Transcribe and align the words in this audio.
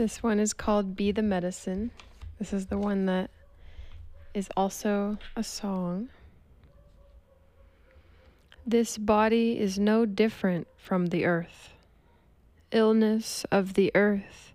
This 0.00 0.22
one 0.22 0.40
is 0.40 0.54
called 0.54 0.96
Be 0.96 1.12
the 1.12 1.20
Medicine. 1.20 1.90
This 2.38 2.54
is 2.54 2.68
the 2.68 2.78
one 2.78 3.04
that 3.04 3.28
is 4.32 4.48
also 4.56 5.18
a 5.36 5.44
song. 5.44 6.08
This 8.66 8.96
body 8.96 9.58
is 9.60 9.78
no 9.78 10.06
different 10.06 10.68
from 10.78 11.08
the 11.08 11.26
earth. 11.26 11.74
Illness 12.72 13.44
of 13.52 13.74
the 13.74 13.92
earth, 13.94 14.54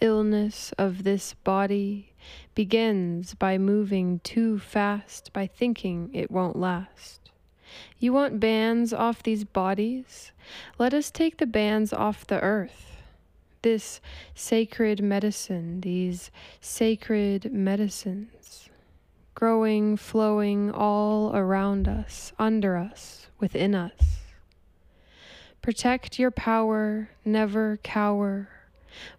illness 0.00 0.72
of 0.76 1.04
this 1.04 1.34
body 1.34 2.12
begins 2.56 3.34
by 3.34 3.58
moving 3.58 4.18
too 4.24 4.58
fast, 4.58 5.32
by 5.32 5.46
thinking 5.46 6.10
it 6.12 6.32
won't 6.32 6.56
last. 6.56 7.30
You 8.00 8.12
want 8.12 8.40
bands 8.40 8.92
off 8.92 9.22
these 9.22 9.44
bodies? 9.44 10.32
Let 10.80 10.92
us 10.92 11.12
take 11.12 11.36
the 11.36 11.46
bands 11.46 11.92
off 11.92 12.26
the 12.26 12.40
earth 12.40 12.89
this 13.62 14.00
sacred 14.34 15.02
medicine, 15.02 15.80
these 15.80 16.30
sacred 16.60 17.52
medicines, 17.52 18.68
growing, 19.34 19.96
flowing 19.96 20.70
all 20.70 21.34
around 21.34 21.88
us, 21.88 22.32
under 22.38 22.76
us, 22.76 23.28
within 23.38 23.74
us. 23.74 24.18
Protect 25.62 26.18
your 26.18 26.30
power, 26.30 27.10
never 27.24 27.78
cower. 27.82 28.48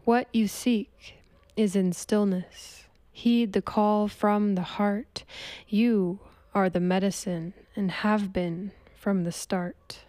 What 0.04 0.28
you 0.34 0.48
seek 0.48 1.16
is 1.56 1.76
in 1.76 1.94
stillness. 1.94 2.86
Heed 3.12 3.54
the 3.54 3.62
call 3.62 4.08
from 4.08 4.56
the 4.56 4.62
heart. 4.62 5.24
You 5.68 6.20
are 6.54 6.70
the 6.70 6.80
medicine 6.80 7.54
and 7.76 7.92
have 7.92 8.34
been 8.34 8.72
from 8.96 9.24
the 9.24 9.32
start. 9.32 10.00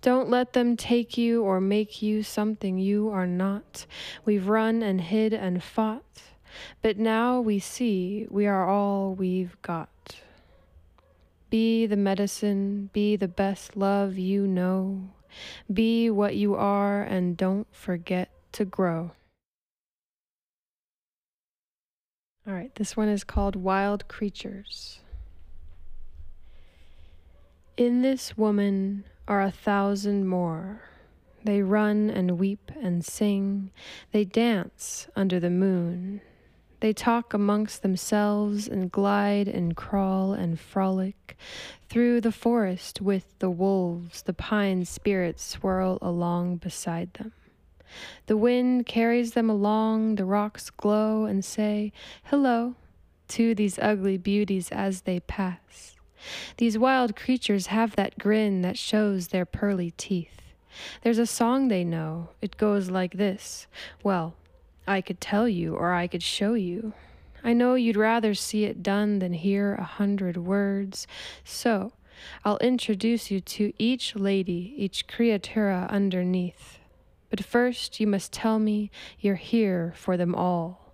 Don't 0.00 0.30
let 0.30 0.52
them 0.52 0.76
take 0.76 1.18
you 1.18 1.42
or 1.42 1.60
make 1.60 2.02
you 2.02 2.22
something 2.22 2.78
you 2.78 3.08
are 3.08 3.26
not. 3.26 3.84
We've 4.24 4.48
run 4.48 4.82
and 4.82 5.00
hid 5.00 5.32
and 5.34 5.62
fought, 5.62 6.22
but 6.82 6.98
now 6.98 7.40
we 7.40 7.58
see 7.58 8.26
we 8.30 8.46
are 8.46 8.68
all 8.68 9.14
we've 9.14 9.60
got. 9.62 9.88
Be 11.50 11.86
the 11.86 11.96
medicine, 11.96 12.90
be 12.92 13.16
the 13.16 13.28
best 13.28 13.76
love 13.76 14.18
you 14.18 14.46
know. 14.46 15.08
Be 15.72 16.10
what 16.10 16.36
you 16.36 16.54
are 16.54 17.02
and 17.02 17.36
don't 17.36 17.66
forget 17.72 18.30
to 18.52 18.64
grow. 18.64 19.12
All 22.46 22.54
right, 22.54 22.74
this 22.76 22.96
one 22.96 23.08
is 23.08 23.24
called 23.24 23.56
Wild 23.56 24.08
Creatures. 24.08 25.00
In 27.76 28.02
this 28.02 28.38
woman 28.38 29.04
are 29.28 29.42
a 29.42 29.50
thousand 29.50 30.26
more. 30.26 30.80
They 31.44 31.62
run 31.62 32.10
and 32.10 32.38
weep 32.38 32.72
and 32.80 33.04
sing. 33.04 33.70
They 34.10 34.24
dance 34.24 35.06
under 35.14 35.38
the 35.38 35.50
moon. 35.50 36.22
They 36.80 36.92
talk 36.92 37.34
amongst 37.34 37.82
themselves 37.82 38.66
and 38.66 38.90
glide 38.90 39.46
and 39.46 39.76
crawl 39.76 40.32
and 40.32 40.58
frolic 40.58 41.36
through 41.88 42.22
the 42.22 42.32
forest 42.32 43.02
with 43.02 43.38
the 43.38 43.50
wolves. 43.50 44.22
The 44.22 44.32
pine 44.32 44.84
spirits 44.84 45.44
swirl 45.44 45.98
along 46.00 46.56
beside 46.56 47.12
them. 47.14 47.32
The 48.26 48.36
wind 48.36 48.86
carries 48.86 49.32
them 49.32 49.50
along, 49.50 50.16
the 50.16 50.24
rocks 50.24 50.70
glow 50.70 51.24
and 51.24 51.44
say, 51.44 51.92
Hello, 52.24 52.76
to 53.28 53.54
these 53.54 53.78
ugly 53.78 54.16
beauties 54.16 54.70
as 54.70 55.02
they 55.02 55.20
pass. 55.20 55.97
These 56.56 56.78
wild 56.78 57.16
creatures 57.16 57.68
have 57.68 57.96
that 57.96 58.18
grin 58.18 58.62
that 58.62 58.78
shows 58.78 59.28
their 59.28 59.46
pearly 59.46 59.92
teeth. 59.92 60.40
There's 61.02 61.18
a 61.18 61.26
song 61.26 61.68
they 61.68 61.84
know. 61.84 62.30
It 62.40 62.56
goes 62.56 62.90
like 62.90 63.14
this. 63.14 63.66
Well, 64.02 64.34
I 64.86 65.00
could 65.00 65.20
tell 65.20 65.48
you 65.48 65.74
or 65.74 65.92
I 65.92 66.06
could 66.06 66.22
show 66.22 66.54
you. 66.54 66.92
I 67.44 67.52
know 67.52 67.74
you'd 67.74 67.96
rather 67.96 68.34
see 68.34 68.64
it 68.64 68.82
done 68.82 69.20
than 69.20 69.32
hear 69.32 69.74
a 69.74 69.84
hundred 69.84 70.36
words. 70.36 71.06
So, 71.44 71.92
I'll 72.44 72.58
introduce 72.58 73.30
you 73.30 73.40
to 73.40 73.72
each 73.78 74.16
lady, 74.16 74.74
each 74.76 75.06
creatura 75.06 75.88
underneath. 75.88 76.78
But 77.30 77.44
first, 77.44 78.00
you 78.00 78.06
must 78.06 78.32
tell 78.32 78.58
me 78.58 78.90
you're 79.20 79.36
here 79.36 79.92
for 79.96 80.16
them 80.16 80.34
all 80.34 80.87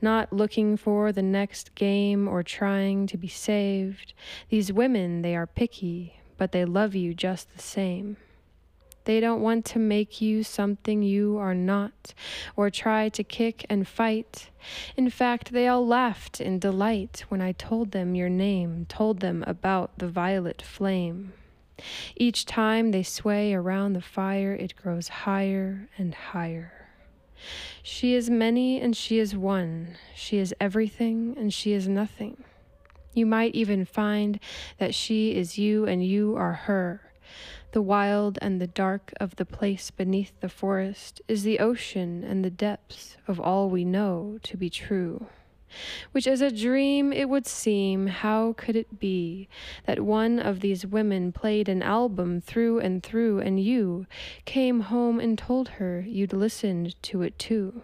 not 0.00 0.32
looking 0.32 0.76
for 0.76 1.12
the 1.12 1.22
next 1.22 1.74
game 1.74 2.28
or 2.28 2.42
trying 2.42 3.06
to 3.08 3.16
be 3.16 3.28
saved. 3.28 4.12
These 4.48 4.72
women, 4.72 5.22
they 5.22 5.36
are 5.36 5.46
picky, 5.46 6.20
but 6.36 6.52
they 6.52 6.64
love 6.64 6.94
you 6.94 7.14
just 7.14 7.52
the 7.54 7.62
same. 7.62 8.16
They 9.04 9.18
don't 9.18 9.40
want 9.40 9.64
to 9.66 9.78
make 9.78 10.20
you 10.20 10.42
something 10.42 11.02
you 11.02 11.38
are 11.38 11.54
not, 11.54 12.14
or 12.54 12.70
try 12.70 13.08
to 13.08 13.24
kick 13.24 13.64
and 13.68 13.88
fight. 13.88 14.50
In 14.96 15.08
fact, 15.08 15.52
they 15.52 15.66
all 15.66 15.86
laughed 15.86 16.40
in 16.40 16.58
delight 16.58 17.24
when 17.28 17.40
I 17.40 17.52
told 17.52 17.92
them 17.92 18.14
your 18.14 18.28
name, 18.28 18.86
told 18.88 19.20
them 19.20 19.42
about 19.46 19.98
the 19.98 20.08
violet 20.08 20.60
flame. 20.60 21.32
Each 22.14 22.44
time 22.44 22.90
they 22.90 23.02
sway 23.02 23.54
around 23.54 23.94
the 23.94 24.02
fire, 24.02 24.54
it 24.54 24.76
grows 24.76 25.08
higher 25.08 25.88
and 25.96 26.14
higher. 26.14 26.79
She 27.82 28.14
is 28.14 28.30
many 28.30 28.80
and 28.80 28.96
she 28.96 29.18
is 29.18 29.36
one. 29.36 29.96
She 30.14 30.38
is 30.38 30.54
everything 30.60 31.34
and 31.38 31.52
she 31.52 31.72
is 31.72 31.88
nothing. 31.88 32.44
You 33.14 33.26
might 33.26 33.54
even 33.54 33.84
find 33.84 34.38
that 34.78 34.94
she 34.94 35.34
is 35.34 35.58
you 35.58 35.86
and 35.86 36.04
you 36.04 36.36
are 36.36 36.52
her. 36.52 37.12
The 37.72 37.82
wild 37.82 38.38
and 38.42 38.60
the 38.60 38.66
dark 38.66 39.12
of 39.20 39.36
the 39.36 39.44
place 39.44 39.90
beneath 39.90 40.32
the 40.40 40.48
forest 40.48 41.20
is 41.28 41.42
the 41.42 41.58
ocean 41.60 42.24
and 42.24 42.44
the 42.44 42.50
depths 42.50 43.16
of 43.28 43.40
all 43.40 43.70
we 43.70 43.84
know 43.84 44.38
to 44.42 44.56
be 44.56 44.70
true 44.70 45.26
which 46.12 46.26
as 46.26 46.40
a 46.40 46.50
dream 46.50 47.12
it 47.12 47.28
would 47.28 47.46
seem, 47.46 48.08
how 48.08 48.54
could 48.56 48.76
it 48.76 48.98
be 48.98 49.48
that 49.86 50.00
one 50.00 50.38
of 50.38 50.60
these 50.60 50.86
women 50.86 51.32
played 51.32 51.68
an 51.68 51.82
album 51.82 52.40
through 52.40 52.80
and 52.80 53.02
through, 53.02 53.40
and 53.40 53.60
you 53.60 54.06
came 54.44 54.80
home 54.80 55.20
and 55.20 55.38
told 55.38 55.68
her 55.80 56.04
you'd 56.06 56.32
listened 56.32 57.00
to 57.02 57.22
it 57.22 57.38
too? 57.38 57.82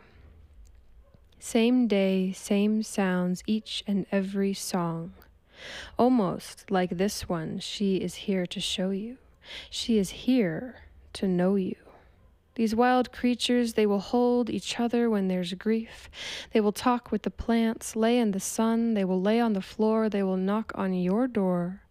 Same 1.38 1.86
day, 1.86 2.32
same 2.32 2.82
sounds, 2.82 3.42
each 3.46 3.84
and 3.86 4.06
every 4.10 4.52
song. 4.52 5.12
Almost 5.98 6.70
like 6.70 6.98
this 6.98 7.28
one, 7.28 7.60
she 7.60 7.96
is 7.96 8.26
here 8.26 8.46
to 8.46 8.60
show 8.60 8.90
you. 8.90 9.18
She 9.70 9.96
is 9.98 10.10
here 10.10 10.82
to 11.14 11.28
know 11.28 11.54
you. 11.54 11.85
These 12.56 12.74
wild 12.74 13.12
creatures, 13.12 13.74
they 13.74 13.84
will 13.84 14.00
hold 14.00 14.48
each 14.48 14.80
other 14.80 15.10
when 15.10 15.28
there's 15.28 15.52
grief. 15.52 16.08
They 16.52 16.60
will 16.60 16.72
talk 16.72 17.12
with 17.12 17.22
the 17.22 17.30
plants, 17.30 17.94
lay 17.94 18.18
in 18.18 18.30
the 18.30 18.40
sun, 18.40 18.94
they 18.94 19.04
will 19.04 19.20
lay 19.20 19.40
on 19.40 19.52
the 19.52 19.60
floor, 19.60 20.08
they 20.08 20.22
will 20.22 20.38
knock 20.38 20.72
on 20.74 20.94
your 20.94 21.28
door. 21.28 21.82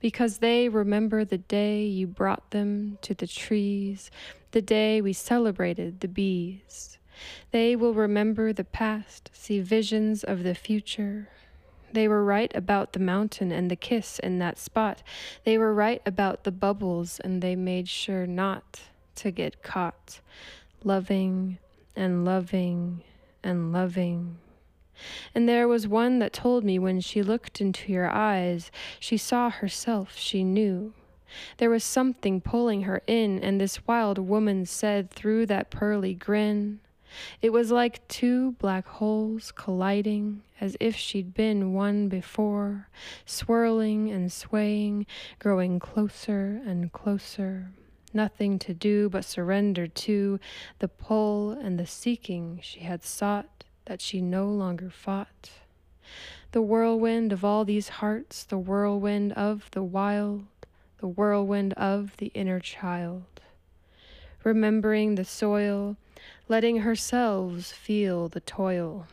Because 0.00 0.38
they 0.38 0.68
remember 0.68 1.24
the 1.24 1.38
day 1.38 1.86
you 1.86 2.06
brought 2.06 2.50
them 2.50 2.98
to 3.00 3.14
the 3.14 3.26
trees, 3.26 4.10
the 4.50 4.60
day 4.60 5.00
we 5.00 5.14
celebrated 5.14 6.00
the 6.00 6.08
bees. 6.08 6.98
They 7.50 7.74
will 7.74 7.94
remember 7.94 8.52
the 8.52 8.64
past, 8.64 9.30
see 9.32 9.60
visions 9.60 10.24
of 10.24 10.42
the 10.42 10.54
future. 10.54 11.30
They 11.90 12.06
were 12.06 12.22
right 12.22 12.54
about 12.54 12.92
the 12.92 12.98
mountain 12.98 13.50
and 13.50 13.70
the 13.70 13.76
kiss 13.76 14.18
in 14.18 14.40
that 14.40 14.58
spot. 14.58 15.02
They 15.44 15.56
were 15.56 15.72
right 15.72 16.02
about 16.04 16.44
the 16.44 16.52
bubbles, 16.52 17.18
and 17.18 17.40
they 17.40 17.56
made 17.56 17.88
sure 17.88 18.26
not 18.26 18.80
to 19.16 19.30
get 19.30 19.62
caught, 19.62 20.20
loving 20.84 21.58
and 21.96 22.24
loving 22.24 23.02
and 23.42 23.72
loving. 23.72 24.38
And 25.34 25.48
there 25.48 25.66
was 25.66 25.88
one 25.88 26.18
that 26.20 26.32
told 26.32 26.64
me 26.64 26.78
when 26.78 27.00
she 27.00 27.22
looked 27.22 27.60
into 27.60 27.92
your 27.92 28.08
eyes, 28.08 28.70
she 29.00 29.16
saw 29.16 29.50
herself, 29.50 30.16
she 30.16 30.44
knew. 30.44 30.92
There 31.56 31.70
was 31.70 31.82
something 31.82 32.40
pulling 32.40 32.82
her 32.82 33.02
in, 33.06 33.38
and 33.38 33.60
this 33.60 33.86
wild 33.86 34.18
woman 34.18 34.66
said 34.66 35.10
through 35.10 35.46
that 35.46 35.70
pearly 35.70 36.14
grin, 36.14 36.80
it 37.40 37.50
was 37.50 37.70
like 37.70 38.06
two 38.08 38.52
black 38.52 38.86
holes 38.86 39.52
colliding, 39.52 40.42
as 40.60 40.76
if 40.80 40.96
she'd 40.96 41.34
been 41.34 41.74
one 41.74 42.08
before, 42.08 42.88
swirling 43.26 44.10
and 44.10 44.32
swaying, 44.32 45.06
growing 45.38 45.78
closer 45.78 46.62
and 46.64 46.92
closer 46.92 47.70
nothing 48.14 48.58
to 48.60 48.74
do 48.74 49.08
but 49.08 49.24
surrender 49.24 49.86
to 49.86 50.38
the 50.78 50.88
pull 50.88 51.52
and 51.52 51.78
the 51.78 51.86
seeking 51.86 52.60
she 52.62 52.80
had 52.80 53.04
sought 53.04 53.64
that 53.86 54.00
she 54.00 54.20
no 54.20 54.48
longer 54.48 54.90
fought. 54.90 55.50
The 56.52 56.62
whirlwind 56.62 57.32
of 57.32 57.44
all 57.44 57.64
these 57.64 57.88
hearts, 57.88 58.44
the 58.44 58.58
whirlwind 58.58 59.32
of 59.32 59.70
the 59.72 59.82
wild, 59.82 60.44
the 60.98 61.08
whirlwind 61.08 61.72
of 61.74 62.16
the 62.18 62.30
inner 62.34 62.60
child. 62.60 63.24
Remembering 64.44 65.14
the 65.14 65.24
soil, 65.24 65.96
letting 66.48 66.78
herself 66.78 67.64
feel 67.64 68.28
the 68.28 68.40
toil 68.40 69.06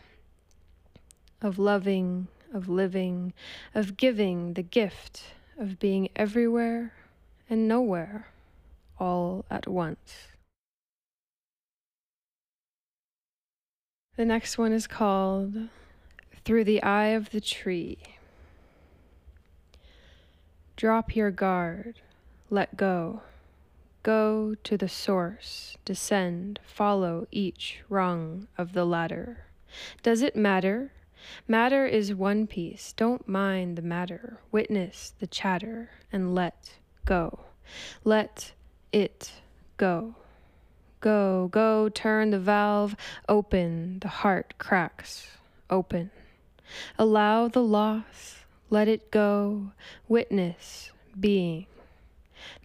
of 1.42 1.58
loving, 1.58 2.28
of 2.54 2.68
living, 2.68 3.34
of 3.74 3.96
giving 3.96 4.54
the 4.54 4.64
gift 4.64 5.24
of 5.58 5.80
being 5.80 6.10
everywhere 6.16 6.94
and 7.50 7.68
nowhere 7.68 8.28
all 9.00 9.46
at 9.50 9.68
once. 9.68 10.28
The 14.18 14.26
next 14.26 14.58
one 14.58 14.74
is 14.74 14.86
called 14.86 15.70
Through 16.44 16.66
the 16.66 16.84
Eye 16.84 17.08
of 17.08 17.30
the 17.30 17.40
Tree. 17.40 17.98
Drop 20.76 21.16
your 21.16 21.32
guard, 21.32 22.02
let 22.50 22.76
go. 22.76 23.22
Go 24.04 24.56
to 24.64 24.78
the 24.78 24.90
source, 24.90 25.78
descend, 25.86 26.60
follow 26.64 27.28
each 27.32 27.80
rung 27.90 28.48
of 28.58 28.74
the 28.74 28.86
ladder. 28.86 29.46
Does 30.04 30.22
it 30.22 30.36
matter? 30.36 30.92
Matter 31.48 31.86
is 31.86 32.14
one 32.14 32.48
piece. 32.48 32.94
Don't 32.94 33.28
mind 33.28 33.78
the 33.78 33.82
matter. 33.82 34.40
Witness 34.52 35.14
the 35.20 35.28
chatter 35.28 35.92
and 36.12 36.34
let 36.34 36.74
go. 37.06 37.42
Let 38.04 38.54
it 38.92 39.32
go. 39.78 40.16
Go, 41.02 41.48
go, 41.52 41.88
turn 41.88 42.32
the 42.32 42.40
valve 42.40 42.96
open, 43.30 44.00
the 44.00 44.10
heart 44.10 44.56
cracks 44.58 45.28
open. 45.70 46.12
Allow 46.98 47.48
the 47.48 47.64
loss, 47.64 48.40
let 48.70 48.88
it 48.88 49.10
go, 49.10 49.72
witness 50.08 50.92
being. 51.18 51.68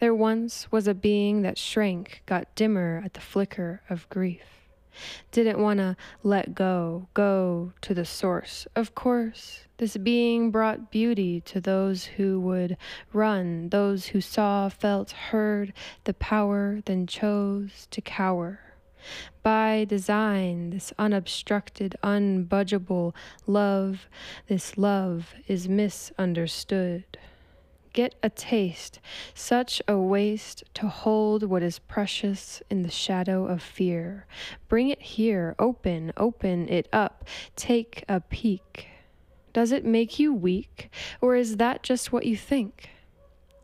There 0.01 0.15
once 0.15 0.71
was 0.73 0.89
a 0.89 0.95
being 0.95 1.43
that 1.43 1.59
shrank, 1.59 2.23
got 2.27 2.55
dimmer 2.55 3.03
at 3.05 3.15
the 3.15 3.21
flicker 3.21 3.83
of 3.89 4.09
grief. 4.09 4.43
Didn't 5.31 5.59
want 5.59 5.79
to 5.79 5.97
let 6.23 6.55
go, 6.55 7.09
go 7.15 7.73
to 7.83 7.95
the 7.95 8.05
source. 8.05 8.67
Of 8.77 8.95
course, 8.95 9.65
this 9.85 9.99
being 9.99 10.51
brought 10.51 10.91
beauty 10.91 11.43
to 11.43 11.61
those 11.61 12.07
who 12.07 12.41
would 12.41 12.75
run, 13.13 13.69
those 13.69 14.07
who 14.07 14.19
saw, 14.19 14.67
felt, 14.67 15.11
heard 15.11 15.75
the 16.05 16.15
power, 16.15 16.81
then 16.87 17.07
chose 17.07 17.87
to 17.91 18.01
cower. 18.01 18.61
By 19.43 19.85
design, 19.85 20.71
this 20.71 20.95
unobstructed, 20.99 21.97
unbudgeable 22.03 23.15
love, 23.47 24.09
this 24.47 24.79
love 24.79 25.35
is 25.47 25.69
misunderstood 25.69 27.05
get 27.93 28.15
a 28.25 28.31
taste, 28.31 28.99
such 29.35 29.81
a 29.87 29.97
waste 29.97 30.65
to 30.75 30.89
hold 30.89 31.45
what 31.45 31.63
is 31.63 31.79
precious 31.79 32.61
in 32.69 32.83
the 32.83 32.91
shadow 32.91 33.47
of 33.47 33.63
fear. 33.63 34.27
Bring 34.67 34.89
it 34.89 35.01
here, 35.01 35.55
open, 35.61 36.13
open 36.17 36.69
it 36.69 36.89
up, 36.93 37.25
take 37.55 38.03
a 38.09 38.19
peek. 38.19 38.89
Does 39.55 39.73
it 39.73 39.87
make 39.87 40.19
you 40.19 40.35
weak, 40.35 40.91
or 41.21 41.37
is 41.37 41.57
that 41.57 41.83
just 41.83 42.13
what 42.13 42.27
you 42.27 42.37
think? 42.37 42.91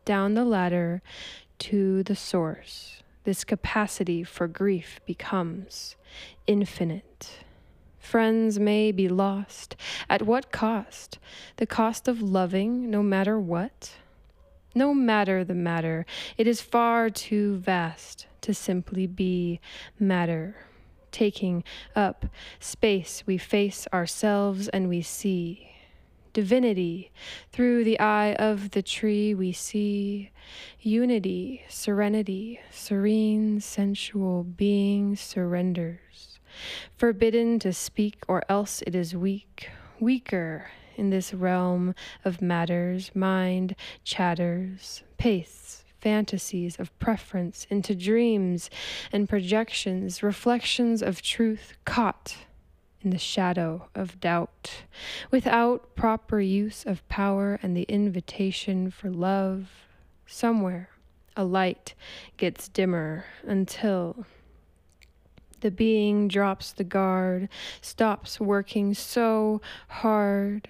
Down 0.07 0.35
the 0.35 0.45
ladder 0.45 1.03
to 1.59 2.03
the 2.05 2.17
source, 2.17 3.03
this 3.25 3.45
capacity 3.45 4.23
for 4.23 4.49
grief 4.49 5.01
becomes 5.05 5.97
infinite. 6.47 7.45
Friends 7.99 8.59
may 8.59 8.93
be 8.93 9.09
lost. 9.09 9.77
At 10.09 10.23
what 10.23 10.51
cost? 10.53 11.19
The 11.57 11.67
cost 11.67 12.09
of 12.09 12.23
loving, 12.23 12.89
no 12.89 13.03
matter 13.03 13.39
what? 13.39 13.97
No 14.75 14.95
matter 14.95 15.45
the 15.45 15.55
matter, 15.55 16.07
it 16.39 16.47
is 16.47 16.61
far 16.61 17.11
too 17.11 17.57
vast 17.57 18.27
to 18.43 18.55
simply 18.55 19.09
be 19.09 19.61
matter. 19.99 20.55
Taking 21.11 21.65
up 21.97 22.27
space, 22.61 23.25
we 23.27 23.37
face 23.37 23.89
ourselves 23.93 24.69
and 24.69 24.89
we 24.89 25.03
see. 25.03 25.70
Divinity, 26.33 27.11
through 27.53 27.85
the 27.85 27.99
eye 27.99 28.35
of 28.35 28.71
the 28.71 28.83
tree, 28.83 29.35
we 29.35 29.53
see 29.53 30.31
unity, 30.81 31.63
serenity, 31.69 32.61
serene, 32.71 33.61
sensual 33.61 34.45
being 34.45 35.17
surrenders. 35.17 36.39
Forbidden 36.97 37.59
to 37.59 37.73
speak, 37.73 38.23
or 38.29 38.43
else 38.49 38.83
it 38.87 38.95
is 38.95 39.15
weak, 39.17 39.71
weaker 39.99 40.71
in 40.97 41.11
this 41.11 41.35
realm 41.35 41.95
of 42.25 42.41
matters, 42.43 43.11
mind 43.15 43.75
chatters, 44.05 45.03
pastes 45.19 45.85
fantasies 46.01 46.77
of 46.79 46.99
preference 46.99 47.67
into 47.69 47.95
dreams 47.95 48.71
and 49.13 49.29
projections, 49.29 50.23
reflections 50.23 51.03
of 51.03 51.23
truth 51.23 51.75
caught 51.85 52.37
in 53.03 53.11
the 53.11 53.19
shadow 53.19 53.89
of 53.95 54.21
doubt, 54.21 54.85
without 55.31 55.95
proper 55.95 56.41
use 56.41 56.85
of 56.85 57.07
power 57.09 57.59
and 57.63 57.77
the 57.77 57.85
invitation 57.89 58.91
for 58.91 59.11
love. 59.11 59.71
Somewhere 60.27 60.91
a 61.37 61.45
light 61.45 61.95
gets 62.37 62.69
dimmer 62.69 63.25
until 63.47 64.27
the 65.61 65.71
being 65.71 66.29
drops 66.29 66.73
the 66.73 66.85
guard, 66.85 67.49
stops 67.81 68.41
working 68.41 68.95
so 68.95 69.61
hard 69.89 70.69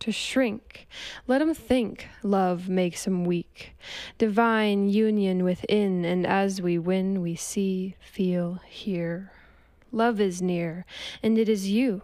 to 0.00 0.10
shrink. 0.10 0.88
Let 1.26 1.40
him 1.40 1.54
think 1.54 2.08
love 2.22 2.68
makes 2.68 3.06
him 3.06 3.24
weak. 3.24 3.76
Divine 4.18 4.88
union 4.88 5.44
within, 5.44 6.04
and 6.04 6.26
as 6.26 6.60
we 6.60 6.78
win, 6.78 7.22
we 7.22 7.36
see, 7.36 7.96
feel, 8.00 8.60
hear. 8.66 9.32
Love 9.92 10.20
is 10.20 10.42
near, 10.42 10.84
and 11.22 11.38
it 11.38 11.48
is 11.48 11.70
you. 11.70 12.02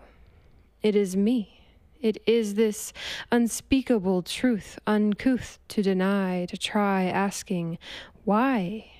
It 0.82 0.94
is 0.94 1.16
me. 1.16 1.62
It 2.00 2.22
is 2.26 2.54
this 2.54 2.92
unspeakable 3.32 4.22
truth, 4.22 4.78
uncouth 4.86 5.58
to 5.68 5.82
deny, 5.82 6.46
to 6.46 6.56
try 6.56 7.04
asking, 7.04 7.78
why? 8.24 8.92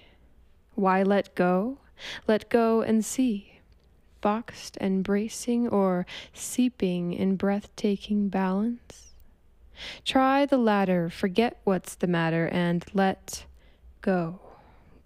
Why 0.74 1.04
let 1.04 1.34
go? 1.36 1.78
Let 2.26 2.48
go 2.48 2.82
and 2.82 3.04
see 3.04 3.58
boxed 4.20 4.76
and 4.80 5.04
bracing 5.04 5.68
or 5.68 6.06
seeping 6.32 7.12
in 7.12 7.36
breathtaking 7.36 8.28
balance? 8.28 9.14
Try 10.04 10.44
the 10.44 10.58
latter, 10.58 11.08
forget 11.08 11.60
what's 11.64 11.94
the 11.94 12.06
matter, 12.06 12.48
and 12.48 12.84
let 12.92 13.44
go. 14.00 14.40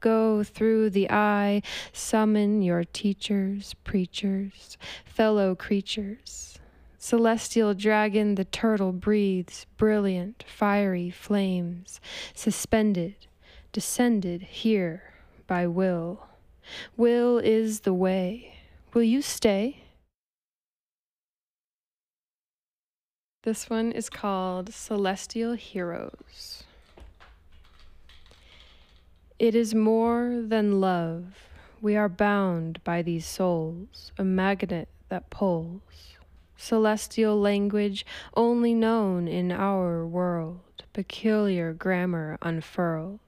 Go 0.02 0.42
through 0.42 0.90
the 0.90 1.09
eye, 1.11 1.62
summon 1.92 2.61
your 2.61 2.82
teachers, 2.82 3.75
preachers, 3.85 4.76
fellow 5.04 5.54
creatures. 5.54 6.59
Celestial 6.99 7.73
dragon, 7.73 8.35
the 8.35 8.44
turtle 8.44 8.92
breathes 8.92 9.64
brilliant, 9.76 10.44
fiery 10.47 11.09
flames, 11.09 12.00
suspended, 12.35 13.14
descended 13.71 14.42
here 14.42 15.04
by 15.47 15.68
will. 15.68 16.26
Will 16.97 17.38
is 17.38 17.80
the 17.80 17.94
way. 17.94 18.56
Will 18.92 19.04
you 19.04 19.23
stay? 19.23 19.85
This 23.44 23.71
one 23.71 23.92
is 23.92 24.11
called 24.11 24.75
Celestial 24.75 25.52
Heroes. 25.52 26.64
It 29.42 29.56
is 29.56 29.75
more 29.75 30.40
than 30.40 30.80
love. 30.80 31.49
We 31.80 31.96
are 31.96 32.08
bound 32.08 32.78
by 32.84 33.02
these 33.02 33.26
souls, 33.26 34.12
a 34.16 34.22
magnet 34.22 34.88
that 35.08 35.30
pulls. 35.30 36.14
Celestial 36.56 37.40
language 37.40 38.06
only 38.37 38.72
known 38.72 39.26
in 39.26 39.50
our 39.50 40.06
world, 40.06 40.84
peculiar 40.92 41.72
grammar 41.72 42.38
unfurled. 42.40 43.18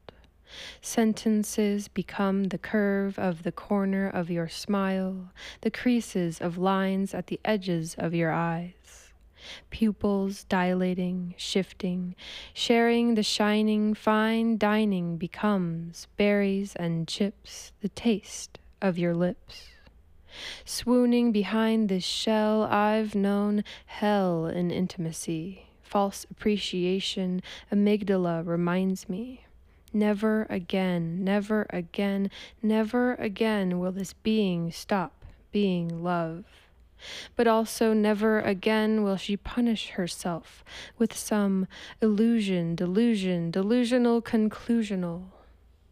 Sentences 0.80 1.88
become 1.88 2.44
the 2.44 2.58
curve 2.58 3.18
of 3.18 3.42
the 3.42 3.50
corner 3.50 4.08
of 4.08 4.30
your 4.30 4.48
smile, 4.48 5.32
the 5.62 5.70
creases 5.72 6.40
of 6.40 6.56
lines 6.56 7.12
at 7.12 7.26
the 7.26 7.40
edges 7.44 7.96
of 7.98 8.14
your 8.14 8.30
eyes. 8.30 9.03
Pupils 9.70 10.44
dilating, 10.44 11.34
shifting, 11.36 12.14
sharing 12.52 13.14
the 13.14 13.22
shining, 13.22 13.94
fine 13.94 14.56
dining 14.58 15.16
becomes 15.16 16.06
berries 16.16 16.74
and 16.76 17.08
chips, 17.08 17.72
the 17.80 17.88
taste 17.88 18.58
of 18.80 18.98
your 18.98 19.14
lips. 19.14 19.70
Swooning 20.64 21.30
behind 21.32 21.88
this 21.88 22.04
shell, 22.04 22.64
I've 22.64 23.14
known 23.14 23.64
hell 23.86 24.46
in 24.46 24.70
intimacy. 24.70 25.66
False 25.82 26.26
appreciation, 26.30 27.42
amygdala 27.70 28.44
reminds 28.44 29.08
me. 29.08 29.46
Never 29.92 30.46
again, 30.50 31.22
never 31.22 31.66
again, 31.70 32.30
never 32.60 33.14
again 33.14 33.78
will 33.78 33.92
this 33.92 34.12
being 34.12 34.72
stop 34.72 35.24
being 35.52 36.02
love. 36.02 36.44
But 37.36 37.46
also, 37.46 37.92
never 37.92 38.40
again 38.40 39.02
will 39.02 39.16
she 39.16 39.36
punish 39.36 39.90
herself 39.90 40.64
with 40.98 41.16
some 41.16 41.66
illusion, 42.00 42.74
delusion, 42.74 43.50
delusional, 43.50 44.22
conclusional. 44.22 45.24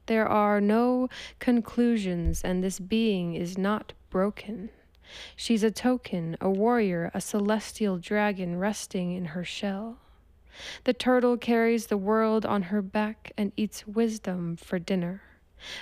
There 0.06 0.26
are 0.26 0.60
no 0.60 1.08
conclusions, 1.38 2.42
and 2.42 2.62
this 2.62 2.80
being 2.80 3.34
is 3.34 3.56
not 3.56 3.92
broken. 4.10 4.70
She's 5.36 5.62
a 5.62 5.70
token, 5.70 6.36
a 6.40 6.50
warrior, 6.50 7.10
a 7.14 7.20
celestial 7.20 7.98
dragon 7.98 8.58
resting 8.58 9.12
in 9.12 9.26
her 9.26 9.44
shell. 9.44 9.98
The 10.84 10.92
turtle 10.92 11.36
carries 11.36 11.86
the 11.86 11.96
world 11.96 12.44
on 12.44 12.64
her 12.64 12.82
back 12.82 13.32
and 13.36 13.52
eats 13.56 13.86
wisdom 13.86 14.56
for 14.56 14.78
dinner. 14.78 15.22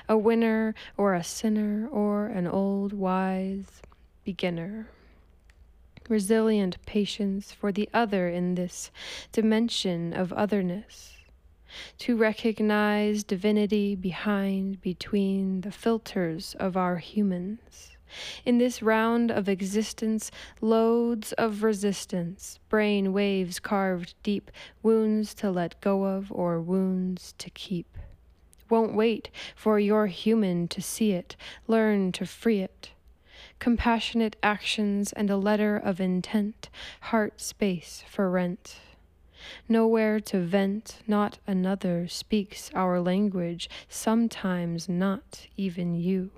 A 0.08 0.16
winner 0.16 0.75
or 0.96 1.14
a 1.14 1.25
sinner 1.25 1.88
or 1.88 2.26
an 2.26 2.46
old 2.46 2.92
wise 2.92 3.80
beginner. 4.25 4.88
Resilient 6.11 6.76
patience 6.85 7.52
for 7.52 7.71
the 7.71 7.88
other 7.95 8.29
in 8.29 8.57
this 8.57 8.90
dimension 9.33 10.12
of 10.12 10.33
otherness, 10.33 11.17
to 11.99 12.17
recognize 12.17 13.23
divinity 13.23 13.95
behind, 13.95 14.81
between 14.81 15.61
the 15.61 15.71
filters 15.71 16.57
of 16.59 16.76
our 16.76 16.97
humans. 16.97 17.97
In 18.45 18.59
this 18.59 18.83
round 18.83 19.31
of 19.31 19.49
existence, 19.49 20.33
loads 20.61 21.33
of 21.35 21.62
resistance, 21.62 22.59
brain 22.69 23.12
waves 23.12 23.61
carved 23.61 24.14
deep, 24.25 24.50
wounds 24.83 25.33
to 25.35 25.49
let 25.49 25.81
go 25.81 26.05
of 26.05 26.33
or 26.33 26.61
wounds 26.61 27.35
to 27.38 27.49
keep. 27.50 27.97
Won't 28.69 28.95
wait 28.97 29.31
for 29.55 29.79
your 29.79 30.09
human 30.09 30.67
to 30.69 30.83
see 30.83 31.12
it, 31.12 31.37
learn 31.69 32.11
to 32.12 32.26
free 32.26 32.59
it 32.59 32.90
compassionate 33.61 34.35
actions, 34.43 35.12
and 35.12 35.31
a 35.31 35.37
letter 35.37 35.76
of 35.76 36.00
intent, 36.00 36.69
heart 37.02 37.40
space 37.40 38.02
for 38.09 38.29
rent. 38.29 38.81
Nowhere 39.69 40.19
to 40.21 40.40
vent, 40.40 40.99
not 41.07 41.38
another 41.47 42.09
speaks 42.09 42.71
our 42.75 43.00
language, 43.00 43.71
sometimes 43.88 44.88
not 44.88 45.47
even 45.57 45.95
you. 45.95 46.31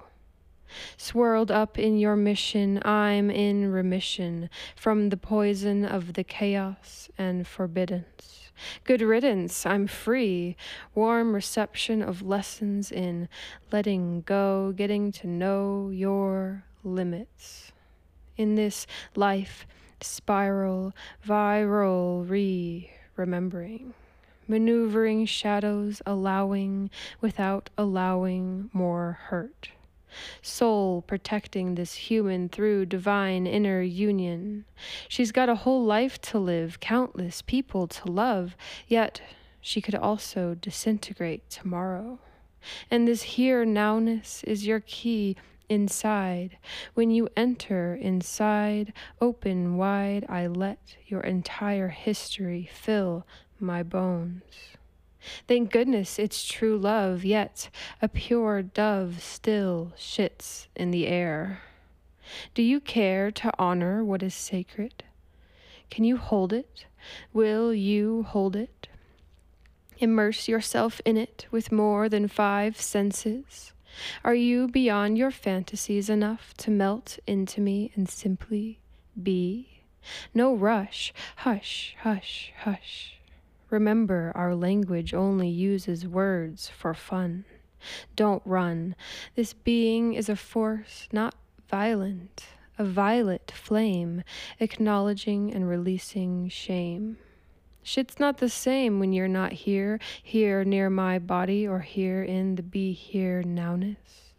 Swirled 0.96 1.50
up 1.50 1.78
in 1.78 1.98
your 1.98 2.16
mission, 2.16 2.80
I'm 2.84 3.30
in 3.30 3.70
remission 3.70 4.48
from 4.76 5.08
the 5.08 5.16
poison 5.16 5.84
of 5.84 6.14
the 6.14 6.24
chaos 6.24 7.10
and 7.18 7.46
forbiddance. 7.46 8.50
Good 8.84 9.00
riddance, 9.00 9.66
I'm 9.66 9.86
free. 9.86 10.56
Warm 10.94 11.34
reception 11.34 12.02
of 12.02 12.22
lessons 12.22 12.92
in 12.92 13.28
letting 13.70 14.22
go, 14.22 14.72
getting 14.76 15.12
to 15.12 15.26
know 15.26 15.90
your 15.92 16.64
limits. 16.84 17.72
In 18.36 18.54
this 18.54 18.86
life 19.14 19.66
spiral, 20.00 20.92
viral 21.26 22.28
re 22.28 22.90
remembering, 23.16 23.94
maneuvering 24.48 25.26
shadows, 25.26 26.02
allowing 26.06 26.90
without 27.20 27.70
allowing 27.76 28.70
more 28.72 29.18
hurt. 29.24 29.70
Soul 30.42 31.02
protecting 31.02 31.74
this 31.74 31.94
human 31.94 32.48
through 32.48 32.86
divine 32.86 33.46
inner 33.46 33.80
union. 33.80 34.66
She's 35.08 35.32
got 35.32 35.48
a 35.48 35.54
whole 35.54 35.84
life 35.84 36.20
to 36.22 36.38
live, 36.38 36.80
countless 36.80 37.40
people 37.40 37.86
to 37.86 38.10
love, 38.10 38.56
yet 38.86 39.22
she 39.60 39.80
could 39.80 39.94
also 39.94 40.54
disintegrate 40.54 41.48
tomorrow. 41.48 42.18
And 42.90 43.08
this 43.08 43.22
here 43.22 43.64
nowness 43.64 44.44
is 44.44 44.66
your 44.66 44.80
key 44.80 45.36
inside. 45.72 46.58
When 46.94 47.10
you 47.10 47.28
enter 47.36 47.94
inside, 47.94 48.92
open 49.20 49.76
wide, 49.76 50.26
I 50.28 50.46
let 50.46 50.96
your 51.06 51.22
entire 51.22 51.88
history 51.88 52.68
fill 52.72 53.26
my 53.58 53.82
bones. 53.82 54.42
Thank 55.48 55.70
goodness 55.70 56.18
it's 56.18 56.44
true 56.44 56.76
love, 56.76 57.24
yet 57.24 57.70
a 58.00 58.08
pure 58.08 58.62
dove 58.62 59.22
still 59.22 59.92
shits 59.96 60.66
in 60.76 60.90
the 60.90 61.06
air. 61.06 61.62
Do 62.54 62.62
you 62.62 62.80
care 62.80 63.30
to 63.30 63.52
honor 63.58 64.04
what 64.04 64.22
is 64.22 64.34
sacred? 64.34 65.04
Can 65.90 66.04
you 66.04 66.16
hold 66.16 66.52
it? 66.52 66.86
Will 67.32 67.72
you 67.72 68.24
hold 68.24 68.56
it? 68.56 68.88
Immerse 69.98 70.48
yourself 70.48 71.00
in 71.04 71.16
it 71.16 71.46
with 71.50 71.70
more 71.70 72.08
than 72.08 72.26
five 72.26 72.80
senses. 72.80 73.71
Are 74.24 74.34
you 74.34 74.68
beyond 74.68 75.18
your 75.18 75.30
fantasies 75.30 76.08
enough 76.08 76.54
to 76.58 76.70
melt 76.70 77.18
into 77.26 77.60
me 77.60 77.92
and 77.94 78.08
simply 78.08 78.80
be? 79.20 79.84
No 80.34 80.54
rush. 80.54 81.12
Hush, 81.36 81.96
hush, 82.00 82.52
hush. 82.58 83.18
Remember, 83.70 84.32
our 84.34 84.54
language 84.54 85.14
only 85.14 85.48
uses 85.48 86.06
words 86.06 86.68
for 86.68 86.92
fun. 86.94 87.44
Don't 88.14 88.42
run. 88.44 88.94
This 89.34 89.52
being 89.52 90.14
is 90.14 90.28
a 90.28 90.36
force, 90.36 91.08
not 91.12 91.34
violent, 91.68 92.46
a 92.78 92.84
violet 92.84 93.52
flame, 93.54 94.22
acknowledging 94.60 95.52
and 95.52 95.68
releasing 95.68 96.48
shame. 96.48 97.18
Shit's 97.82 98.20
not 98.20 98.38
the 98.38 98.48
same 98.48 99.00
when 99.00 99.12
you're 99.12 99.28
not 99.28 99.52
here, 99.52 99.98
here 100.22 100.64
near 100.64 100.88
my 100.88 101.18
body, 101.18 101.66
or 101.66 101.80
here 101.80 102.22
in 102.22 102.54
the 102.54 102.62
be 102.62 102.92
here 102.92 103.42
nowness. 103.42 104.32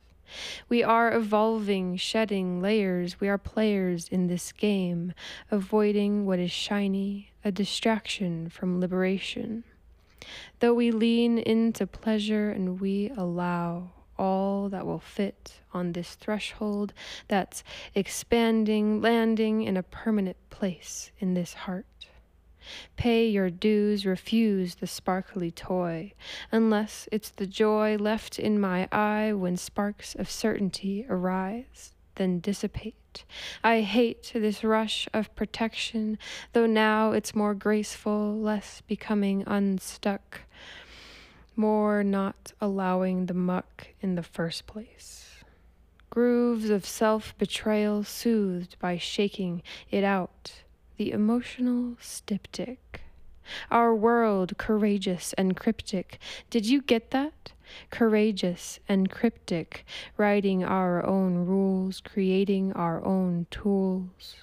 We 0.70 0.82
are 0.84 1.14
evolving, 1.14 1.98
shedding 1.98 2.62
layers. 2.62 3.20
We 3.20 3.28
are 3.30 3.38
players 3.38 4.08
in 4.08 4.28
this 4.28 4.52
game, 4.52 5.14
avoiding 5.52 6.26
what 6.26 6.40
is 6.40 6.52
shiny, 6.52 7.32
a 7.44 7.52
distraction 7.52 8.50
from 8.50 8.80
liberation. 8.80 9.64
Though 10.60 10.74
we 10.74 10.92
lean 10.92 11.38
into 11.38 11.86
pleasure 11.86 12.50
and 12.50 12.80
we 12.80 13.12
allow 13.18 13.92
all 14.18 14.70
that 14.70 14.86
will 14.86 15.00
fit 15.00 15.60
on 15.74 15.92
this 15.92 16.16
threshold 16.16 16.94
that's 17.28 17.64
expanding, 17.94 19.02
landing 19.02 19.64
in 19.64 19.76
a 19.76 19.84
permanent 19.84 20.38
place 20.50 21.12
in 21.20 21.34
this 21.34 21.54
heart. 21.54 21.86
Pay 22.96 23.28
your 23.28 23.50
dues, 23.50 24.06
refuse 24.06 24.76
the 24.76 24.88
sparkly 24.88 25.52
toy, 25.52 26.14
unless 26.52 27.08
it's 27.12 27.30
the 27.30 27.48
joy 27.48 27.98
left 27.98 28.40
in 28.40 28.60
my 28.60 28.88
eye 28.92 29.34
when 29.34 29.58
sparks 29.58 30.16
of 30.16 30.30
certainty 30.30 31.06
arise, 31.10 31.94
then 32.16 32.40
dissipate. 32.40 33.26
I 33.64 33.82
hate 33.82 34.32
this 34.34 34.64
rush 34.64 35.08
of 35.14 35.36
protection, 35.36 36.18
though 36.54 36.66
now 36.66 37.12
it's 37.12 37.36
more 37.36 37.54
graceful, 37.54 38.36
less 38.36 38.82
becoming 38.88 39.44
unstuck, 39.46 40.42
more 41.56 42.04
not 42.04 42.54
allowing 42.60 43.28
the 43.28 43.34
muck 43.34 43.90
in 44.02 44.16
the 44.16 44.24
first 44.24 44.66
place. 44.66 45.44
Grooves 46.10 46.70
of 46.70 46.86
self 46.86 47.38
betrayal 47.38 48.04
soothed 48.04 48.78
by 48.80 48.98
shaking 48.98 49.64
it 49.90 50.04
out 50.04 50.63
the 51.04 51.12
emotional 51.12 51.98
styptic. 52.00 53.02
Our 53.70 53.94
world, 53.94 54.58
courageous 54.58 55.34
and 55.34 55.54
cryptic. 55.54 56.18
Did 56.50 56.66
you 56.66 56.82
get 56.82 57.12
that? 57.12 57.52
Courageous 57.90 58.80
and 58.88 59.12
cryptic, 59.12 59.86
writing 60.16 60.64
our 60.64 61.06
own 61.06 61.46
rules, 61.46 62.00
creating 62.00 62.72
our 62.72 63.04
own 63.04 63.48
tools. 63.52 64.36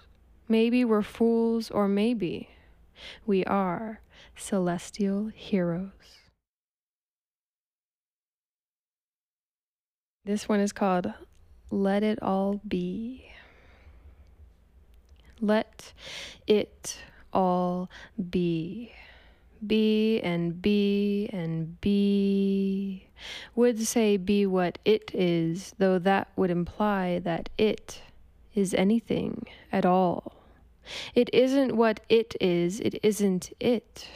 Maybe 0.49 0.85
we're 0.85 1.01
fools, 1.01 1.71
or 1.71 1.89
maybe 1.89 2.51
we 3.25 3.43
are 3.47 4.03
celestial 4.37 5.29
heroes. 5.35 6.21
This 10.27 10.47
one 10.47 10.61
is 10.61 10.73
called 10.75 11.11
Let 11.71 12.03
It 12.03 12.23
All 12.23 12.61
Be. 12.69 13.33
Let 15.41 15.93
it 16.47 16.99
all 17.33 17.91
be. 18.31 18.93
Be 19.67 20.21
and 20.21 20.61
be 20.61 21.29
and 21.33 21.81
be. 21.81 23.07
Would 23.55 23.81
say 23.81 24.17
be 24.17 24.47
what 24.47 24.79
it 24.85 25.11
is, 25.15 25.75
though 25.79 25.99
that 25.99 26.29
would 26.37 26.51
imply 26.51 27.19
that 27.21 27.51
it 27.59 28.03
is 28.55 28.75
anything 28.75 29.47
at 29.71 29.85
all. 29.85 30.35
It 31.15 31.31
isn't 31.33 31.77
what 31.77 32.01
it 32.09 32.35
is, 32.41 32.81
it 32.81 32.99
isn't 33.03 33.53
it. 33.61 34.09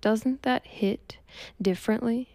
Doesn't 0.00 0.42
that 0.42 0.66
hit 0.66 1.18
differently? 1.60 2.28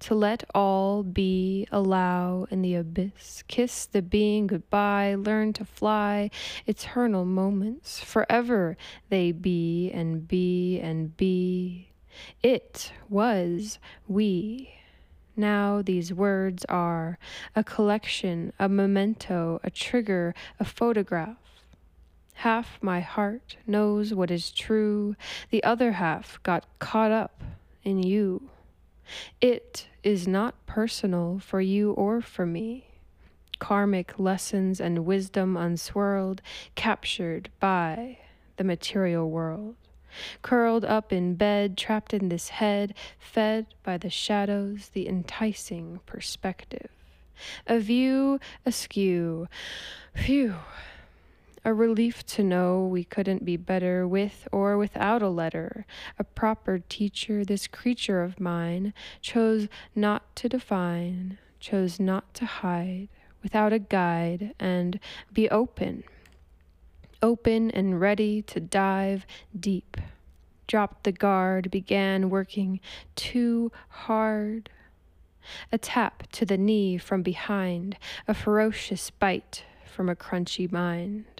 To 0.00 0.14
let 0.14 0.44
all 0.54 1.02
be, 1.02 1.66
allow 1.70 2.46
in 2.50 2.62
the 2.62 2.74
abyss, 2.74 3.44
kiss 3.48 3.86
the 3.86 4.02
being 4.02 4.46
goodbye, 4.46 5.14
learn 5.14 5.52
to 5.54 5.64
fly, 5.64 6.30
eternal 6.66 7.24
moments, 7.24 8.00
forever 8.00 8.76
they 9.08 9.32
be 9.32 9.90
and 9.92 10.26
be 10.26 10.80
and 10.80 11.16
be. 11.16 11.90
It 12.42 12.92
was 13.08 13.78
we. 14.08 14.72
Now 15.36 15.82
these 15.82 16.14
words 16.14 16.64
are 16.66 17.18
a 17.54 17.62
collection, 17.62 18.52
a 18.58 18.68
memento, 18.68 19.60
a 19.62 19.70
trigger, 19.70 20.34
a 20.58 20.64
photograph. 20.64 21.36
Half 22.40 22.78
my 22.82 23.00
heart 23.00 23.56
knows 23.66 24.14
what 24.14 24.30
is 24.30 24.50
true, 24.50 25.16
the 25.50 25.62
other 25.64 25.92
half 25.92 26.38
got 26.42 26.66
caught 26.78 27.10
up 27.10 27.42
in 27.82 28.02
you. 28.02 28.50
It 29.40 29.88
is 30.02 30.26
not 30.26 30.66
personal 30.66 31.38
for 31.38 31.60
you 31.60 31.92
or 31.92 32.20
for 32.20 32.46
me. 32.46 32.86
Karmic 33.58 34.18
lessons 34.18 34.80
and 34.80 35.06
wisdom 35.06 35.56
unswirled, 35.56 36.40
captured 36.74 37.50
by 37.58 38.18
the 38.56 38.64
material 38.64 39.30
world. 39.30 39.76
Curled 40.42 40.84
up 40.84 41.12
in 41.12 41.34
bed, 41.34 41.76
trapped 41.76 42.14
in 42.14 42.28
this 42.28 42.48
head, 42.50 42.94
fed 43.18 43.66
by 43.82 43.98
the 43.98 44.10
shadows, 44.10 44.90
the 44.92 45.08
enticing 45.08 46.00
perspective. 46.06 46.90
A 47.66 47.78
view 47.78 48.40
askew, 48.64 49.48
phew, 50.14 50.54
A 51.66 51.74
relief 51.74 52.24
to 52.26 52.44
know 52.44 52.86
we 52.86 53.02
couldn't 53.02 53.44
be 53.44 53.56
better 53.56 54.06
with 54.06 54.46
or 54.52 54.78
without 54.78 55.20
a 55.20 55.28
letter. 55.28 55.84
A 56.16 56.22
proper 56.22 56.78
teacher, 56.78 57.44
this 57.44 57.66
creature 57.66 58.22
of 58.22 58.38
mine, 58.38 58.94
chose 59.20 59.66
not 59.92 60.36
to 60.36 60.48
define, 60.48 61.38
chose 61.58 61.98
not 61.98 62.32
to 62.34 62.46
hide, 62.46 63.08
without 63.42 63.72
a 63.72 63.80
guide, 63.80 64.54
and 64.60 65.00
be 65.32 65.50
open. 65.50 66.04
Open 67.20 67.72
and 67.72 68.00
ready 68.00 68.42
to 68.42 68.60
dive 68.60 69.26
deep. 69.58 69.96
Dropped 70.68 71.02
the 71.02 71.10
guard, 71.10 71.68
began 71.72 72.30
working 72.30 72.78
too 73.16 73.72
hard. 73.88 74.70
A 75.72 75.78
tap 75.78 76.30
to 76.30 76.46
the 76.46 76.56
knee 76.56 76.96
from 76.96 77.22
behind, 77.22 77.96
a 78.28 78.34
ferocious 78.34 79.10
bite 79.10 79.64
from 79.84 80.08
a 80.08 80.14
crunchy 80.14 80.70
mind. 80.70 81.35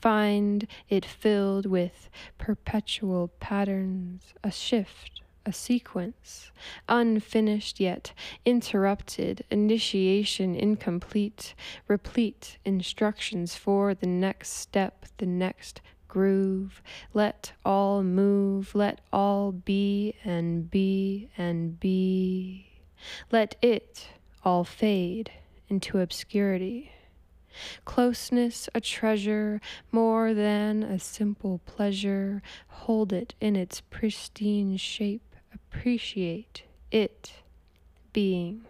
Find 0.00 0.66
it 0.88 1.04
filled 1.04 1.66
with 1.66 2.08
perpetual 2.38 3.28
patterns, 3.40 4.34
a 4.42 4.50
shift, 4.50 5.20
a 5.46 5.52
sequence, 5.52 6.50
unfinished 6.88 7.80
yet 7.80 8.12
interrupted, 8.44 9.44
initiation 9.50 10.54
incomplete, 10.54 11.54
replete 11.88 12.58
instructions 12.64 13.54
for 13.54 13.94
the 13.94 14.06
next 14.06 14.50
step, 14.50 15.06
the 15.18 15.26
next 15.26 15.80
groove. 16.08 16.82
Let 17.14 17.52
all 17.64 18.02
move, 18.02 18.74
let 18.74 19.00
all 19.12 19.52
be 19.52 20.14
and 20.24 20.70
be 20.70 21.30
and 21.38 21.80
be. 21.80 22.66
Let 23.30 23.56
it 23.62 24.08
all 24.44 24.64
fade 24.64 25.30
into 25.68 26.00
obscurity. 26.00 26.92
Closeness 27.84 28.68
a 28.74 28.80
treasure 28.80 29.60
more 29.90 30.34
than 30.34 30.82
a 30.82 30.98
simple 30.98 31.60
pleasure. 31.66 32.42
Hold 32.68 33.12
it 33.12 33.34
in 33.40 33.56
its 33.56 33.80
pristine 33.80 34.76
shape. 34.76 35.34
Appreciate 35.52 36.64
it 36.90 37.32
being. 38.12 38.64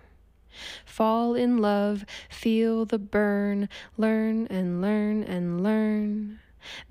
Fall 0.84 1.34
in 1.34 1.58
love, 1.58 2.04
feel 2.28 2.84
the 2.84 2.98
burn, 2.98 3.68
learn 3.96 4.46
and 4.48 4.80
learn 4.80 5.22
and 5.22 5.62
learn. 5.62 6.40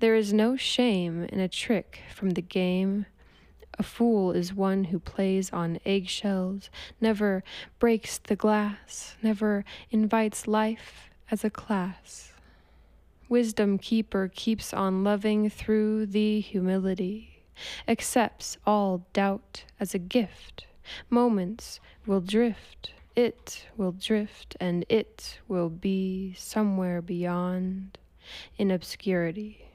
There 0.00 0.14
is 0.14 0.32
no 0.32 0.56
shame 0.56 1.24
in 1.24 1.40
a 1.40 1.48
trick 1.48 2.02
from 2.12 2.30
the 2.30 2.42
game. 2.42 3.06
A 3.78 3.82
fool 3.82 4.32
is 4.32 4.52
one 4.52 4.84
who 4.84 4.98
plays 4.98 5.52
on 5.52 5.78
eggshells, 5.86 6.70
never 7.00 7.44
breaks 7.78 8.18
the 8.18 8.36
glass, 8.36 9.16
never 9.22 9.64
invites 9.90 10.46
life 10.46 11.09
as 11.30 11.44
a 11.44 11.50
class. 11.50 12.32
Wisdom 13.28 13.78
keeper 13.78 14.30
keeps 14.34 14.74
on 14.74 15.04
loving 15.04 15.48
through 15.48 16.06
the 16.06 16.40
humility, 16.40 17.44
accepts 17.86 18.58
all 18.66 19.06
doubt 19.12 19.64
as 19.78 19.94
a 19.94 19.98
gift. 19.98 20.66
Moments 21.08 21.78
will 22.06 22.20
drift, 22.20 22.92
it 23.14 23.66
will 23.76 23.92
drift, 23.92 24.56
and 24.58 24.84
it 24.88 25.38
will 25.46 25.68
be 25.68 26.34
somewhere 26.36 27.00
beyond 27.00 27.98
in 28.58 28.70
obscurity, 28.70 29.66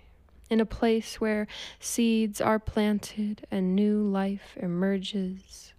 in 0.49 0.59
a 0.59 0.65
place 0.65 1.21
where 1.21 1.47
seeds 1.79 2.41
are 2.41 2.59
planted 2.59 3.47
and 3.49 3.75
new 3.75 4.01
life 4.01 4.57
emerges, 4.57 5.73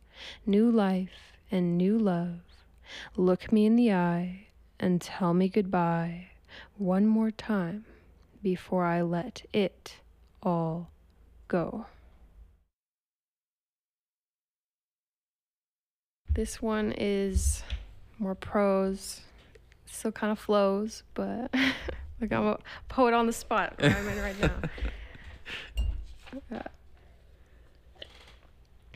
new 0.47 0.71
life 0.71 1.37
and 1.51 1.77
new 1.77 1.99
love. 1.99 2.41
Look 3.17 3.53
me 3.53 3.67
in 3.67 3.77
the 3.77 3.93
eye 3.93 4.46
and 4.79 5.01
tell 5.01 5.35
me 5.35 5.49
goodbye 5.49 6.29
one 6.79 7.07
more 7.07 7.31
time 7.31 7.85
before 8.43 8.85
I 8.85 9.03
let 9.03 9.43
it 9.53 9.97
all 10.43 10.91
go. 11.49 11.87
This 16.35 16.61
one 16.61 16.93
is 16.97 17.63
more 18.19 18.35
prose, 18.35 19.23
still 19.87 20.13
kind 20.13 20.31
of 20.31 20.39
flows, 20.39 21.03
but 21.15 21.51
like 22.21 22.33
I'm 22.33 22.47
a 22.47 22.59
poet 22.89 23.15
on 23.15 23.27
the 23.27 23.33
spot 23.33 23.75
where 23.79 23.97
I'm 23.97 24.09
in 24.09 24.21
right 24.21 24.41
now. 24.41 24.53
Uh, 26.55 26.61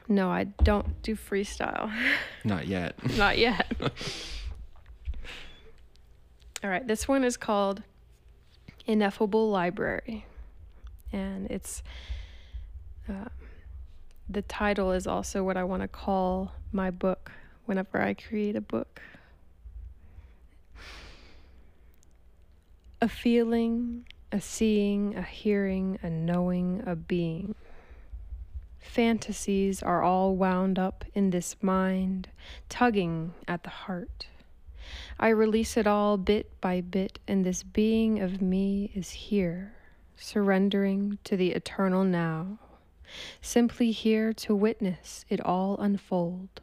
no, 0.09 0.31
I 0.31 0.45
don't 0.45 1.03
do 1.03 1.17
freestyle. 1.17 1.91
Not 2.45 2.67
yet. 2.67 2.95
Not 3.17 3.39
yet. 3.39 3.73
All 6.63 6.69
right, 6.69 6.87
this 6.87 7.09
one 7.09 7.25
is 7.25 7.39
called 7.39 7.83
Ineffable 8.87 9.49
Library. 9.51 10.27
And 11.11 11.51
it's 11.51 11.83
uh, 13.09 13.31
the 14.29 14.43
title 14.43 14.93
is 14.93 15.07
also 15.07 15.43
what 15.43 15.57
I 15.57 15.65
want 15.65 15.83
to 15.83 15.89
call 15.89 16.53
my 16.71 16.91
book 16.91 17.33
whenever 17.65 18.01
I 18.01 18.15
create 18.15 18.57
a 18.57 18.61
book. 18.61 19.01
A 23.01 23.09
feeling, 23.09 24.05
a 24.31 24.41
seeing, 24.41 25.17
a 25.17 25.23
hearing, 25.23 25.99
a 26.03 26.11
knowing, 26.11 26.83
a 26.87 26.95
being. 26.95 27.55
Fantasies 28.79 29.83
are 29.83 30.03
all 30.03 30.37
wound 30.37 30.79
up 30.79 31.05
in 31.15 31.31
this 31.31 31.57
mind, 31.63 32.29
tugging 32.69 33.33
at 33.49 33.63
the 33.63 33.71
heart. 33.71 34.27
I 35.19 35.29
release 35.29 35.77
it 35.77 35.87
all 35.87 36.17
bit 36.17 36.61
by 36.61 36.81
bit, 36.81 37.19
and 37.29 37.45
this 37.45 37.63
being 37.63 38.21
of 38.21 38.41
me 38.41 38.91
is 38.95 39.11
here, 39.11 39.75
surrendering 40.17 41.19
to 41.25 41.37
the 41.37 41.53
eternal 41.53 42.05
now, 42.05 42.59
simply 43.41 43.91
here 43.91 44.33
to 44.33 44.55
witness 44.55 45.25
it 45.29 45.41
all 45.41 45.79
unfold. 45.79 46.61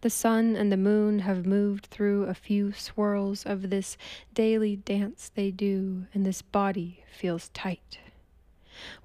The 0.00 0.10
sun 0.10 0.54
and 0.54 0.70
the 0.70 0.76
moon 0.76 1.20
have 1.20 1.44
moved 1.44 1.86
through 1.86 2.24
a 2.24 2.34
few 2.34 2.72
swirls 2.72 3.44
of 3.44 3.68
this 3.68 3.96
daily 4.32 4.76
dance 4.76 5.30
they 5.34 5.50
do, 5.50 6.06
and 6.14 6.24
this 6.24 6.40
body 6.42 7.04
feels 7.10 7.48
tight. 7.48 7.98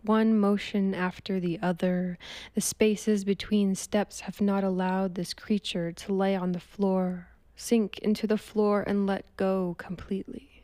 One 0.04 0.38
motion 0.38 0.94
after 0.94 1.40
the 1.40 1.58
other, 1.62 2.18
the 2.54 2.62
spaces 2.62 3.24
between 3.24 3.74
steps 3.74 4.22
have 4.22 4.42
not 4.42 4.64
allowed 4.64 5.16
this 5.16 5.34
creature 5.34 5.92
to 5.94 6.14
lay 6.14 6.36
on 6.36 6.52
the 6.52 6.60
floor 6.60 7.31
sink 7.62 8.00
into 8.00 8.26
the 8.26 8.38
floor 8.38 8.84
and 8.88 9.06
let 9.06 9.24
go 9.38 9.76
completely. 9.78 10.64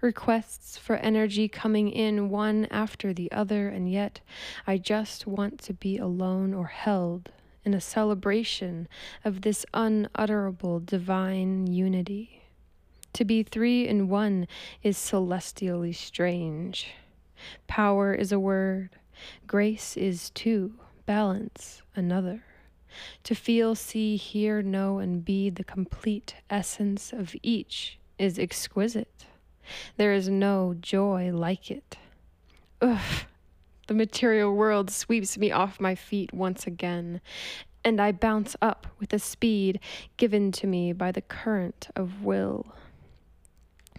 Requests 0.00 0.76
for 0.76 0.96
energy 0.96 1.48
coming 1.48 1.90
in 1.90 2.28
one 2.28 2.66
after 2.70 3.12
the 3.12 3.30
other, 3.32 3.68
and 3.68 3.90
yet 3.90 4.20
I 4.66 4.78
just 4.78 5.26
want 5.26 5.60
to 5.62 5.72
be 5.72 5.96
alone 5.96 6.54
or 6.54 6.66
held 6.66 7.30
in 7.64 7.74
a 7.74 7.80
celebration 7.80 8.88
of 9.24 9.42
this 9.42 9.66
unutterable 9.74 10.80
divine 10.80 11.66
unity. 11.66 12.42
To 13.14 13.24
be 13.24 13.42
three 13.42 13.86
in 13.86 14.08
one 14.08 14.46
is 14.82 14.96
celestially 14.96 15.92
strange. 15.92 16.88
Power 17.66 18.14
is 18.14 18.32
a 18.32 18.40
word, 18.40 18.90
grace 19.46 19.96
is 19.96 20.30
two, 20.30 20.74
balance 21.06 21.82
another. 21.94 22.42
To 23.24 23.34
feel, 23.34 23.74
see, 23.74 24.16
hear, 24.16 24.62
know, 24.62 24.98
and 24.98 25.24
be 25.24 25.50
the 25.50 25.64
complete 25.64 26.34
essence 26.50 27.12
of 27.12 27.34
each 27.42 27.98
is 28.18 28.38
exquisite. 28.38 29.26
There 29.96 30.12
is 30.12 30.28
no 30.28 30.74
joy 30.80 31.30
like 31.32 31.70
it. 31.70 31.98
Ugh, 32.80 33.24
the 33.86 33.94
material 33.94 34.54
world 34.54 34.90
sweeps 34.90 35.38
me 35.38 35.50
off 35.50 35.80
my 35.80 35.94
feet 35.94 36.32
once 36.32 36.66
again, 36.66 37.20
and 37.84 38.00
I 38.00 38.12
bounce 38.12 38.56
up 38.60 38.86
with 38.98 39.12
a 39.12 39.18
speed 39.18 39.80
given 40.16 40.52
to 40.52 40.66
me 40.66 40.92
by 40.92 41.12
the 41.12 41.22
current 41.22 41.88
of 41.96 42.22
will. 42.22 42.74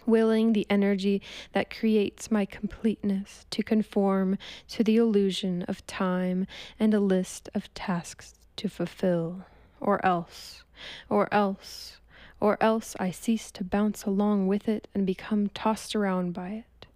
Willing 0.06 0.52
the 0.52 0.66
energy 0.70 1.22
that 1.52 1.74
creates 1.74 2.30
my 2.30 2.44
completeness 2.44 3.46
to 3.50 3.62
conform 3.62 4.38
to 4.68 4.82
the 4.82 4.96
illusion 4.96 5.62
of 5.68 5.86
time 5.86 6.46
and 6.78 6.94
a 6.94 7.00
list 7.00 7.48
of 7.54 7.72
tasks 7.74 8.39
to 8.60 8.68
fulfill, 8.68 9.46
or 9.80 10.04
else, 10.04 10.64
or 11.08 11.32
else, 11.32 11.96
or 12.40 12.62
else 12.62 12.94
I 13.00 13.10
cease 13.10 13.50
to 13.52 13.64
bounce 13.64 14.04
along 14.04 14.48
with 14.48 14.68
it 14.68 14.86
and 14.94 15.06
become 15.06 15.48
tossed 15.48 15.96
around 15.96 16.34
by 16.34 16.50
it. 16.50 16.86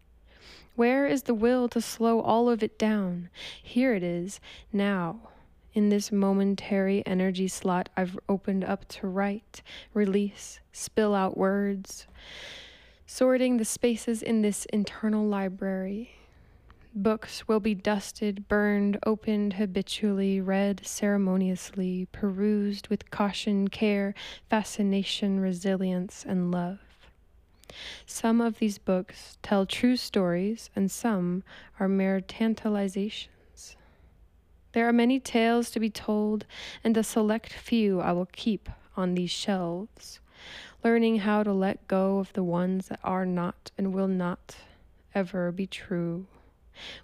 Where 0.76 1.06
is 1.06 1.22
the 1.22 1.32
will 1.32 1.68
to 1.70 1.80
slow 1.80 2.20
all 2.20 2.50
of 2.50 2.62
it 2.62 2.78
down? 2.78 3.30
Here 3.62 3.94
it 3.94 4.02
is, 4.02 4.40
now. 4.74 5.30
In 5.72 5.88
this 5.88 6.12
momentary 6.12 7.02
energy 7.06 7.48
slot 7.48 7.88
I've 7.96 8.18
opened 8.28 8.64
up 8.64 8.86
to 8.88 9.06
write, 9.06 9.62
release, 9.94 10.60
spill 10.70 11.14
out 11.14 11.38
words, 11.38 12.06
sorting 13.06 13.56
the 13.56 13.64
spaces 13.64 14.22
in 14.22 14.42
this 14.42 14.66
internal 14.66 15.26
library 15.26 16.10
Books 16.96 17.48
will 17.48 17.58
be 17.58 17.74
dusted, 17.74 18.46
burned, 18.46 19.00
opened 19.04 19.54
habitually, 19.54 20.40
read 20.40 20.82
ceremoniously, 20.84 22.06
perused 22.12 22.86
with 22.86 23.10
caution, 23.10 23.66
care, 23.66 24.14
fascination, 24.48 25.40
resilience, 25.40 26.24
and 26.24 26.52
love. 26.52 26.78
Some 28.06 28.40
of 28.40 28.60
these 28.60 28.78
books 28.78 29.38
tell 29.42 29.66
true 29.66 29.96
stories, 29.96 30.70
and 30.76 30.88
some 30.88 31.42
are 31.80 31.88
mere 31.88 32.20
tantalizations. 32.20 33.74
There 34.70 34.88
are 34.88 34.92
many 34.92 35.18
tales 35.18 35.70
to 35.70 35.80
be 35.80 35.90
told, 35.90 36.46
and 36.84 36.96
a 36.96 37.02
select 37.02 37.52
few 37.52 38.00
I 38.00 38.12
will 38.12 38.28
keep 38.30 38.68
on 38.96 39.16
these 39.16 39.32
shelves, 39.32 40.20
learning 40.84 41.18
how 41.18 41.42
to 41.42 41.52
let 41.52 41.88
go 41.88 42.18
of 42.20 42.32
the 42.34 42.44
ones 42.44 42.86
that 42.86 43.00
are 43.02 43.26
not 43.26 43.72
and 43.76 43.92
will 43.92 44.06
not 44.06 44.58
ever 45.12 45.50
be 45.50 45.66
true. 45.66 46.26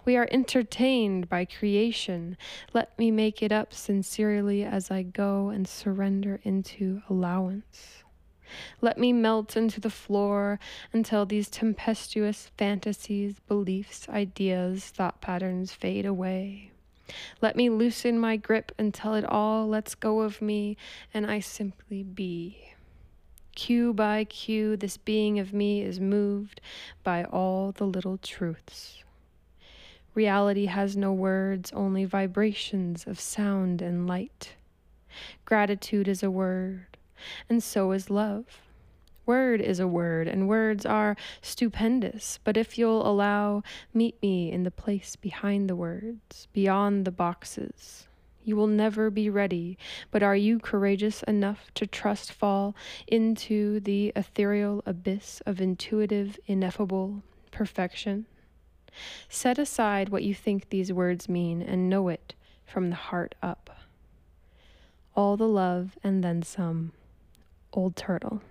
We 0.05 0.17
are 0.17 0.27
entertained 0.31 1.29
by 1.29 1.45
creation. 1.45 2.37
Let 2.73 2.97
me 2.97 3.11
make 3.11 3.41
it 3.41 3.51
up 3.51 3.73
sincerely 3.73 4.63
as 4.63 4.91
I 4.91 5.03
go 5.03 5.49
and 5.49 5.67
surrender 5.67 6.39
into 6.43 7.01
allowance. 7.09 8.03
Let 8.81 8.97
me 8.97 9.13
melt 9.13 9.55
into 9.55 9.79
the 9.79 9.89
floor 9.89 10.59
until 10.91 11.25
these 11.25 11.49
tempestuous 11.49 12.51
fantasies, 12.57 13.39
beliefs, 13.47 14.09
ideas, 14.09 14.85
thought 14.85 15.21
patterns 15.21 15.71
fade 15.71 16.05
away. 16.05 16.71
Let 17.41 17.55
me 17.55 17.69
loosen 17.69 18.19
my 18.19 18.37
grip 18.37 18.71
until 18.77 19.13
it 19.15 19.25
all 19.25 19.67
lets 19.67 19.95
go 19.95 20.21
of 20.21 20.41
me 20.41 20.77
and 21.13 21.25
I 21.29 21.39
simply 21.39 22.03
be. 22.03 22.73
Cue 23.55 23.93
by 23.93 24.23
cue, 24.23 24.77
this 24.77 24.97
being 24.97 25.37
of 25.37 25.53
me 25.53 25.81
is 25.81 25.99
moved 25.99 26.61
by 27.03 27.25
all 27.25 27.73
the 27.73 27.85
little 27.85 28.17
truths. 28.17 29.03
Reality 30.13 30.65
has 30.65 30.97
no 30.97 31.13
words, 31.13 31.71
only 31.71 32.03
vibrations 32.03 33.05
of 33.07 33.19
sound 33.19 33.81
and 33.81 34.07
light. 34.07 34.55
Gratitude 35.45 36.07
is 36.07 36.21
a 36.21 36.31
word, 36.31 36.97
and 37.49 37.63
so 37.63 37.91
is 37.93 38.09
love. 38.09 38.45
Word 39.25 39.61
is 39.61 39.79
a 39.79 39.87
word, 39.87 40.27
and 40.27 40.49
words 40.49 40.85
are 40.85 41.15
stupendous. 41.41 42.39
But 42.43 42.57
if 42.57 42.77
you'll 42.77 43.07
allow, 43.07 43.63
meet 43.93 44.21
me 44.21 44.51
in 44.51 44.63
the 44.63 44.71
place 44.71 45.15
behind 45.15 45.69
the 45.69 45.75
words, 45.75 46.47
beyond 46.51 47.05
the 47.05 47.11
boxes. 47.11 48.07
You 48.43 48.55
will 48.55 48.67
never 48.67 49.09
be 49.09 49.29
ready, 49.29 49.77
but 50.09 50.23
are 50.23 50.35
you 50.35 50.59
courageous 50.59 51.23
enough 51.23 51.71
to 51.75 51.85
trust 51.85 52.33
fall 52.33 52.75
into 53.07 53.79
the 53.79 54.11
ethereal 54.15 54.81
abyss 54.85 55.41
of 55.45 55.61
intuitive, 55.61 56.39
ineffable 56.47 57.21
perfection? 57.51 58.25
Set 59.29 59.57
aside 59.57 60.09
what 60.09 60.23
you 60.23 60.33
think 60.33 60.69
these 60.69 60.91
words 60.91 61.29
mean 61.29 61.61
and 61.61 61.89
know 61.89 62.07
it 62.07 62.33
from 62.65 62.89
the 62.89 62.95
heart 62.95 63.35
up. 63.41 63.69
All 65.15 65.37
the 65.37 65.47
love 65.47 65.97
and 66.03 66.23
then 66.23 66.41
some. 66.41 66.93
Old 67.73 67.95
Turtle. 67.95 68.41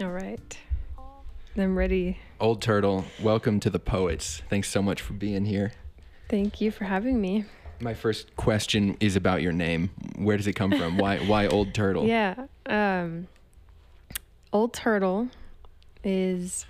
All 0.00 0.12
right. 0.12 0.58
I'm 1.56 1.76
ready. 1.76 2.18
Old 2.38 2.62
Turtle, 2.62 3.04
welcome 3.20 3.58
to 3.60 3.68
the 3.68 3.80
Poets. 3.80 4.42
Thanks 4.48 4.70
so 4.70 4.80
much 4.80 5.02
for 5.02 5.12
being 5.12 5.44
here. 5.44 5.72
Thank 6.28 6.60
you 6.60 6.70
for 6.70 6.84
having 6.84 7.20
me. 7.20 7.44
My 7.80 7.94
first 7.94 8.34
question 8.36 8.96
is 9.00 9.16
about 9.16 9.40
your 9.40 9.52
name. 9.52 9.90
Where 10.16 10.36
does 10.36 10.46
it 10.46 10.54
come 10.54 10.72
from? 10.72 10.98
why 10.98 11.18
why 11.18 11.46
Old 11.46 11.74
Turtle? 11.74 12.06
Yeah. 12.08 12.46
Um, 12.66 13.28
Old 14.52 14.72
Turtle 14.72 15.28
is 16.04 16.66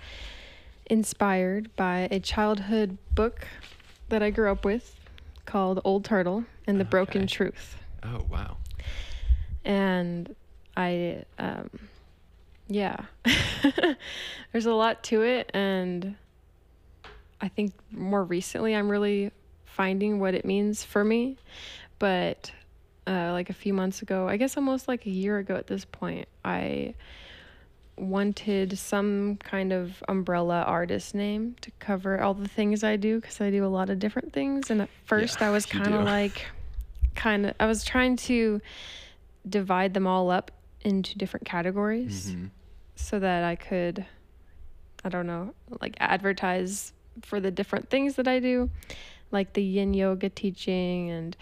inspired 0.85 1.75
by 1.75 2.07
a 2.11 2.19
childhood 2.19 2.97
book 3.15 3.47
that 4.09 4.21
I 4.23 4.29
grew 4.29 4.51
up 4.51 4.65
with 4.65 4.95
called 5.45 5.81
Old 5.83 6.05
Turtle 6.05 6.45
and 6.67 6.79
the 6.79 6.85
Broken 6.85 7.27
Truth. 7.27 7.77
Oh 8.03 8.25
wow. 8.29 8.57
and 9.65 10.33
I, 10.77 11.23
um, 11.37 11.69
yeah, 12.67 12.95
there's 14.51 14.65
a 14.67 14.73
lot 14.73 15.03
to 15.05 15.21
it, 15.23 15.49
and 15.53 16.15
I 17.41 17.47
think 17.49 17.73
more 17.91 18.23
recently 18.23 18.73
I'm 18.75 18.89
really 18.89 19.31
finding 19.83 20.19
what 20.19 20.33
it 20.35 20.43
means 20.43 20.83
for 20.83 21.05
me. 21.05 21.37
But 21.99 22.51
uh, 23.07 23.31
like 23.31 23.49
a 23.49 23.53
few 23.53 23.73
months 23.73 24.01
ago, 24.01 24.27
I 24.27 24.35
guess 24.35 24.57
almost 24.57 24.89
like 24.89 25.05
a 25.05 25.09
year 25.09 25.37
ago 25.37 25.55
at 25.55 25.67
this 25.67 25.85
point, 25.85 26.27
I 26.43 26.95
wanted 27.95 28.77
some 28.77 29.37
kind 29.37 29.71
of 29.71 30.03
umbrella 30.09 30.63
artist 30.63 31.15
name 31.15 31.55
to 31.61 31.71
cover 31.79 32.19
all 32.21 32.33
the 32.33 32.49
things 32.49 32.83
I 32.83 32.97
do 32.97 33.21
because 33.21 33.39
I 33.39 33.51
do 33.51 33.63
a 33.65 33.71
lot 33.79 33.89
of 33.89 33.99
different 33.99 34.33
things. 34.33 34.69
And 34.69 34.81
at 34.81 34.89
first, 35.05 35.41
I 35.41 35.49
was 35.49 35.65
kind 35.65 35.93
of 35.93 36.03
like, 36.03 36.45
kind 37.15 37.45
of, 37.45 37.53
I 37.57 37.65
was 37.65 37.85
trying 37.85 38.17
to 38.17 38.59
divide 39.47 39.93
them 39.93 40.05
all 40.07 40.29
up 40.29 40.51
into 40.81 41.17
different 41.17 41.45
categories 41.45 42.31
Mhm. 42.35 42.49
so 42.97 43.17
that 43.19 43.45
I 43.45 43.55
could, 43.55 44.05
I 45.05 45.09
don't 45.09 45.25
know, 45.27 45.53
like 45.79 45.95
advertise 46.01 46.91
for 47.21 47.39
the 47.39 47.51
different 47.51 47.89
things 47.89 48.15
that 48.15 48.27
I 48.27 48.39
do, 48.39 48.69
like 49.31 49.53
the 49.53 49.63
yin 49.63 49.93
yoga 49.93 50.29
teaching 50.29 51.09
and 51.09 51.35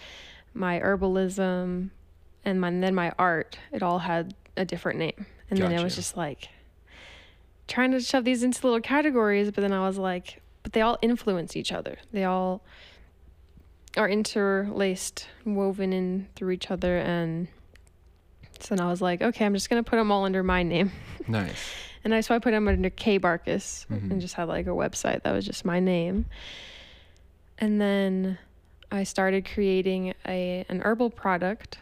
my 0.54 0.80
herbalism 0.80 1.90
and 2.46 2.62
my, 2.62 2.68
and 2.68 2.84
then 2.84 2.96
my 2.96 3.12
art. 3.20 3.58
It 3.72 3.84
all 3.84 4.00
had 4.00 4.34
a 4.56 4.66
different 4.66 5.00
name. 5.00 5.26
And 5.50 5.60
then 5.60 5.72
it 5.72 5.84
was 5.84 5.96
just 5.96 6.18
like 6.18 6.50
trying 7.68 7.92
to 7.92 8.00
shove 8.00 8.24
these 8.26 8.44
into 8.44 8.66
little 8.66 8.82
categories, 8.82 9.52
but 9.52 9.62
then 9.62 9.72
I 9.74 9.86
was 9.88 9.98
like, 9.98 10.42
but 10.64 10.74
they 10.74 10.82
all 10.82 10.98
influence 11.02 11.56
each 11.56 11.72
other. 11.72 11.98
They 12.12 12.24
all 12.26 12.62
are 13.96 14.08
interlaced, 14.10 15.28
woven 15.46 15.94
in 15.94 16.28
through 16.36 16.52
each 16.52 16.70
other. 16.70 16.98
And 16.98 17.48
so 18.60 18.76
then 18.76 18.86
I 18.86 18.90
was 18.90 19.02
like, 19.02 19.22
okay, 19.22 19.46
I'm 19.46 19.54
just 19.54 19.70
going 19.70 19.84
to 19.84 19.90
put 19.90 19.96
them 19.98 20.12
all 20.12 20.26
under 20.26 20.44
my 20.44 20.64
name. 20.64 20.92
Nice. 21.30 21.60
And 22.06 22.16
I 22.16 22.22
so 22.22 22.34
I 22.34 22.40
put 22.40 22.52
them 22.52 22.70
under 22.70 22.90
Kae 22.90 23.20
Barcus 23.20 23.86
Mhm. 23.88 24.12
and 24.12 24.22
just 24.22 24.36
had 24.36 24.48
like 24.48 24.66
a 24.66 24.70
website 24.70 25.24
that 25.24 25.34
was 25.34 25.46
just 25.46 25.66
my 25.66 25.82
name. 25.82 26.26
And 27.60 27.82
then 27.82 28.38
I 28.92 29.04
started 29.04 29.46
creating 29.52 30.14
a 30.28 30.66
an 30.70 30.82
herbal 30.82 31.10
product, 31.12 31.80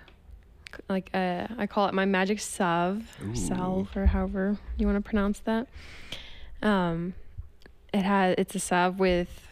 like 0.90 1.10
uh, 1.14 1.48
I 1.58 1.68
call 1.68 1.88
it 1.88 1.94
my 1.94 2.06
magic 2.06 2.40
salve, 2.40 3.04
Ooh. 3.24 3.36
salve 3.36 3.96
or 3.96 4.06
however 4.06 4.58
you 4.78 4.88
want 4.88 5.04
to 5.04 5.08
pronounce 5.08 5.40
that. 5.42 5.68
Um, 6.62 7.14
it 7.94 8.02
had 8.04 8.40
it's 8.40 8.56
a 8.56 8.60
salve 8.60 9.00
with 9.00 9.48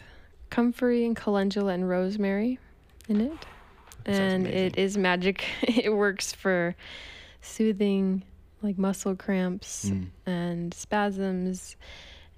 comfrey 0.49 1.05
and 1.05 1.15
calendula 1.15 1.73
and 1.73 1.88
rosemary 1.89 2.59
in 3.09 3.19
it, 3.21 3.33
That 4.05 4.15
and 4.15 4.47
it 4.47 4.77
is 4.77 4.97
magic. 4.97 5.43
it 5.63 5.93
works 5.93 6.31
for 6.31 6.75
soothing 7.41 8.23
like 8.62 8.77
muscle 8.77 9.15
cramps 9.15 9.89
Mm. 9.89 10.07
and 10.25 10.73
spasms 10.73 11.75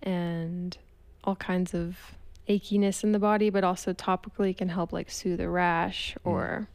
and 0.01 0.75
all 1.23 1.35
kinds 1.35 1.73
of 1.75 2.14
achiness 2.47 3.03
in 3.03 3.11
the 3.11 3.19
body, 3.19 3.49
but 3.49 3.63
also 3.63 3.93
topically 3.93 4.55
can 4.55 4.69
help 4.69 4.93
like 4.93 5.09
soothe 5.09 5.41
a 5.41 5.49
rash 5.49 6.15
Mm. 6.25 6.31
or 6.31 6.67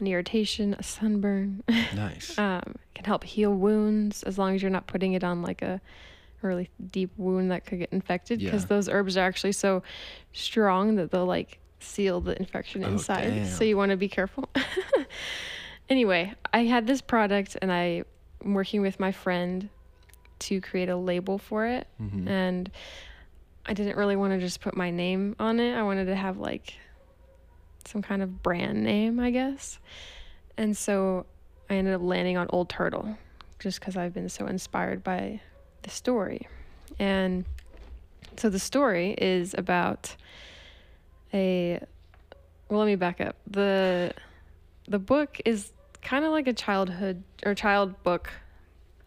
an 0.00 0.06
irritation, 0.06 0.74
a 0.78 0.82
sunburn. 0.82 1.62
Nice. 1.94 2.38
um, 2.38 2.74
can 2.94 3.04
help 3.04 3.24
heal 3.24 3.52
wounds 3.54 4.22
as 4.24 4.38
long 4.38 4.54
as 4.54 4.62
you're 4.62 4.70
not 4.70 4.86
putting 4.86 5.12
it 5.14 5.22
on 5.24 5.42
like 5.42 5.62
a 5.62 5.80
really 6.42 6.68
deep 6.92 7.10
wound 7.16 7.50
that 7.50 7.64
could 7.66 7.78
get 7.80 7.92
infected 7.92 8.38
because 8.38 8.62
Yeah. 8.62 8.68
those 8.68 8.88
herbs 8.88 9.16
are 9.16 9.26
actually 9.26 9.52
so 9.52 9.82
strong 10.32 10.96
that 10.96 11.10
they'll 11.10 11.26
like 11.26 11.58
seal 11.80 12.20
the 12.20 12.38
infection 12.38 12.84
Oh, 12.84 12.88
inside. 12.88 13.46
So 13.48 13.64
you 13.64 13.76
want 13.76 13.90
to 13.90 13.96
be 13.96 14.08
careful. 14.08 14.48
anyway, 15.88 16.34
I 16.52 16.64
had 16.64 16.86
this 16.86 17.00
product 17.00 17.56
and 17.62 17.72
I 17.72 18.04
am 18.44 18.54
working 18.54 18.80
with 18.82 18.98
my 19.00 19.12
friend 19.12 19.68
to 20.40 20.60
create 20.60 20.88
a 20.88 20.96
label 20.96 21.38
for 21.38 21.66
it 21.66 21.86
Mhm. 22.00 22.28
and 22.28 22.70
I 23.66 23.74
didn't 23.74 23.96
really 23.96 24.16
want 24.16 24.32
to 24.32 24.38
just 24.38 24.60
put 24.60 24.76
my 24.76 24.90
name 24.90 25.34
on 25.40 25.58
it. 25.58 25.74
I 25.74 25.82
wanted 25.82 26.06
to 26.06 26.14
have 26.14 26.38
like 26.38 26.74
some 27.84 28.00
kind 28.00 28.22
of 28.22 28.42
brand 28.42 28.82
name, 28.82 29.18
I 29.18 29.30
guess. 29.30 29.78
And 30.56 30.76
so 30.76 31.26
I 31.68 31.74
ended 31.74 31.94
up 31.94 32.02
landing 32.02 32.36
on 32.36 32.46
Old 32.50 32.68
Turtle 32.68 33.18
just 33.58 33.80
because 33.80 33.96
I've 33.96 34.14
been 34.14 34.28
so 34.28 34.46
inspired 34.46 35.02
by 35.02 35.40
the 35.82 35.90
story. 35.90 36.46
And 36.98 37.44
so 38.36 38.48
the 38.50 38.58
story 38.58 39.14
is 39.18 39.54
about 39.56 40.14
a 41.34 41.80
well 42.68 42.80
let 42.80 42.86
me 42.86 42.96
back 42.96 43.20
up. 43.20 43.36
The 43.48 44.12
the 44.88 44.98
book 44.98 45.40
is 45.44 45.72
kind 46.02 46.24
of 46.24 46.30
like 46.30 46.46
a 46.46 46.52
childhood 46.52 47.22
or 47.44 47.54
child 47.54 48.02
book. 48.04 48.30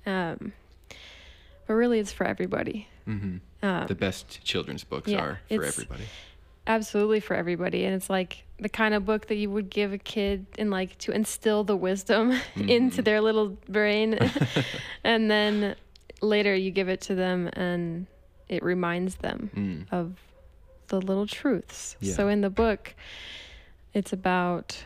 Um 0.06 0.54
but 1.66 1.74
really 1.76 2.00
it's 2.00 2.12
for 2.12 2.26
everybody. 2.26 2.88
Mhm. 3.10 3.40
Um, 3.64 3.88
The 3.88 3.96
best 3.96 4.44
children's 4.44 4.84
books 4.84 5.10
yeah, 5.12 5.20
are 5.20 5.40
for 5.50 5.64
everybody. 5.64 6.04
absolutely 6.68 7.20
for 7.20 7.36
everybody 7.36 7.84
and 7.86 7.96
it's 7.96 8.10
like 8.10 8.44
the 8.60 8.70
kind 8.70 8.94
of 8.94 9.04
book 9.06 9.26
that 9.28 9.36
you 9.36 9.50
would 9.50 9.70
give 9.72 9.92
a 9.92 9.98
kid 9.98 10.46
and 10.60 10.70
like 10.70 10.96
to 11.00 11.12
instill 11.12 11.64
the 11.64 11.76
wisdom 11.76 12.32
into 12.56 13.02
Mhm. 13.02 13.06
their 13.06 13.22
little 13.22 13.58
brain 13.68 14.18
and 15.04 15.30
then 15.32 15.76
later 16.22 16.54
you 16.54 16.70
give 16.72 16.88
it 16.90 17.02
to 17.02 17.16
them 17.16 17.50
and 17.54 18.06
it 18.48 18.62
reminds 18.64 19.16
them 19.16 19.50
Mm. 19.56 19.86
of 19.92 20.16
the 20.88 21.00
little 21.02 21.28
truths. 21.28 21.96
Yeah. 22.00 22.14
So 22.14 22.28
in 22.30 22.42
the 22.42 22.50
book, 22.50 22.94
it's 23.94 24.12
about 24.14 24.84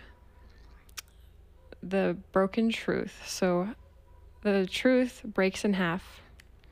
the 1.81 2.17
broken 2.31 2.69
truth. 2.71 3.21
So 3.25 3.69
the 4.41 4.65
truth 4.69 5.21
breaks 5.25 5.63
in 5.65 5.73
half, 5.73 6.21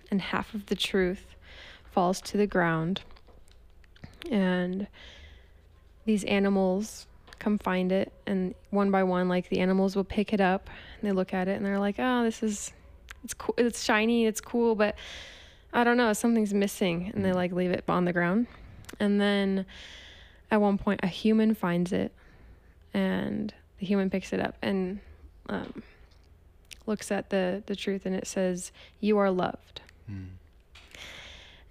and 0.10 0.22
half 0.22 0.54
of 0.54 0.66
the 0.68 0.76
truth 0.76 1.36
falls 1.92 2.22
to 2.22 2.38
the 2.38 2.48
ground. 2.48 3.02
And 4.30 4.88
these 6.06 6.24
animals 6.24 7.08
come 7.40 7.58
find 7.58 7.92
it, 7.92 8.14
and 8.26 8.54
one 8.70 8.92
by 8.92 9.04
one, 9.04 9.28
like 9.28 9.50
the 9.50 9.60
animals 9.60 9.96
will 9.96 10.04
pick 10.04 10.32
it 10.32 10.40
up 10.40 10.70
and 11.00 11.10
they 11.10 11.12
look 11.12 11.34
at 11.34 11.48
it 11.48 11.58
and 11.58 11.66
they're 11.66 11.80
like, 11.80 11.96
"Oh, 11.98 12.24
this 12.24 12.44
is 12.44 12.72
it's 13.24 13.34
cool. 13.34 13.56
It's 13.58 13.84
shiny. 13.84 14.26
It's 14.26 14.40
cool, 14.40 14.76
but 14.76 14.96
I 15.74 15.84
don't 15.84 15.98
know. 15.98 16.14
Something's 16.14 16.54
missing." 16.54 17.12
And 17.14 17.26
they 17.26 17.34
like 17.34 17.52
leave 17.52 17.72
it 17.72 17.84
on 17.90 18.06
the 18.06 18.14
ground, 18.14 18.48
and 19.00 19.20
then 19.20 19.66
at 20.52 20.62
one 20.62 20.78
point, 20.78 21.00
a 21.04 21.08
human 21.08 21.56
finds 21.56 21.92
it, 21.92 22.12
and 22.94 23.54
the 23.80 23.86
human 23.86 24.10
picks 24.10 24.34
it 24.34 24.40
up 24.40 24.56
and 24.62 25.00
um, 25.50 25.82
looks 26.86 27.12
at 27.12 27.32
the 27.32 27.64
the 27.66 27.76
truth, 27.76 28.06
and 28.06 28.16
it 28.16 28.28
says, 28.28 28.72
"You 29.00 29.18
are 29.18 29.32
loved." 29.32 29.82
Mm. 30.10 30.28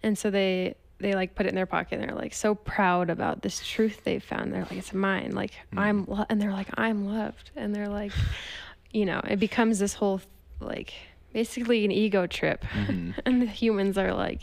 And 0.03 0.17
so 0.17 0.31
they 0.31 0.75
they 0.99 1.15
like 1.15 1.35
put 1.35 1.47
it 1.47 1.49
in 1.49 1.55
their 1.55 1.67
pocket 1.67 1.99
and 1.99 2.09
they're 2.09 2.17
like 2.17 2.35
so 2.35 2.55
proud 2.55 3.09
about 3.09 3.43
this 3.43 3.67
truth 3.67 4.05
they 4.05 4.19
found. 4.19 4.53
They're 4.53 4.63
like, 4.63 4.73
it's 4.77 4.93
mine. 4.93 5.33
Like 5.33 5.53
I'm, 5.75 6.05
lo-, 6.07 6.27
and 6.29 6.41
they're 6.41 6.53
like, 6.53 6.69
I'm 6.75 7.07
loved. 7.07 7.51
And 7.57 7.75
they're 7.75 7.89
like, 7.89 8.13
you 8.91 9.07
know, 9.07 9.21
it 9.27 9.41
becomes 9.41 9.79
this 9.79 9.95
whole 9.95 10.21
like 10.61 10.93
basically 11.33 11.85
an 11.85 11.91
ego 11.91 12.27
trip. 12.27 12.65
Mhm. 12.65 13.15
and 13.25 13.43
the 13.43 13.47
humans 13.47 13.97
are 13.97 14.13
like, 14.13 14.41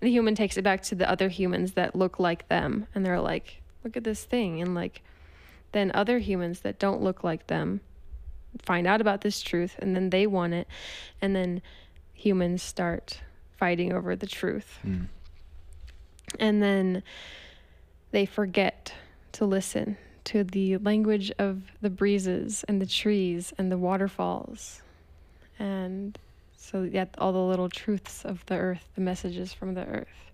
the 0.00 0.10
human 0.10 0.34
takes 0.34 0.58
it 0.58 0.62
back 0.62 0.82
to 0.82 0.94
the 0.94 1.08
other 1.10 1.28
humans 1.28 1.72
that 1.72 1.96
look 1.96 2.18
like 2.18 2.48
them, 2.48 2.86
and 2.94 3.06
they're 3.06 3.20
like, 3.20 3.62
look 3.82 3.96
at 3.96 4.04
this 4.04 4.24
thing, 4.24 4.60
and 4.60 4.74
like, 4.74 5.02
then 5.72 5.90
other 5.94 6.18
humans 6.18 6.60
that 6.60 6.78
don't 6.78 7.00
look 7.00 7.24
like 7.24 7.46
them 7.46 7.80
find 8.62 8.86
out 8.86 9.00
about 9.00 9.22
this 9.22 9.40
truth, 9.40 9.76
and 9.78 9.96
then 9.96 10.10
they 10.10 10.26
want 10.26 10.52
it, 10.52 10.68
and 11.22 11.34
then 11.34 11.62
humans 12.12 12.62
start 12.62 13.20
fighting 13.56 13.92
over 13.92 14.16
the 14.16 14.26
truth 14.26 14.78
Mm. 14.84 15.06
and 16.38 16.62
then 16.62 17.02
they 18.10 18.26
forget 18.26 18.92
to 19.32 19.44
listen 19.44 19.96
to 20.24 20.42
the 20.44 20.76
language 20.78 21.30
of 21.38 21.62
the 21.80 21.90
breezes 21.90 22.64
and 22.68 22.80
the 22.80 22.86
trees 22.86 23.52
and 23.58 23.70
the 23.70 23.78
waterfalls 23.78 24.82
and 25.58 26.18
so 26.56 26.82
yet 26.82 27.14
all 27.18 27.32
the 27.32 27.38
little 27.38 27.68
truths 27.68 28.24
of 28.24 28.44
the 28.46 28.54
earth 28.56 28.88
the 28.94 29.00
messages 29.00 29.52
from 29.52 29.74
the 29.74 29.84
earth 29.86 30.30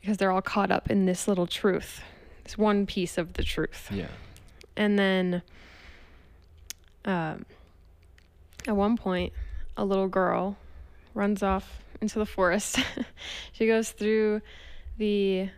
because 0.00 0.16
they're 0.16 0.30
all 0.30 0.40
caught 0.42 0.70
up 0.70 0.90
in 0.90 1.04
this 1.06 1.26
little 1.28 1.46
truth 1.46 2.02
this 2.44 2.56
one 2.56 2.86
piece 2.86 3.18
of 3.18 3.34
the 3.34 3.42
truth 3.42 3.88
Yeah. 3.92 4.06
and 4.76 4.98
then 4.98 5.42
um, 7.04 7.44
at 8.66 8.76
one 8.76 8.96
point, 8.98 9.32
a 9.78 9.84
little 9.84 10.08
girl 10.08 10.58
runs 11.18 11.42
off 11.42 11.82
into 12.00 12.18
the 12.18 12.26
forest. 12.26 12.78
she 13.52 13.66
goes 13.66 13.90
through 13.90 14.40
the. 14.96 15.50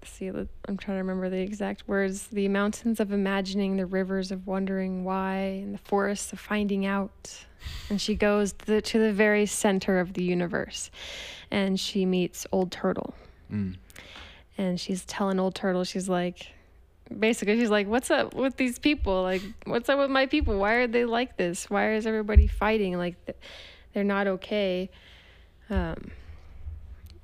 let's 0.00 0.12
See, 0.12 0.28
I'm 0.28 0.76
trying 0.76 0.96
to 0.96 1.02
remember 1.04 1.28
the 1.28 1.40
exact 1.40 1.86
words. 1.86 2.28
The 2.28 2.48
mountains 2.48 2.98
of 3.00 3.12
imagining, 3.12 3.76
the 3.76 3.86
rivers 3.86 4.32
of 4.32 4.46
wondering 4.46 5.04
why, 5.04 5.60
and 5.62 5.74
the 5.74 5.78
forests 5.78 6.32
of 6.32 6.40
finding 6.40 6.86
out. 6.86 7.44
And 7.90 8.00
she 8.00 8.14
goes 8.14 8.52
to 8.52 8.66
the, 8.66 8.80
to 8.82 8.98
the 8.98 9.12
very 9.12 9.46
center 9.46 9.98
of 9.98 10.12
the 10.14 10.22
universe, 10.22 10.90
and 11.50 11.78
she 11.78 12.06
meets 12.06 12.46
Old 12.52 12.70
Turtle 12.72 13.14
Mm. 13.52 13.76
and 14.58 14.80
she's 14.80 15.04
telling 15.04 15.38
old 15.38 15.54
turtle 15.54 15.84
she's 15.84 16.08
like 16.08 16.48
basically 17.16 17.56
she's 17.60 17.70
like 17.70 17.86
what's 17.86 18.10
up 18.10 18.34
with 18.34 18.56
these 18.56 18.76
people 18.80 19.22
like 19.22 19.40
what's 19.66 19.88
up 19.88 20.00
with 20.00 20.10
my 20.10 20.26
people 20.26 20.58
why 20.58 20.72
are 20.74 20.88
they 20.88 21.04
like 21.04 21.36
this 21.36 21.70
why 21.70 21.94
is 21.94 22.08
everybody 22.08 22.48
fighting 22.48 22.98
like 22.98 23.14
th- 23.24 23.38
they're 23.96 24.04
not 24.04 24.26
okay. 24.26 24.90
Um 25.70 26.10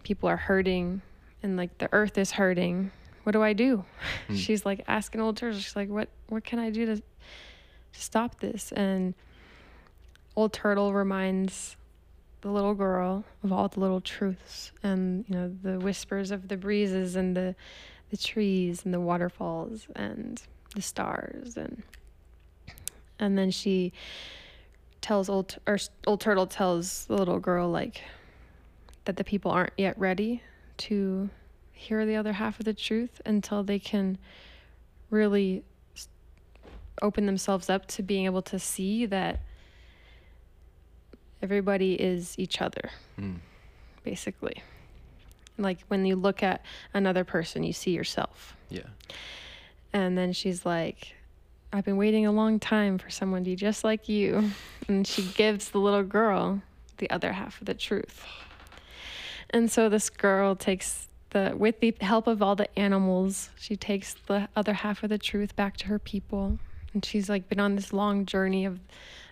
people 0.03 0.27
are 0.27 0.39
hurting 0.39 1.03
and 1.43 1.59
like 1.59 1.77
the 1.77 1.89
earth 1.93 2.17
is 2.17 2.31
hurting. 2.31 2.91
What 3.25 3.33
do 3.33 3.43
i 3.43 3.53
do? 3.53 3.85
Mm. 4.29 4.37
she's 4.43 4.65
like 4.65 4.83
asking 4.89 5.21
old 5.21 5.37
turtle 5.37 5.59
she's 5.59 5.77
like 5.77 5.91
what 5.91 6.09
what 6.29 6.45
can 6.45 6.59
i 6.59 6.71
do 6.71 6.87
to, 6.87 6.97
to 6.97 7.03
stop 7.93 8.41
this? 8.41 8.73
And 8.73 9.13
old 10.35 10.55
turtle 10.55 10.95
reminds 10.95 11.77
the 12.41 12.49
little 12.49 12.75
girl 12.75 13.23
of 13.45 13.53
all 13.53 13.69
the 13.69 13.79
little 13.79 14.01
truths 14.01 14.73
and 14.83 15.27
you 15.29 15.35
know 15.35 15.55
the 15.63 15.79
whispers 15.79 16.31
of 16.31 16.49
the 16.49 16.57
breezes 16.57 17.17
and 17.17 17.37
the 17.37 17.55
the 18.09 18.17
trees 18.17 18.87
and 18.87 18.95
the 18.95 18.99
waterfalls 18.99 19.89
and 19.95 20.41
the 20.75 20.81
stars 20.81 21.59
and 21.59 21.83
and 23.19 23.37
then 23.37 23.51
she 23.51 23.93
tells 25.03 25.29
old 25.29 25.59
or 25.67 25.79
old 26.07 26.21
turtle 26.21 26.47
tells 26.47 27.05
the 27.07 27.15
little 27.15 27.39
girl 27.39 27.69
like 27.69 28.03
that 29.05 29.17
the 29.17 29.25
people 29.25 29.51
aren't 29.51 29.73
yet 29.77 29.99
ready 29.99 30.43
to 30.79 31.29
hear 31.73 32.07
the 32.07 32.17
other 32.17 32.33
half 32.33 32.59
of 32.59 32.65
the 32.65 32.73
truth 32.73 33.21
until 33.27 33.63
they 33.63 33.79
can 33.79 34.17
really 35.11 35.63
open 37.03 37.27
themselves 37.27 37.69
up 37.69 37.87
to 37.87 38.03
being 38.03 38.25
able 38.25 38.43
to 38.43 38.59
see 38.59 39.05
that 39.07 39.41
everybody 41.43 41.95
is 41.95 42.39
each 42.39 42.61
other 42.63 42.91
Mm. 43.19 43.39
basically 44.05 44.63
like 45.59 45.79
when 45.89 46.07
you 46.07 46.17
look 46.17 46.43
at 46.43 46.65
another 46.95 47.25
person 47.25 47.63
you 47.65 47.73
see 47.73 47.91
yourself 47.91 48.57
Yeah. 48.71 48.87
and 49.93 50.17
then 50.17 50.33
she's 50.33 50.65
like 50.65 51.15
i've 51.73 51.85
been 51.85 51.97
waiting 51.97 52.27
a 52.27 52.33
long 52.33 52.59
time 52.59 52.99
for 52.99 53.11
someone 53.11 53.45
to 53.45 53.51
be 53.51 53.57
just 53.57 53.85
like 53.85 54.09
you. 54.09 54.51
And 54.89 55.07
she 55.07 55.23
gives 55.23 55.71
the 55.71 55.79
little 55.79 56.03
girl 56.03 56.61
the 56.99 57.09
other 57.11 57.33
half 57.33 57.61
of 57.61 57.67
the 57.67 57.75
truth. 57.75 58.25
And 59.51 59.71
so 59.71 59.89
this 59.89 60.11
girl 60.11 60.55
takes 60.57 61.09
the 61.31 61.55
with 61.57 61.81
the 61.81 61.95
help 62.01 62.27
of 62.27 62.43
all 62.43 62.55
the 62.55 62.79
animals 62.79 63.51
she 63.59 63.75
takes 63.77 64.15
the 64.27 64.49
other 64.55 64.75
half 64.75 65.03
of 65.03 65.09
the 65.09 65.19
truth 65.19 65.57
back 65.57 65.77
to 65.79 65.87
her 65.87 65.99
people. 65.99 66.59
And 66.93 67.05
she's 67.05 67.29
like 67.29 67.49
been 67.49 67.61
on 67.61 67.77
this 67.77 67.93
long 67.93 68.27
journey 68.27 68.65
of 68.65 68.81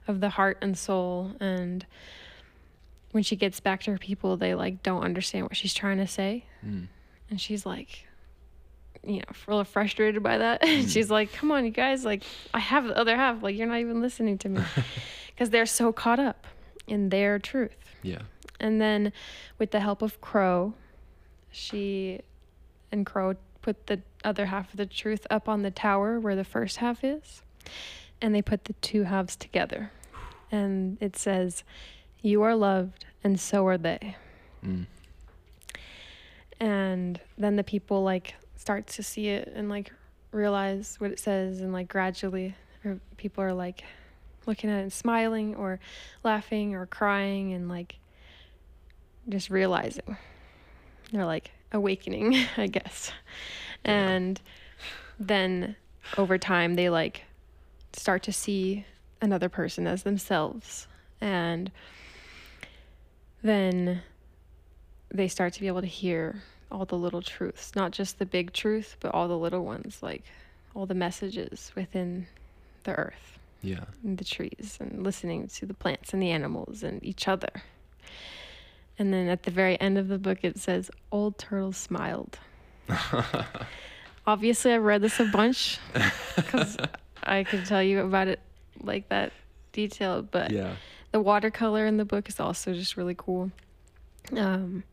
of 0.09 0.21
the 0.21 0.31
heart 0.31 0.59
and 0.63 0.77
soul. 0.77 1.33
And 1.41 1.85
when 3.13 3.23
she 3.23 3.37
gets 3.37 3.61
back 3.61 3.83
to 3.83 3.91
her 3.91 3.99
people 3.99 4.37
they 4.37 4.55
like 4.55 4.83
don't 4.83 5.03
understand 5.03 5.45
what 5.45 5.57
she's 5.57 5.75
trying 5.75 5.99
to 5.99 6.07
say. 6.07 6.45
Mm. 6.65 6.89
and 7.29 7.41
she's 7.41 7.65
like 7.67 8.07
you 9.07 9.17
know 9.17 9.25
a 9.29 9.51
little 9.51 9.65
frustrated 9.65 10.23
by 10.23 10.39
that. 10.39 10.65
She's 10.89 11.11
like 11.11 11.33
come 11.33 11.51
on 11.51 11.65
you 11.65 11.71
guys 11.71 12.05
like 12.05 12.23
i 12.53 12.59
have 12.59 12.87
the 12.87 12.97
other 12.97 13.17
half 13.17 13.43
like 13.43 13.57
you're 13.57 13.67
not 13.67 13.79
even 13.79 14.01
listening 14.01 14.39
to 14.39 14.49
me. 14.49 14.63
Because 15.35 15.49
they're 15.51 15.65
so 15.65 15.91
caught 15.91 16.21
up 16.21 16.47
in 16.87 17.09
their 17.09 17.39
truth. 17.39 17.71
Yeah. 18.03 18.23
and 18.59 18.79
then 18.81 19.13
with 19.59 19.71
the 19.71 19.81
help 19.81 20.03
of 20.03 20.21
crow 20.21 20.75
she 21.51 22.21
and 22.93 23.07
crow 23.07 23.35
put 23.63 23.87
the 23.87 24.01
other 24.23 24.47
half 24.47 24.71
of 24.71 24.77
the 24.77 24.85
truth 24.87 25.27
up 25.31 25.49
on 25.49 25.63
the 25.63 25.71
tower 25.71 26.21
where 26.21 26.37
the 26.37 26.45
first 26.45 26.77
half 26.79 27.03
is 27.03 27.43
and 28.21 28.35
they 28.35 28.43
put 28.43 28.67
the 28.67 28.75
two 28.75 29.05
halves 29.05 29.35
together. 29.37 29.93
And 30.53 30.99
it 31.01 31.17
says 31.17 31.63
you 32.23 32.43
are 32.43 32.55
loved 32.57 33.05
and 33.25 33.39
so 33.41 33.67
are 33.67 33.79
they. 33.79 34.17
Mm. 34.67 34.87
and 36.59 37.21
then 37.39 37.57
the 37.57 37.65
people 37.65 38.03
like 38.03 38.35
start 38.71 38.87
to 38.87 39.03
see 39.03 39.27
it 39.27 39.53
and 39.57 39.69
like 39.69 39.91
realize 40.31 40.95
what 41.01 41.11
it 41.11 41.19
says 41.19 41.61
and 41.61 41.73
like 41.73 41.89
gradually 41.89 42.55
or 42.85 43.01
people 43.17 43.43
are 43.43 43.53
like 43.53 43.83
looking 44.47 44.71
at 44.71 44.79
it 44.79 44.83
and 44.83 44.93
smiling 44.93 45.57
or 45.57 45.81
laughing 46.23 46.77
or 46.77 46.87
crying 46.87 47.53
and 47.53 47.69
like 47.69 47.97
just 49.29 49.51
realizing. 49.51 50.17
They're 51.11 51.27
like 51.27 51.51
awakening 51.73 52.37
i 52.57 52.69
guess. 52.69 53.11
And 53.85 54.41
then 55.19 55.75
over 56.17 56.39
time 56.39 56.77
they 56.77 56.89
like 56.89 57.25
start 57.93 58.23
to 58.23 58.33
see 58.33 58.87
another 59.21 59.49
person 59.49 59.89
as 59.89 60.05
themselves. 60.05 60.87
And 61.21 61.73
then 63.43 64.03
they 65.13 65.27
start 65.27 65.55
to 65.55 65.61
be 65.61 65.67
able 65.67 65.81
to 65.81 65.89
hear 65.89 66.45
all 66.71 66.85
the 66.85 66.97
little 66.97 67.23
truths, 67.23 67.75
not 67.75 67.91
just 67.93 68.19
the 68.19 68.27
big 68.27 68.53
truth, 68.53 68.97
but 69.01 69.13
all 69.15 69.29
the 69.29 69.39
little 69.39 69.65
ones, 69.65 69.99
like 70.03 70.23
all 70.75 70.87
the 70.87 70.95
messages 70.95 71.73
within 71.75 72.27
the 72.85 72.93
earth 72.93 73.39
Yeah. 73.63 73.85
and 74.05 74.17
the 74.19 74.25
trees, 74.25 74.79
and 74.81 75.03
listening 75.03 75.49
to 75.49 75.67
the 75.67 75.75
plants 75.75 76.13
and 76.13 76.23
the 76.23 76.31
animals 76.31 76.83
and 76.83 77.05
each 77.05 77.27
other. 77.29 77.63
And 78.99 79.13
then 79.13 79.29
at 79.29 79.43
the 79.45 79.51
very 79.51 79.81
end 79.81 79.99
of 79.99 80.09
the 80.09 80.19
book, 80.19 80.39
it 80.43 80.59
says, 80.59 80.91
Old 81.11 81.39
Turtle 81.39 81.73
smiled. 81.73 82.39
Obviously, 84.27 84.73
I've 84.73 84.83
read 84.83 85.03
this 85.03 85.19
a 85.19 85.25
bunch 85.25 85.79
because 86.37 86.77
I 87.23 87.45
could 87.45 87.65
tell 87.67 87.83
you 87.83 88.01
about 88.01 88.29
it 88.29 88.41
like 88.83 89.09
that 89.09 89.33
detailed, 89.73 90.31
but 90.31 90.51
yeah. 90.51 90.75
the 91.13 91.21
watercolor 91.21 91.87
in 91.87 91.97
the 91.97 92.05
book 92.05 92.29
is 92.29 92.39
also 92.39 92.75
just 92.75 92.97
really 92.97 93.15
cool. 93.17 93.51
Um, 94.37 94.85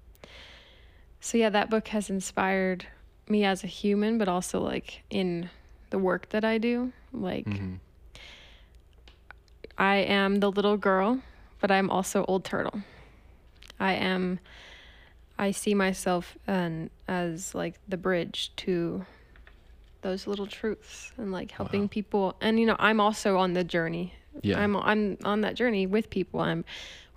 so 1.19 1.37
yeah, 1.37 1.49
that 1.49 1.69
book 1.69 1.87
has 1.89 2.09
inspired 2.09 2.85
me 3.29 3.43
as 3.43 3.63
a 3.63 3.67
human, 3.67 4.17
but 4.17 4.27
also 4.27 4.59
like 4.61 5.03
in 5.09 5.49
the 5.89 5.97
work 5.97 6.29
that 6.29 6.43
I 6.45 6.57
do. 6.57 6.91
Like 7.13 7.45
hmm 7.45 7.75
I 9.77 9.97
am 9.97 10.37
the 10.37 10.51
little 10.51 10.77
girl, 10.77 11.21
but 11.61 11.69
I'm 11.71 11.89
also 11.89 12.25
old 12.27 12.43
turtle. 12.43 12.81
I 13.79 13.93
am 13.93 14.39
I 15.37 15.51
see 15.51 15.75
myself 15.75 16.35
and 16.47 16.89
as 17.07 17.53
like 17.53 17.75
the 17.87 17.97
bridge 17.97 18.51
to 18.57 19.05
those 20.01 20.25
little 20.25 20.47
truths 20.47 21.11
and 21.17 21.31
like 21.31 21.51
helping 21.51 21.81
Wow. 21.83 21.87
people 21.91 22.35
and 22.41 22.59
you 22.59 22.65
know, 22.65 22.75
I'm 22.79 22.99
also 22.99 23.37
on 23.37 23.53
the 23.53 23.63
journey. 23.63 24.13
Yeah. 24.41 24.59
I'm 24.59 24.75
I'm 24.77 25.17
on 25.23 25.41
that 25.41 25.55
journey 25.55 25.85
with 25.85 26.09
people. 26.09 26.39
I'm 26.39 26.65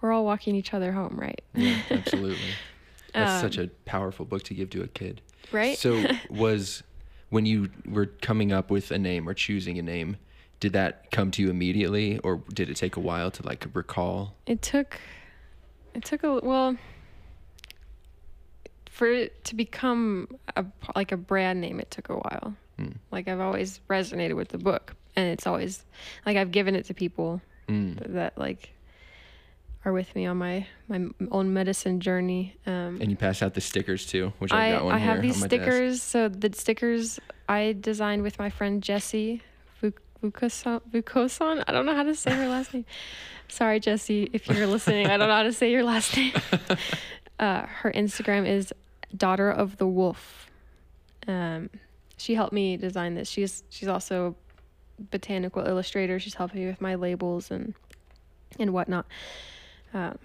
we're 0.01 0.13
all 0.13 0.25
walking 0.25 0.55
each 0.55 0.73
other 0.75 0.93
home, 0.93 1.17
right? 1.19 1.41
Yeah, 1.55 1.81
absolutely. 1.91 2.57
That's 3.13 3.41
such 3.41 3.59
Um, 3.59 3.65
a 3.65 3.69
powerful 3.89 4.25
book 4.25 4.43
to 4.45 4.55
give 4.55 4.71
to 4.71 4.83
a 4.83 4.89
kid. 4.89 5.21
Right? 5.53 5.77
So 5.79 6.05
was 6.31 6.83
when 7.31 7.47
you 7.47 7.71
were 7.87 8.07
coming 8.07 8.53
up 8.53 8.71
with 8.71 8.91
a 8.91 8.99
name 8.99 9.29
or 9.29 9.35
choosing 9.35 9.79
a 9.79 9.83
name, 9.83 10.17
did 10.61 10.73
that 10.75 11.11
come 11.11 11.31
to 11.33 11.43
you 11.43 11.51
immediately 11.51 12.19
or 12.19 12.43
did 12.53 12.69
it 12.69 12.77
take 12.77 12.97
a 12.97 13.01
while 13.01 13.31
to 13.31 13.47
like 13.47 13.67
recall? 13.75 14.35
It 14.47 14.63
took 14.63 14.99
it 15.95 16.05
took 16.05 16.23
a 16.23 16.35
well 16.41 16.77
for 18.91 19.07
it 19.07 19.45
to 19.45 19.55
become 19.55 20.29
a 20.57 20.65
like 20.95 21.13
a 21.13 21.17
brand 21.17 21.61
name 21.61 21.81
it 21.81 21.91
took 21.91 22.09
a 22.09 22.15
while. 22.17 22.55
Mm. 22.79 22.95
Like 23.11 23.29
I've 23.29 23.41
always 23.41 23.81
resonated 23.89 24.35
with 24.37 24.49
the 24.49 24.59
book 24.59 24.95
and 25.17 25.29
it's 25.29 25.47
always 25.47 25.85
like 26.27 26.37
I've 26.37 26.51
given 26.53 26.75
it 26.75 26.85
to 26.87 26.95
people 26.95 27.41
Mm. 27.69 28.15
that 28.15 28.37
like 28.37 28.71
are 29.85 29.93
with 29.93 30.15
me 30.15 30.27
on 30.27 30.37
my 30.37 30.67
my 30.89 31.07
own 31.31 31.53
medicine 31.53 32.01
journey. 32.01 32.57
Um 32.67 32.99
And 33.01 33.11
you 33.11 33.17
pass 33.17 33.43
out 33.43 33.55
the 33.55 33.61
stickers 33.61 34.07
too, 34.07 34.33
which 34.39 34.53
I've 34.53 34.59
I, 34.75 34.77
got 34.77 34.85
one 34.85 34.95
I 34.95 34.99
here 34.99 35.07
have 35.09 35.23
these 35.23 35.41
my 35.41 35.47
desk. 35.47 35.63
stickers. 35.63 36.03
So 36.03 36.29
the 36.29 36.51
stickers 36.55 37.19
I 37.49 37.77
designed 37.81 38.23
with 38.23 38.39
my 38.39 38.51
friend 38.51 38.83
Jessie 38.83 39.43
Vuk- 39.83 39.95
Vukoson. 40.23 40.81
Vukoson. 40.93 41.65
I 41.67 41.73
don't 41.73 41.87
know 41.87 41.95
how 41.97 42.03
to 42.05 42.15
say 42.15 42.31
her 42.33 42.49
last 42.49 42.75
name. 42.75 42.85
Sorry, 43.49 43.81
Jessie, 43.81 44.31
if 44.33 44.47
you're 44.49 44.67
listening. 44.69 45.07
I 45.09 45.17
don't 45.17 45.29
know 45.29 45.35
how 45.35 45.43
to 45.43 45.53
say 45.53 45.71
your 45.73 45.83
last 45.85 46.17
name. 46.17 46.33
Uh, 47.41 47.65
her 47.67 47.91
Instagram 47.93 48.47
is 48.47 48.71
daughter 49.17 49.51
of 49.51 49.79
the 49.79 49.87
wolf. 49.87 50.51
Um, 51.27 51.71
she 52.19 52.35
helped 52.35 52.53
me 52.53 52.77
design 52.77 53.15
this. 53.15 53.31
She's 53.31 53.65
she's 53.71 53.89
also 53.89 54.37
a 55.01 55.03
botanical 55.05 55.67
illustrator. 55.67 56.19
She's 56.21 56.35
helping 56.35 56.61
me 56.61 56.67
with 56.67 56.83
my 56.83 56.97
labels 56.97 57.51
and 57.51 57.73
and 58.59 58.75
whatnot. 58.75 59.07
Um, 59.95 60.19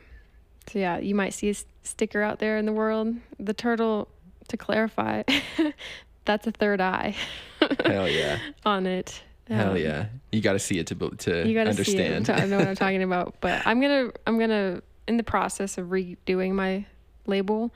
so 0.67 0.80
yeah, 0.80 0.97
you 0.97 1.15
might 1.15 1.34
see 1.34 1.49
a 1.49 1.56
sticker 1.84 2.21
out 2.21 2.39
there 2.39 2.58
in 2.58 2.65
the 2.65 2.73
world. 2.73 3.15
The 3.39 3.54
turtle, 3.54 4.08
to 4.47 4.58
clarify, 4.58 5.23
that's 6.25 6.47
a 6.47 6.51
third 6.51 6.82
eye 6.82 7.15
Hell 7.86 8.08
yeah. 8.10 8.39
on 8.65 8.86
it. 8.86 9.21
Hell 9.47 9.71
Um, 9.71 9.78
yeah. 9.78 10.06
You 10.32 10.41
got 10.41 10.54
to 10.54 10.60
see 10.60 10.80
it 10.80 10.88
to 10.88 10.95
to 10.95 11.47
You 11.47 11.54
gotta 11.54 11.69
understand. 11.69 12.25
see 12.28 12.34
it. 12.34 12.38
to 12.38 12.47
know 12.47 12.58
what 12.58 12.67
I'm 12.67 12.75
talking 12.75 13.04
about. 13.10 13.36
But 13.41 13.62
I'm 13.65 13.80
gonna 13.80 14.12
I'm 14.25 14.39
gonna 14.39 14.82
in 15.08 15.17
the 15.17 15.23
process 15.23 15.78
of 15.78 15.88
redoing 15.88 16.54
my 16.54 16.86
label, 17.28 17.71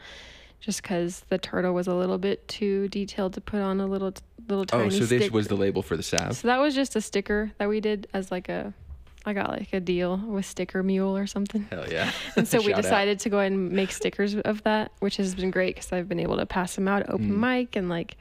just 0.59 0.81
because 0.81 1.23
the 1.29 1.37
turtle 1.37 1.73
was 1.73 1.87
a 1.87 1.93
little 1.93 2.17
bit 2.17 2.47
too 2.47 2.87
detailed 2.89 3.33
to 3.33 3.41
put 3.41 3.61
on 3.61 3.79
a 3.79 3.85
little 3.85 4.13
little 4.47 4.65
tiny. 4.65 4.85
oh, 4.85 4.89
so 4.89 5.05
this 5.05 5.21
stick. 5.21 5.31
was 5.33 5.47
the 5.47 5.55
label 5.55 5.83
for 5.83 5.95
the 5.95 6.01
salve. 6.03 6.35
So 6.37 6.47
that 6.47 6.59
was 6.59 6.73
just 6.73 6.95
a 6.95 7.01
sticker 7.01 7.51
that 7.59 7.69
we 7.69 7.79
did 7.81 8.07
as 8.13 8.31
like 8.31 8.49
a. 8.49 8.73
I 9.25 9.33
got 9.33 9.49
like 9.49 9.73
a 9.73 9.79
deal 9.79 10.17
with 10.17 10.45
Sticker 10.45 10.81
Mule 10.81 11.15
or 11.15 11.27
something. 11.27 11.67
Hell 11.69 11.85
yeah. 11.91 12.11
And 12.37 12.47
so 12.47 12.57
we 12.59 12.65
Shout 12.65 12.73
out. 12.79 12.81
decided 12.83 13.19
to 13.19 13.29
go 13.29 13.39
ahead 13.39 13.51
and 13.51 13.71
make 13.71 13.91
stickers 13.91 14.35
of 14.35 14.63
that, 14.63 14.91
which 14.99 15.17
has 15.17 15.35
been 15.35 15.51
great 15.51 15.75
because 15.75 15.91
I've 15.91 16.07
been 16.07 16.19
able 16.21 16.37
to 16.37 16.45
pass 16.45 16.75
them 16.75 16.87
out 16.87 17.09
open 17.09 17.31
Mm. 17.31 17.39
mic 17.59 17.75
and 17.75 17.89
like, 17.89 18.15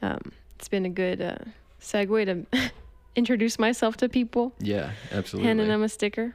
um, 0.00 0.32
it's 0.56 0.68
been 0.68 0.86
a 0.86 0.90
good 0.90 1.20
uh, 1.20 1.36
segue 1.80 2.24
to 2.52 2.70
introduce 3.16 3.58
myself 3.58 3.96
to 3.98 4.08
people, 4.08 4.52
Yeah, 4.60 4.92
absolutely. 5.10 5.48
handing 5.48 5.68
them 5.68 5.82
a 5.82 5.88
sticker. 5.88 6.34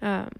Um, 0.00 0.30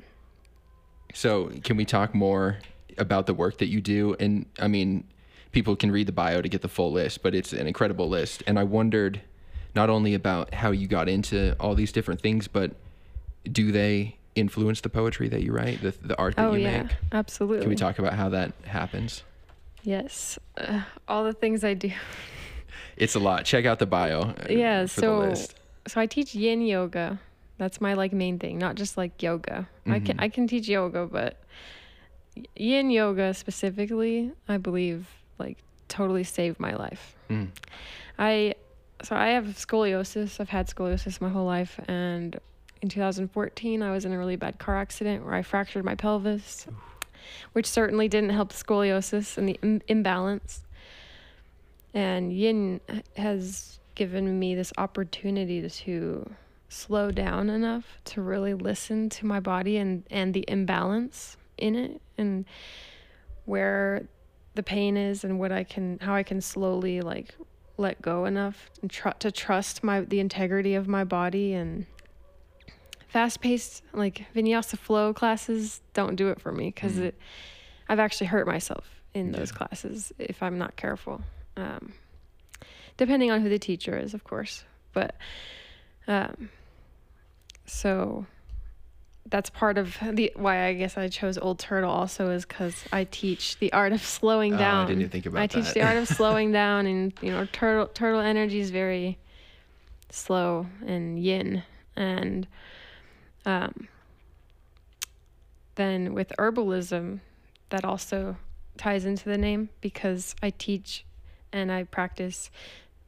So, 1.14 1.50
can 1.64 1.76
we 1.76 1.84
talk 1.84 2.14
more 2.14 2.58
about 2.98 3.26
the 3.26 3.34
work 3.34 3.58
that 3.58 3.66
you 3.68 3.80
do? 3.80 4.14
And 4.20 4.46
I 4.60 4.68
mean, 4.68 5.04
people 5.52 5.74
can 5.74 5.90
read 5.90 6.06
the 6.06 6.12
bio 6.12 6.40
to 6.42 6.48
get 6.48 6.62
the 6.62 6.68
full 6.68 6.92
list, 6.92 7.22
but 7.22 7.34
it's 7.34 7.52
an 7.52 7.66
incredible 7.66 8.08
list. 8.08 8.42
And 8.46 8.58
I 8.58 8.64
wondered 8.64 9.20
not 9.74 9.90
only 9.90 10.14
about 10.14 10.54
how 10.54 10.70
you 10.70 10.86
got 10.88 11.08
into 11.08 11.54
all 11.60 11.74
these 11.74 11.92
different 11.92 12.20
things, 12.20 12.48
but 12.48 12.72
do 13.50 13.70
they 13.72 14.16
influence 14.34 14.80
the 14.80 14.88
poetry 14.88 15.28
that 15.28 15.42
you 15.42 15.52
write, 15.52 15.80
the, 15.82 15.92
the 16.02 16.16
art 16.18 16.36
that 16.36 16.46
oh 16.48 16.52
you 16.54 16.60
yeah, 16.60 16.82
make? 16.84 16.92
absolutely. 17.12 17.60
Can 17.62 17.70
we 17.70 17.76
talk 17.76 17.98
about 17.98 18.14
how 18.14 18.28
that 18.30 18.52
happens? 18.64 19.22
Yes, 19.82 20.38
uh, 20.56 20.82
all 21.06 21.24
the 21.24 21.32
things 21.32 21.64
I 21.64 21.74
do. 21.74 21.90
It's 22.96 23.14
a 23.14 23.20
lot. 23.20 23.44
Check 23.44 23.64
out 23.64 23.78
the 23.78 23.86
bio. 23.86 24.20
uh, 24.22 24.34
Yeah, 24.50 24.86
so-. 24.86 25.32
So 25.86 26.00
I 26.00 26.06
teach 26.06 26.34
Yin 26.34 26.62
yoga. 26.62 27.20
That's 27.56 27.80
my 27.80 27.94
like 27.94 28.12
main 28.12 28.40
thing, 28.40 28.58
not 28.58 28.74
just 28.74 28.96
like 28.96 29.22
yoga. 29.22 29.68
I 29.86 30.00
can 30.00 30.16
Mhm. 30.16 30.22
I 30.24 30.28
can 30.28 30.46
teach 30.48 30.68
yoga, 30.68 31.06
but 31.06 31.40
Yin 32.56 32.90
yoga 32.90 33.34
specifically, 33.34 34.32
I 34.48 34.58
believe, 34.58 35.06
like 35.38 35.58
totally 35.88 36.24
saved 36.24 36.58
my 36.60 36.74
life. 36.74 37.14
Mm. 37.30 37.48
I 38.18 38.54
so 39.02 39.16
I 39.16 39.28
have 39.28 39.44
scoliosis. 39.44 40.40
I've 40.40 40.48
had 40.48 40.68
scoliosis 40.68 41.20
my 41.20 41.28
whole 41.28 41.46
life 41.46 41.78
and 41.88 42.38
in 42.82 42.88
2014 42.88 43.82
I 43.82 43.90
was 43.90 44.04
in 44.04 44.12
a 44.12 44.18
really 44.18 44.36
bad 44.36 44.58
car 44.58 44.76
accident 44.76 45.24
where 45.24 45.34
I 45.34 45.42
fractured 45.42 45.84
my 45.84 45.94
pelvis, 45.94 46.66
which 47.52 47.66
certainly 47.66 48.08
didn't 48.08 48.30
help 48.30 48.52
scoliosis 48.52 49.38
and 49.38 49.48
the 49.48 49.58
Im- 49.62 49.82
imbalance. 49.88 50.62
And 51.94 52.32
yin 52.32 52.80
has 53.16 53.78
given 53.94 54.38
me 54.38 54.54
this 54.54 54.72
opportunity 54.78 55.68
to 55.68 56.30
slow 56.68 57.10
down 57.10 57.48
enough 57.48 57.98
to 58.04 58.20
really 58.22 58.54
listen 58.54 59.08
to 59.08 59.26
my 59.26 59.40
body 59.40 59.78
and 59.78 60.04
and 60.10 60.34
the 60.34 60.44
imbalance 60.46 61.36
in 61.56 61.74
it 61.74 62.00
and 62.18 62.44
where 63.46 64.06
the 64.54 64.62
pain 64.62 64.96
is 64.96 65.24
and 65.24 65.38
what 65.38 65.50
I 65.50 65.64
can 65.64 65.98
how 66.00 66.14
I 66.14 66.22
can 66.22 66.40
slowly 66.40 67.00
like 67.00 67.34
let 67.78 68.02
go 68.02 68.24
enough 68.24 68.68
and 68.82 68.90
tr- 68.90 69.10
to 69.20 69.30
trust 69.32 69.82
my 69.84 70.00
the 70.00 70.20
integrity 70.20 70.74
of 70.74 70.86
my 70.88 71.04
body 71.04 71.54
and 71.54 71.86
fast 73.06 73.40
paced 73.40 73.82
like 73.92 74.26
vinyasa 74.34 74.76
flow 74.76 75.14
classes 75.14 75.80
don't 75.94 76.16
do 76.16 76.28
it 76.28 76.40
for 76.40 76.52
me 76.52 76.66
because 76.66 76.96
Mhm. 76.96 77.04
it 77.04 77.18
I've 77.88 77.98
actually 78.00 78.26
hurt 78.26 78.46
myself 78.46 79.00
in 79.14 79.32
those 79.32 79.50
Yeah. 79.50 79.56
classes 79.58 80.12
if 80.18 80.42
I'm 80.42 80.58
not 80.58 80.76
careful. 80.76 81.22
Um, 81.56 81.94
depending 82.98 83.30
on 83.30 83.40
who 83.40 83.48
the 83.48 83.58
teacher 83.58 83.96
is, 83.96 84.12
of 84.12 84.24
course, 84.24 84.64
but 84.92 85.14
um, 86.06 86.50
so 87.64 88.26
that's 89.30 89.50
part 89.50 89.78
of 89.78 89.96
the 90.12 90.32
why 90.36 90.64
I 90.66 90.74
guess 90.74 90.96
I 90.96 91.08
chose 91.08 91.36
Old 91.38 91.58
Turtle 91.58 91.90
also 91.90 92.30
is 92.30 92.44
because 92.46 92.84
I 92.92 93.04
teach 93.04 93.58
the 93.58 93.72
art 93.72 93.92
of 93.92 94.02
slowing 94.02 94.54
Oh, 94.54 94.56
I 94.56 94.60
down. 94.60 94.86
didn't 94.86 95.00
even 95.02 95.10
think 95.10 95.26
about 95.26 95.42
I 95.42 95.46
teach 95.46 95.72
the 95.72 95.82
art 95.82 95.96
of 95.96 96.08
slowing 96.16 96.52
down, 96.52 96.86
and 96.86 97.12
you 97.20 97.30
know, 97.30 97.46
turtle 97.52 97.86
turtle 97.88 98.20
energy 98.20 98.60
is 98.60 98.70
very 98.70 99.18
slow 100.10 100.66
and 100.86 101.18
yin, 101.22 101.62
and 101.96 102.46
um, 103.44 103.88
then 105.74 106.14
with 106.14 106.32
herbalism, 106.38 107.20
that 107.70 107.84
also 107.84 108.36
ties 108.76 109.04
into 109.04 109.28
the 109.28 109.38
name 109.38 109.68
because 109.80 110.34
I 110.42 110.50
teach 110.50 111.04
and 111.52 111.70
I 111.72 111.84
practice 111.84 112.50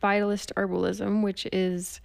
vitalist 0.03 0.53
herbalism, 0.55 1.23
which 1.23 1.47
is 1.53 2.01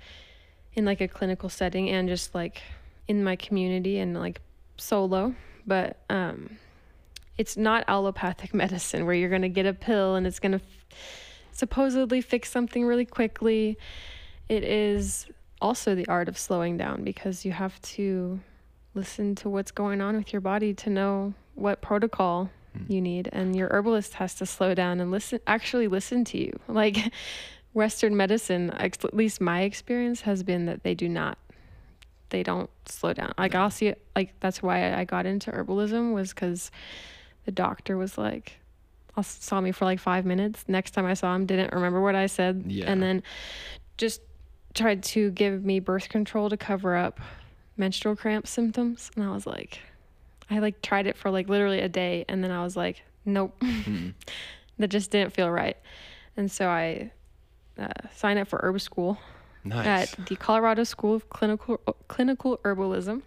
in 0.73 0.85
like 0.85 1.01
a 1.01 1.07
clinical 1.07 1.49
setting 1.49 1.89
and 1.89 2.07
just 2.09 2.35
like 2.35 2.61
in 3.07 3.23
my 3.23 3.35
community 3.35 3.99
and 3.99 4.17
like 4.17 4.41
solo, 4.77 5.35
but 5.65 5.97
um 6.09 6.57
it's 7.37 7.57
not 7.57 7.83
allopathic 7.87 8.53
medicine 8.63 9.05
where 9.05 9.13
you're 9.15 9.29
going 9.29 9.41
to 9.41 9.49
get 9.49 9.65
a 9.65 9.73
pill 9.73 10.15
and 10.15 10.25
it's 10.25 10.39
going 10.39 10.53
to 10.53 10.61
f- 10.63 10.97
supposedly 11.51 12.21
fix 12.21 12.49
something 12.49 12.85
really 12.85 13.05
quickly. 13.05 13.77
It 14.47 14.63
is 14.63 15.27
also 15.61 15.95
the 15.95 16.07
art 16.07 16.29
of 16.29 16.37
slowing 16.37 16.77
down 16.77 17.03
because 17.03 17.43
you 17.43 17.51
have 17.51 17.81
to 17.81 18.39
listen 18.93 19.35
to 19.35 19.49
what's 19.49 19.71
going 19.71 19.99
on 19.99 20.15
with 20.15 20.31
your 20.31 20.39
body 20.41 20.73
to 20.73 20.89
know 20.89 21.33
what 21.55 21.81
protocol 21.81 22.49
Mm. 22.77 22.89
you 22.89 22.99
need 23.01 23.29
and 23.31 23.55
your 23.55 23.69
herbalist 23.71 24.15
has 24.15 24.35
to 24.35 24.45
slow 24.45 24.73
down 24.75 24.99
and 24.99 25.09
listen 25.09 25.39
actually 25.47 25.87
listen 25.87 26.25
to 26.25 26.37
you. 26.37 26.59
Like 26.67 26.97
western 27.73 28.17
medicine, 28.17 28.73
ex- 28.77 29.03
at 29.05 29.13
least 29.13 29.39
my 29.39 29.61
experience 29.61 30.21
has 30.21 30.43
been 30.43 30.65
that 30.65 30.83
they 30.83 30.93
do 30.93 31.07
not 31.07 31.37
they 32.29 32.43
don't 32.43 32.69
slow 32.85 33.13
down. 33.13 33.33
Like 33.37 33.55
I'll 33.55 33.69
see 33.71 33.87
it 33.87 34.01
like 34.15 34.33
that's 34.39 34.61
why 34.63 34.93
I 34.93 35.03
got 35.05 35.25
into 35.25 35.51
herbalism 35.51 36.13
was 36.13 36.33
cuz 36.33 36.71
the 37.45 37.51
doctor 37.51 37.97
was 37.97 38.17
like 38.17 38.59
I 39.17 39.21
saw 39.21 39.61
me 39.61 39.71
for 39.71 39.85
like 39.85 39.99
5 39.99 40.25
minutes. 40.25 40.65
Next 40.67 40.91
time 40.91 41.05
I 41.05 41.13
saw 41.13 41.33
him 41.35 41.45
didn't 41.45 41.73
remember 41.73 42.01
what 42.01 42.15
I 42.15 42.25
said 42.25 42.63
Yeah. 42.67 42.91
and 42.91 43.01
then 43.01 43.23
just 43.97 44.21
tried 44.73 45.03
to 45.03 45.31
give 45.31 45.63
me 45.63 45.79
birth 45.79 46.09
control 46.09 46.49
to 46.49 46.57
cover 46.57 46.95
up 46.95 47.19
menstrual 47.77 48.15
cramp 48.15 48.45
symptoms 48.47 49.11
and 49.15 49.23
I 49.23 49.31
was 49.31 49.45
like 49.47 49.79
I 50.49 50.59
like 50.59 50.81
tried 50.81 51.07
it 51.07 51.17
for 51.17 51.31
like 51.31 51.47
literally 51.49 51.79
a 51.79 51.89
day 51.89 52.25
and 52.27 52.43
then 52.43 52.51
I 52.51 52.63
was 52.63 52.75
like 52.75 53.03
nope, 53.27 53.59
that 54.77 54.89
just 54.89 55.09
didn't 55.11 55.33
feel 55.33 55.49
right. 55.49 55.77
And 56.37 56.51
so 56.51 56.67
I 56.67 57.11
uh, 57.79 57.87
signed 58.13 58.37
up 58.39 58.47
for 58.47 58.59
herb 58.61 58.79
school 58.81 59.17
Nice. 59.65 60.13
at 60.13 60.27
the 60.27 60.35
Colorado 60.35 60.83
School 60.83 61.15
of 61.15 61.29
Clinical 61.29 61.77
Clinical 62.07 62.59
Herbalism, 62.59 63.23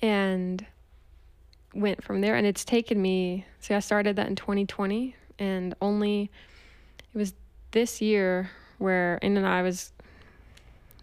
and 0.00 0.64
went 1.74 2.02
from 2.02 2.20
there. 2.20 2.36
And 2.36 2.46
it's 2.46 2.64
taken 2.64 3.02
me. 3.02 3.44
See, 3.60 3.74
I 3.74 3.80
started 3.80 4.16
that 4.16 4.28
in 4.28 4.36
2020, 4.36 5.16
and 5.38 5.74
only 5.80 6.30
it 7.12 7.18
was 7.18 7.34
this 7.72 8.00
year 8.00 8.50
where 8.78 9.18
and 9.20 9.38
I 9.44 9.62
was 9.62 9.92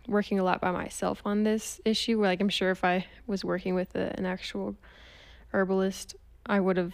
working 0.07 0.39
a 0.39 0.43
lot 0.43 0.61
by 0.61 0.71
myself 0.71 1.21
on 1.25 1.43
this 1.43 1.81
issue. 1.83 2.19
Where 2.19 2.29
like 2.29 2.39
I'm 2.39 2.49
sure 2.49 2.71
if 2.71 2.83
I 2.85 3.05
was 3.27 3.43
working 3.43 3.75
with 3.75 3.93
a, 3.95 4.17
an 4.17 4.25
actual 4.25 4.75
herbalist, 5.53 6.15
I 6.45 6.61
would 6.61 6.77
have 6.77 6.93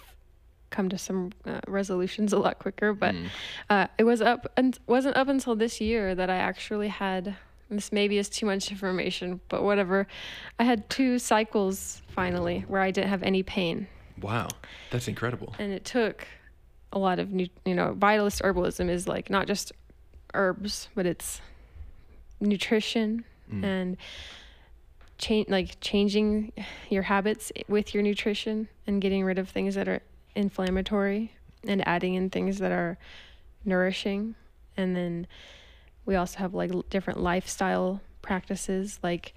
come 0.70 0.89
to 0.89 0.97
some 0.97 1.32
uh, 1.45 1.59
resolutions 1.68 2.34
a 2.34 2.39
lot 2.39 2.59
quicker. 2.59 2.93
But 2.93 3.15
Mm. 3.15 3.28
uh, 3.70 3.88
it 3.97 4.03
was 4.03 4.22
up 4.22 4.51
and 4.57 4.78
wasn't 4.88 5.15
up 5.18 5.28
until 5.28 5.55
this 5.55 5.80
year 5.82 6.13
that 6.15 6.30
I 6.30 6.36
actually 6.38 6.89
had. 6.89 7.36
This 7.70 7.91
maybe 7.91 8.18
is 8.18 8.30
too 8.30 8.45
much 8.45 8.72
information, 8.72 9.41
but 9.49 9.61
whatever. 9.63 10.07
I 10.57 10.63
had 10.63 10.89
two 10.89 11.20
cycles 11.20 12.01
finally 12.07 12.63
where 12.70 12.82
I 12.82 12.91
didn't 12.91 13.09
have 13.09 13.24
any 13.24 13.43
pain, 13.43 13.88
Wow, 14.22 14.47
that's 14.89 15.07
incredible. 15.09 15.53
and 15.59 15.74
it 15.74 15.84
took 15.84 16.26
a 16.93 16.97
lot 16.99 17.20
of 17.20 17.34
nu- 17.34 17.47
you 17.65 17.76
know 17.76 17.93
vitalist 17.99 18.41
herbalism 18.41 18.89
is 18.89 19.05
like 19.07 19.30
not 19.30 19.47
just 19.47 19.74
herbs, 20.34 20.88
but 20.95 21.05
it's 21.05 21.41
nutrition 22.39 23.24
Mm. 23.51 23.63
and 23.63 23.97
change 25.18 25.49
like 25.49 25.78
changing 25.82 26.51
your 26.89 27.03
habits 27.03 27.51
with 27.68 27.93
your 27.93 28.03
nutrition 28.03 28.68
and 28.86 29.01
getting 29.01 29.24
rid 29.24 29.39
of 29.39 29.49
things 29.49 29.76
that 29.76 29.88
are 29.88 30.01
inflammatory 30.38 31.34
and 31.68 31.86
adding 31.88 32.14
in 32.14 32.30
things 32.30 32.60
that 32.60 32.72
are 32.72 32.98
nourishing. 33.66 34.36
And 34.78 34.96
then 34.96 35.28
we 36.06 36.16
also 36.16 36.40
have 36.40 36.54
like 36.54 36.72
different 36.90 37.20
lifestyle 37.20 38.00
practices 38.22 39.00
like 39.04 39.34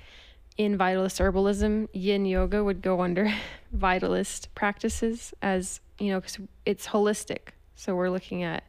in 0.57 0.77
vitalist 0.77 1.21
herbalism 1.21 1.89
yin 1.93 2.25
yoga 2.27 2.63
would 2.63 2.83
go 2.83 3.01
under 3.01 3.33
vitalist 3.77 4.49
practices 4.55 5.33
as 5.41 5.81
you 5.99 6.11
know 6.11 6.21
cuz 6.21 6.39
it's 6.67 6.89
holistic. 6.89 7.55
So 7.75 7.95
we're 7.97 8.11
looking 8.11 8.43
at 8.43 8.65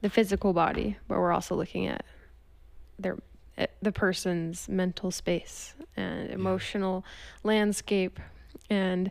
the 0.00 0.08
physical 0.10 0.52
body 0.52 0.96
but 1.08 1.18
we're 1.18 1.32
also 1.32 1.56
looking 1.56 1.86
at 1.86 2.04
their 2.98 3.18
eh, 3.56 3.66
the 3.82 3.92
person's 3.92 4.68
mental 4.68 5.10
space 5.10 5.74
and 5.96 6.30
emotional 6.30 7.04
landscape 7.42 8.20
and 8.70 9.10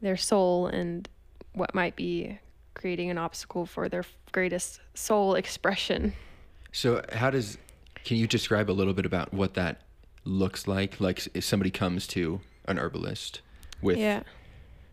their 0.00 0.16
soul 0.16 0.66
and 0.66 1.08
what 1.52 1.74
might 1.74 1.96
be 1.96 2.38
creating 2.74 3.10
an 3.10 3.18
obstacle 3.18 3.66
for 3.66 3.88
their 3.88 4.04
greatest 4.32 4.80
soul 4.94 5.34
expression. 5.34 6.12
So, 6.72 7.02
how 7.12 7.30
does? 7.30 7.58
Can 8.04 8.16
you 8.16 8.26
describe 8.26 8.70
a 8.70 8.72
little 8.72 8.94
bit 8.94 9.04
about 9.04 9.34
what 9.34 9.54
that 9.54 9.82
looks 10.24 10.66
like? 10.66 11.00
Like, 11.00 11.26
if 11.34 11.44
somebody 11.44 11.70
comes 11.70 12.06
to 12.08 12.40
an 12.66 12.78
herbalist 12.78 13.42
with 13.82 13.98
yeah. 13.98 14.22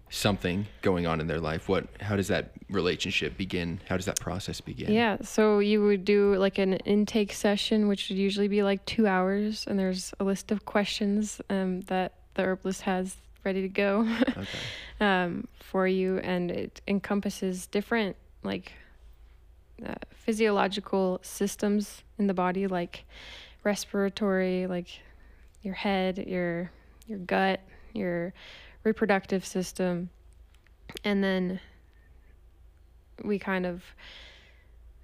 something 0.10 0.66
going 0.82 1.06
on 1.06 1.22
in 1.22 1.28
their 1.28 1.40
life, 1.40 1.70
what? 1.70 1.88
How 2.02 2.16
does 2.16 2.28
that 2.28 2.52
relationship 2.70 3.38
begin? 3.38 3.80
How 3.88 3.96
does 3.96 4.06
that 4.06 4.20
process 4.20 4.60
begin? 4.60 4.92
Yeah. 4.92 5.18
So 5.22 5.60
you 5.60 5.84
would 5.84 6.04
do 6.04 6.36
like 6.36 6.58
an 6.58 6.74
intake 6.74 7.32
session, 7.32 7.88
which 7.88 8.10
would 8.10 8.18
usually 8.18 8.48
be 8.48 8.64
like 8.64 8.84
two 8.86 9.08
hours, 9.08 9.66
and 9.68 9.78
there's 9.78 10.14
a 10.20 10.24
list 10.24 10.52
of 10.52 10.66
questions 10.66 11.40
um, 11.50 11.82
that 11.82 12.14
the 12.34 12.44
herbalist 12.44 12.82
has 12.82 13.18
ready 13.48 13.62
to 13.62 13.70
go 13.70 14.02
Okay. 14.30 14.46
um, 15.00 15.48
for 15.62 15.88
you, 15.88 16.18
and 16.18 16.52
it 16.52 16.82
encompasses 16.86 17.66
different 17.66 18.18
like 18.44 18.74
uh, 19.86 19.96
physiological 20.12 21.20
systems 21.22 22.04
in 22.20 22.28
the 22.28 22.34
body, 22.34 22.68
like 22.68 23.06
respiratory, 23.64 24.68
like 24.68 25.00
your 25.62 25.76
head, 25.76 26.18
your 26.28 26.70
your 27.08 27.20
gut, 27.20 27.62
your 27.94 28.34
reproductive 28.84 29.46
system, 29.46 30.10
and 31.06 31.24
then 31.24 31.62
we 33.24 33.40
kind 33.40 33.66
of 33.66 33.82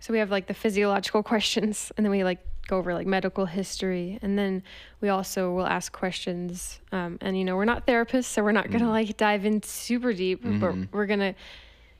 so 0.04 0.12
we 0.12 0.20
have 0.20 0.30
like 0.30 0.48
the 0.48 0.54
physiological 0.54 1.24
questions 1.32 1.90
and 1.96 2.06
then 2.06 2.12
we 2.12 2.26
like 2.26 2.40
go 2.68 2.78
over 2.78 2.94
like 2.94 3.08
medical 3.08 3.46
history 3.46 4.20
and 4.22 4.38
then 4.38 4.62
we 5.00 5.08
also 5.08 5.52
will 5.54 5.66
ask 5.66 5.94
questions 5.94 6.80
um, 6.92 7.18
and 7.22 7.38
you 7.38 7.46
know 7.46 7.56
we're 7.56 7.64
not 7.74 7.86
therapists 7.88 8.26
so 8.26 8.44
we're 8.44 8.52
not 8.52 8.70
gonna 8.70 8.90
like 8.90 9.16
dive 9.18 9.46
in 9.46 9.62
super 9.64 10.12
deep 10.14 10.44
Mhm. 10.44 10.60
but 10.60 10.76
we're 10.92 11.06
gonna 11.06 11.36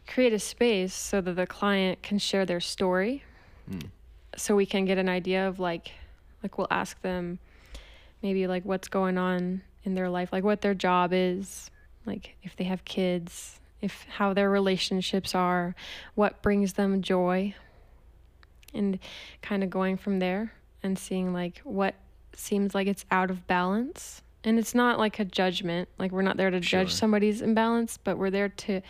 create 0.06 0.34
a 0.34 0.40
space 0.40 0.94
so 0.94 1.22
that 1.22 1.36
the 1.38 1.48
client 1.48 2.02
can 2.04 2.18
share 2.20 2.46
their 2.46 2.60
story 2.60 3.24
Mm. 3.72 3.84
so 4.36 4.56
we 4.58 4.66
can 4.66 4.84
get 4.84 4.98
an 4.98 5.08
idea 5.08 5.48
of 5.48 5.58
like 5.60 5.92
like 6.44 6.58
we'll 6.58 6.68
ask 6.84 7.02
them 7.02 7.40
maybe 8.22 8.46
like 8.48 8.66
what's 8.66 8.90
going 8.90 9.18
on 9.18 9.62
in 9.86 9.96
their 9.96 10.10
life 10.10 10.34
like 10.34 10.44
what 10.44 10.60
their 10.62 10.74
job 10.74 11.12
is 11.14 11.72
like 12.06 12.36
if 12.44 12.54
they 12.58 12.66
have 12.66 12.84
kids 12.84 13.60
if 13.82 14.06
how 14.18 14.34
their 14.34 14.50
relationships 14.50 15.34
are 15.36 15.76
what 16.16 16.42
brings 16.42 16.74
them 16.74 17.02
joy 17.02 17.54
and 18.74 19.00
kind 19.42 19.64
of 19.64 19.70
going 19.70 19.98
from 19.98 20.20
there 20.20 20.54
and 20.82 20.98
seeing 20.98 21.34
like 21.34 21.60
what 21.64 21.96
seems 22.36 22.74
like 22.74 22.88
it's 22.88 23.06
out 23.12 23.30
of 23.30 23.46
balance 23.48 24.22
and 24.44 24.60
it's 24.60 24.76
not 24.76 25.00
like 25.00 25.20
a 25.20 25.26
judgment 25.26 25.88
like 25.98 26.12
we're 26.12 26.22
not 26.22 26.38
there 26.38 26.50
to 26.50 26.60
judge 26.60 26.90
Sure. 26.90 26.98
somebody's 26.98 27.42
imbalance 27.42 27.98
but 28.04 28.18
we're 28.18 28.30
there 28.32 28.50
to 28.50 28.82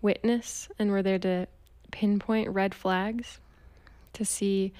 witness 0.00 0.68
and 0.78 0.90
we're 0.90 1.02
there 1.02 1.18
to 1.18 1.46
pinpoint 1.90 2.48
red 2.50 2.74
flags 2.74 3.38
to 4.14 4.24
see 4.24 4.72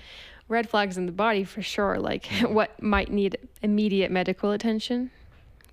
red 0.48 0.68
flags 0.68 0.96
in 0.96 1.06
the 1.06 1.12
body 1.12 1.44
for 1.44 1.62
sure 1.62 1.98
like 1.98 2.26
what 2.48 2.82
might 2.82 3.10
need 3.10 3.36
immediate 3.62 4.10
medical 4.10 4.50
attention 4.50 5.10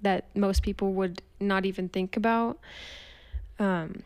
that 0.02 0.26
most 0.36 0.64
people 0.64 0.94
would 0.94 1.22
not 1.40 1.66
even 1.66 1.90
think 1.90 2.16
about 2.16 2.58
um, 3.58 4.04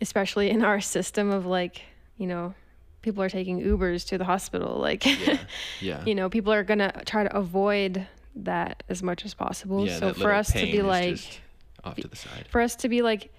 especially 0.00 0.48
in 0.50 0.62
our 0.62 0.80
system 0.96 1.30
of 1.30 1.44
like 1.46 1.82
you 2.16 2.26
know 2.26 2.54
people 3.02 3.22
are 3.22 3.28
taking 3.30 3.60
ubers 3.62 4.06
to 4.08 4.18
the 4.18 4.24
hospital 4.24 4.78
like 4.78 5.04
Yeah. 5.06 5.38
Yeah. 5.80 6.04
you 6.04 6.14
know 6.14 6.28
people 6.28 6.52
are 6.52 6.64
gonna 6.64 7.02
try 7.06 7.24
to 7.24 7.36
avoid 7.36 8.06
that 8.36 8.82
as 8.88 9.02
much 9.02 9.24
as 9.24 9.34
possible 9.34 9.86
yeah, 9.86 9.98
so 9.98 10.12
for 10.14 10.32
us 10.32 10.52
to 10.52 10.60
be 10.66 10.82
like 10.82 11.40
off 11.84 11.96
to 11.96 12.08
the 12.08 12.16
side. 12.16 12.46
for 12.50 12.60
us 12.60 12.76
to 12.76 12.88
be 12.88 13.02
like 13.02 13.32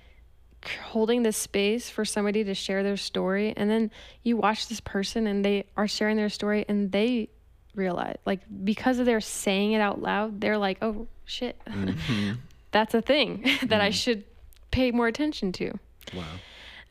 holding 0.81 1.23
this 1.23 1.37
space 1.37 1.89
for 1.89 2.03
somebody 2.03 2.43
to 2.43 2.53
share 2.53 2.83
their 2.83 2.97
story 2.97 3.53
and 3.55 3.69
then 3.69 3.89
you 4.23 4.35
watch 4.35 4.67
this 4.67 4.81
person 4.81 5.25
and 5.27 5.45
they 5.45 5.65
are 5.77 5.87
sharing 5.87 6.17
their 6.17 6.27
story 6.29 6.65
and 6.67 6.91
they 6.91 7.29
realize 7.75 8.17
like 8.25 8.41
because 8.65 8.99
of 8.99 9.05
their 9.05 9.21
saying 9.21 9.71
it 9.71 9.79
out 9.79 10.01
loud 10.01 10.41
they're 10.41 10.57
like 10.57 10.77
oh 10.81 11.07
shit 11.25 11.57
Mhm. 11.65 12.37
that's 12.71 12.93
a 12.93 13.01
thing 13.01 13.45
that 13.63 13.79
i 13.79 13.89
Mhm. 13.89 13.93
should 13.93 14.23
pay 14.71 14.91
more 14.91 15.07
attention 15.07 15.51
to 15.53 15.71
Wow. 16.13 16.23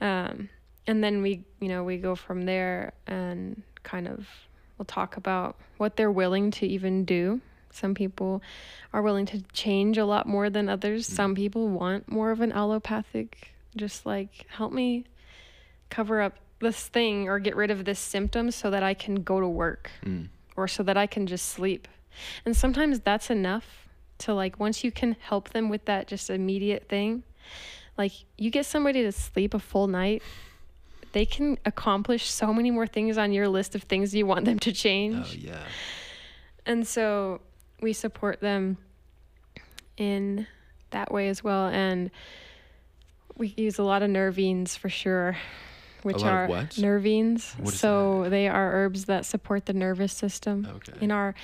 um, 0.00 0.48
and 0.88 1.04
then 1.04 1.22
we 1.22 1.44
you 1.60 1.68
know 1.68 1.84
we 1.84 1.96
go 1.98 2.14
from 2.16 2.42
there 2.42 2.92
and 3.06 3.62
kind 3.84 4.08
of 4.08 4.26
we'll 4.76 4.86
talk 4.86 5.16
about 5.16 5.56
what 5.76 5.96
they're 5.96 6.10
willing 6.10 6.50
to 6.50 6.66
even 6.66 7.04
do 7.04 7.40
some 7.70 7.94
people 7.94 8.42
are 8.92 9.02
willing 9.02 9.26
to 9.26 9.40
change 9.52 9.96
a 9.98 10.04
lot 10.04 10.26
more 10.26 10.50
than 10.50 10.68
others 10.68 11.06
some 11.06 11.34
people 11.34 11.68
want 11.68 12.10
more 12.10 12.30
of 12.32 12.40
an 12.40 12.50
allopathic 12.52 13.54
just 13.76 14.04
like 14.06 14.46
help 14.48 14.72
me 14.72 15.04
cover 15.90 16.20
up 16.20 16.34
this 16.60 16.86
thing 16.88 17.28
or 17.28 17.38
get 17.38 17.54
rid 17.54 17.70
of 17.70 17.84
this 17.84 17.98
symptom 18.00 18.50
so 18.50 18.70
that 18.70 18.82
i 18.82 18.94
can 18.94 19.16
go 19.22 19.38
to 19.40 19.48
work 19.48 19.90
Mm. 20.04 20.28
or 20.56 20.66
so 20.66 20.82
that 20.82 20.96
I 20.96 21.06
can 21.06 21.26
just 21.28 21.46
sleep. 21.50 21.86
And 22.44 22.56
sometimes 22.56 22.98
that's 22.98 23.30
enough 23.30 23.86
to 24.18 24.34
like 24.34 24.58
once 24.58 24.82
you 24.82 24.90
can 24.90 25.14
help 25.20 25.50
them 25.50 25.68
with 25.68 25.84
that 25.84 26.08
just 26.08 26.30
immediate 26.30 26.88
thing, 26.88 27.22
like 27.96 28.10
you 28.36 28.50
get 28.50 28.66
somebody 28.66 29.02
to 29.02 29.12
sleep 29.12 29.54
a 29.54 29.60
full 29.60 29.86
night, 29.86 30.20
they 31.12 31.26
can 31.26 31.58
accomplish 31.64 32.30
so 32.30 32.52
many 32.52 32.70
more 32.70 32.86
things 32.86 33.18
on 33.18 33.32
your 33.32 33.48
list 33.48 33.74
of 33.74 33.82
things 33.84 34.14
you 34.14 34.26
want 34.26 34.44
them 34.44 34.58
to 34.60 34.72
change. 34.72 35.16
Oh 35.16 35.34
yeah. 35.38 35.62
And 36.66 36.86
so 36.86 37.40
we 37.80 37.92
support 37.92 38.40
them 38.40 38.76
in 39.96 40.46
that 40.90 41.12
way 41.12 41.28
as 41.28 41.42
well. 41.42 41.66
And 41.68 42.10
we 43.36 43.54
use 43.56 43.78
a 43.78 43.82
lot 43.82 44.02
of 44.02 44.10
nervines 44.10 44.76
for 44.76 44.88
sure, 44.88 45.36
which 46.02 46.22
are 46.22 46.46
what? 46.46 46.70
nervines. 46.70 47.58
What 47.58 47.74
so 47.74 48.28
they 48.28 48.48
are 48.48 48.72
herbs 48.72 49.06
that 49.06 49.26
support 49.26 49.66
the 49.66 49.72
nervous 49.72 50.12
system. 50.12 50.66
Okay. 50.76 50.98
In 51.00 51.10
our 51.10 51.34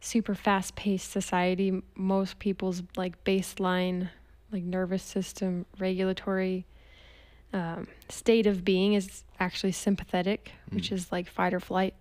super 0.00 0.34
fast 0.34 0.76
paced 0.76 1.10
society, 1.10 1.82
most 1.94 2.38
people's 2.38 2.82
like 2.96 3.22
baseline, 3.24 4.08
like 4.52 4.62
nervous 4.62 5.02
system 5.02 5.66
regulatory 5.78 6.64
um, 7.52 7.88
state 8.08 8.46
of 8.46 8.64
being 8.64 8.94
is 8.94 9.24
actually 9.38 9.72
sympathetic, 9.72 10.52
which 10.70 10.90
Mm. 10.90 10.94
is 10.94 11.12
like 11.12 11.28
fight 11.28 11.52
or 11.54 11.60
flight. 11.60 11.94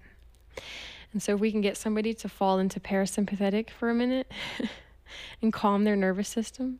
And 1.11 1.21
so 1.23 1.33
if 1.35 1.39
we 1.39 1.51
can 1.51 1.61
get 1.61 1.75
somebody 1.77 2.13
to 2.15 2.29
fall 2.29 2.59
into 2.59 2.79
parasympathetic 2.79 3.69
for 3.71 3.89
a 3.89 3.95
minute 3.95 4.31
and 5.41 5.51
calm 5.51 5.83
their 5.83 5.95
nervous 5.95 6.27
system, 6.27 6.79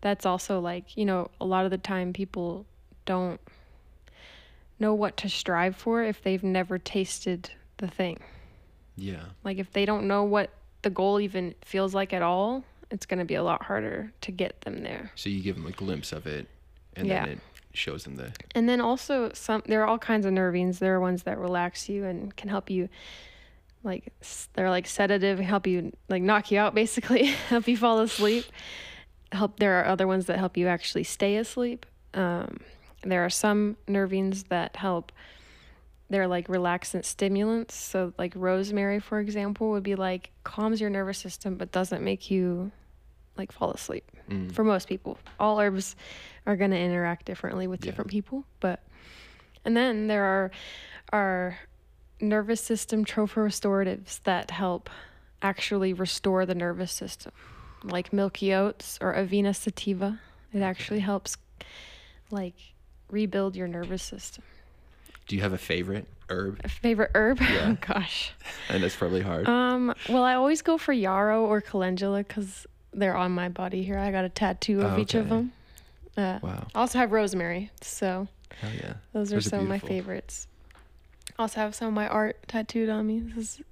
that's 0.00 0.26
also 0.26 0.58
like, 0.60 0.96
you 0.96 1.04
know, 1.04 1.30
a 1.40 1.44
lot 1.44 1.64
of 1.64 1.70
the 1.70 1.78
time 1.78 2.12
people 2.12 2.66
don't 3.04 3.40
know 4.78 4.92
what 4.94 5.16
to 5.18 5.28
strive 5.28 5.76
for 5.76 6.02
if 6.02 6.22
they've 6.22 6.42
never 6.42 6.78
tasted 6.78 7.50
the 7.78 7.86
thing. 7.88 8.18
Yeah. 8.96 9.22
Like 9.44 9.58
if 9.58 9.72
they 9.72 9.84
don't 9.84 10.08
know 10.08 10.24
what 10.24 10.50
the 10.82 10.90
goal 10.90 11.20
even 11.20 11.54
feels 11.64 11.94
like 11.94 12.12
at 12.12 12.22
all, 12.22 12.64
it's 12.90 13.06
going 13.06 13.18
to 13.18 13.24
be 13.24 13.34
a 13.34 13.42
lot 13.42 13.62
harder 13.64 14.12
to 14.22 14.32
get 14.32 14.60
them 14.62 14.82
there. 14.82 15.10
So 15.14 15.28
you 15.28 15.42
give 15.42 15.56
them 15.56 15.66
a 15.66 15.70
glimpse 15.72 16.12
of 16.12 16.26
it, 16.26 16.46
and 16.94 17.06
Yeah. 17.08 17.24
then 17.24 17.32
it 17.34 17.38
shows 17.76 18.04
them 18.04 18.16
the. 18.16 18.32
And 18.54 18.68
then 18.68 18.80
also 18.80 19.30
some 19.34 19.62
there 19.66 19.82
are 19.82 19.86
all 19.86 19.98
kinds 19.98 20.26
of 20.26 20.32
nervines. 20.32 20.78
There 20.78 20.94
are 20.94 21.00
ones 21.00 21.22
that 21.24 21.38
relax 21.38 21.88
you 21.88 22.04
and 22.04 22.34
can 22.36 22.48
help 22.48 22.70
you 22.70 22.88
like 23.84 24.12
they're 24.54 24.70
like 24.70 24.86
sedative, 24.86 25.38
help 25.38 25.66
you 25.66 25.92
like 26.08 26.22
knock 26.22 26.50
you 26.50 26.58
out 26.58 26.74
basically, 26.74 27.24
help 27.48 27.68
you 27.68 27.76
fall 27.76 28.00
asleep. 28.00 28.44
Help 29.32 29.58
there 29.58 29.80
are 29.80 29.86
other 29.86 30.06
ones 30.06 30.26
that 30.26 30.38
help 30.38 30.56
you 30.56 30.66
actually 30.68 31.04
stay 31.04 31.36
asleep. 31.36 31.86
Um, 32.14 32.58
there 33.02 33.24
are 33.24 33.30
some 33.30 33.76
nervines 33.86 34.48
that 34.48 34.76
help 34.76 35.12
they're 36.08 36.28
like 36.28 36.46
relaxant 36.46 37.04
stimulants. 37.04 37.74
So 37.74 38.12
like 38.18 38.32
rosemary 38.36 39.00
for 39.00 39.20
example 39.20 39.70
would 39.70 39.82
be 39.82 39.96
like 39.96 40.30
calms 40.44 40.80
your 40.80 40.90
nervous 40.90 41.18
system 41.18 41.56
but 41.56 41.72
doesn't 41.72 42.02
make 42.02 42.30
you 42.30 42.70
like 43.36 43.52
fall 43.52 43.70
asleep 43.72 44.04
Mm. 44.30 44.50
for 44.50 44.64
most 44.64 44.88
people. 44.88 45.18
All 45.38 45.60
herbs 45.60 45.94
are 46.46 46.56
going 46.56 46.70
to 46.70 46.78
interact 46.78 47.26
differently 47.26 47.66
with 47.66 47.84
Yeah. 47.84 47.90
different 47.90 48.10
people, 48.10 48.44
but 48.60 48.82
and 49.64 49.76
then 49.76 50.06
there 50.06 50.24
are 50.24 50.50
are 51.12 51.58
nervous 52.20 52.60
system 52.60 53.04
trophorestoratives 53.04 54.22
that 54.22 54.50
help 54.50 54.88
actually 55.42 55.92
restore 55.92 56.46
the 56.46 56.54
nervous 56.54 56.90
system, 56.92 57.32
like 57.84 58.12
milky 58.12 58.54
oats 58.54 58.98
or 59.00 59.14
Avena 59.14 59.54
sativa. 59.54 60.20
It 60.52 60.62
actually 60.62 61.00
helps 61.00 61.36
like 62.30 62.54
rebuild 63.10 63.54
your 63.56 63.68
nervous 63.68 64.02
system. 64.02 64.42
Do 65.28 65.36
you 65.36 65.42
have 65.42 65.52
a 65.52 65.58
favorite 65.58 66.06
herb? 66.30 66.60
A 66.64 66.68
favorite 66.68 67.10
herb? 67.14 67.40
Yeah. 67.40 67.74
Oh 67.74 67.78
gosh. 67.86 68.32
And 68.68 68.82
that's 68.82 68.96
probably 68.96 69.20
hard. 69.20 69.46
Um, 69.48 69.94
well, 70.08 70.22
I 70.24 70.34
always 70.34 70.62
go 70.62 70.78
for 70.78 70.92
yarrow 70.92 71.44
or 71.44 71.60
calendula 71.60 72.24
cuz 72.24 72.66
they're 72.92 73.16
on 73.16 73.32
my 73.32 73.48
body 73.48 73.82
here. 73.82 73.98
I 73.98 74.10
got 74.10 74.24
a 74.24 74.28
tattoo 74.28 74.80
of 74.80 74.94
Oh, 74.94 74.98
each 75.00 75.14
of 75.14 75.28
them. 75.28 75.52
Uh, 76.16 76.38
wow. 76.42 76.66
I 76.74 76.80
also 76.80 76.98
have 76.98 77.12
rosemary, 77.12 77.70
so 77.80 78.28
Hell 78.60 78.70
yeah. 78.74 78.94
those 79.12 79.32
are 79.32 79.36
Those 79.36 79.46
are 79.46 79.50
some 79.50 79.60
of 79.60 79.68
my 79.68 79.78
favorites. 79.78 80.46
Also 81.38 81.60
have 81.60 81.74
some 81.74 81.88
of 81.88 81.94
my 81.94 82.08
art 82.08 82.38
tattooed 82.48 82.88
on 82.88 83.06
me. 83.06 83.20
This 83.20 83.36
is 83.36 83.62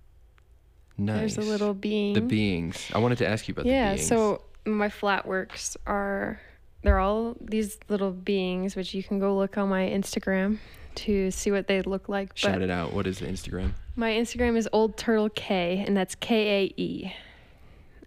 Nice. 0.97 1.18
there's 1.34 1.38
a 1.38 1.51
little 1.51 1.74
being. 1.74 2.14
The 2.14 2.20
beings. 2.20 2.90
I 2.95 2.99
wanted 2.99 3.18
to 3.18 3.28
ask 3.28 3.49
you 3.49 3.53
about 3.53 3.66
yeah, 3.66 3.90
the 3.90 3.97
beings. 3.97 4.09
so 4.09 4.42
my 4.64 4.88
flat 4.88 5.26
works 5.26 5.76
are 5.86 6.40
they're 6.82 6.99
all 6.99 7.36
these 7.40 7.78
little 7.88 8.11
beings, 8.11 8.76
which 8.76 8.95
you 8.95 9.03
can 9.03 9.18
go 9.18 9.36
look 9.36 9.57
on 9.59 9.68
my 9.68 9.88
Instagram 9.88 10.59
to 10.97 11.30
see 11.30 11.51
what 11.51 11.66
they 11.66 11.82
look 11.82 12.09
like. 12.09 12.36
Shout 12.36 12.53
but 12.55 12.62
it 12.62 12.70
out. 12.70 12.92
What 12.92 13.07
is 13.07 13.18
the 13.18 13.26
Instagram? 13.26 13.72
my 13.97 14.11
Instagram 14.11 14.57
is 14.57 14.68
old 14.72 14.97
turtle 14.97 15.30
K, 15.30 15.82
and 15.86 15.97
that's 15.97 16.14
K 16.14 16.64
A 16.64 16.80
E. 16.80 17.12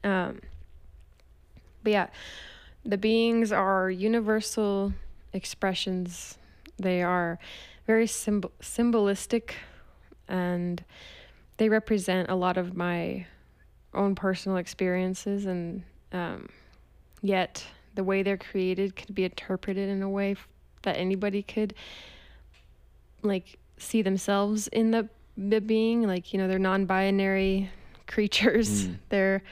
Um, 0.03 0.39
but 1.83 1.91
yeah, 1.91 2.07
the 2.87 2.97
beings 2.97 3.51
are 3.51 3.91
universal 3.91 4.93
expressions. 5.33 6.37
They 6.79 7.03
are 7.03 7.37
very 7.85 8.07
symbol 8.07 8.51
symbolistic, 8.61 9.55
and 10.27 10.83
they 11.57 11.69
represent 11.69 12.29
a 12.29 12.35
lot 12.35 12.57
of 12.57 12.75
my 12.75 13.27
own 13.93 14.15
personal 14.15 14.57
experiences. 14.57 15.45
And 15.45 15.83
um, 16.13 16.49
yet, 17.21 17.65
the 17.95 18.03
way 18.03 18.23
they're 18.23 18.37
created 18.37 18.95
could 18.95 19.13
be 19.13 19.25
interpreted 19.25 19.89
in 19.89 20.01
a 20.01 20.09
way 20.09 20.31
f- 20.31 20.47
that 20.83 20.95
anybody 20.97 21.43
could 21.43 21.73
like 23.21 23.57
see 23.77 24.01
themselves 24.01 24.67
in 24.69 24.91
the 24.91 25.09
the 25.35 25.59
being 25.59 26.03
like 26.03 26.33
you 26.33 26.39
know 26.39 26.47
they're 26.47 26.57
non-binary 26.59 27.69
creatures 28.07 28.87
Mm. 28.87 28.97
they're 29.09 29.43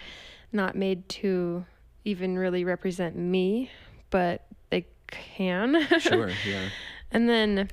not 0.52 0.76
made 0.76 1.08
to 1.10 1.66
even 2.06 2.38
really 2.38 2.64
represent 2.64 3.16
me 3.16 3.70
but 4.10 4.46
they 4.70 4.86
can 5.08 5.86
Sure. 6.00 6.30
yeah. 6.48 6.70
and 7.12 7.28
then 7.28 7.70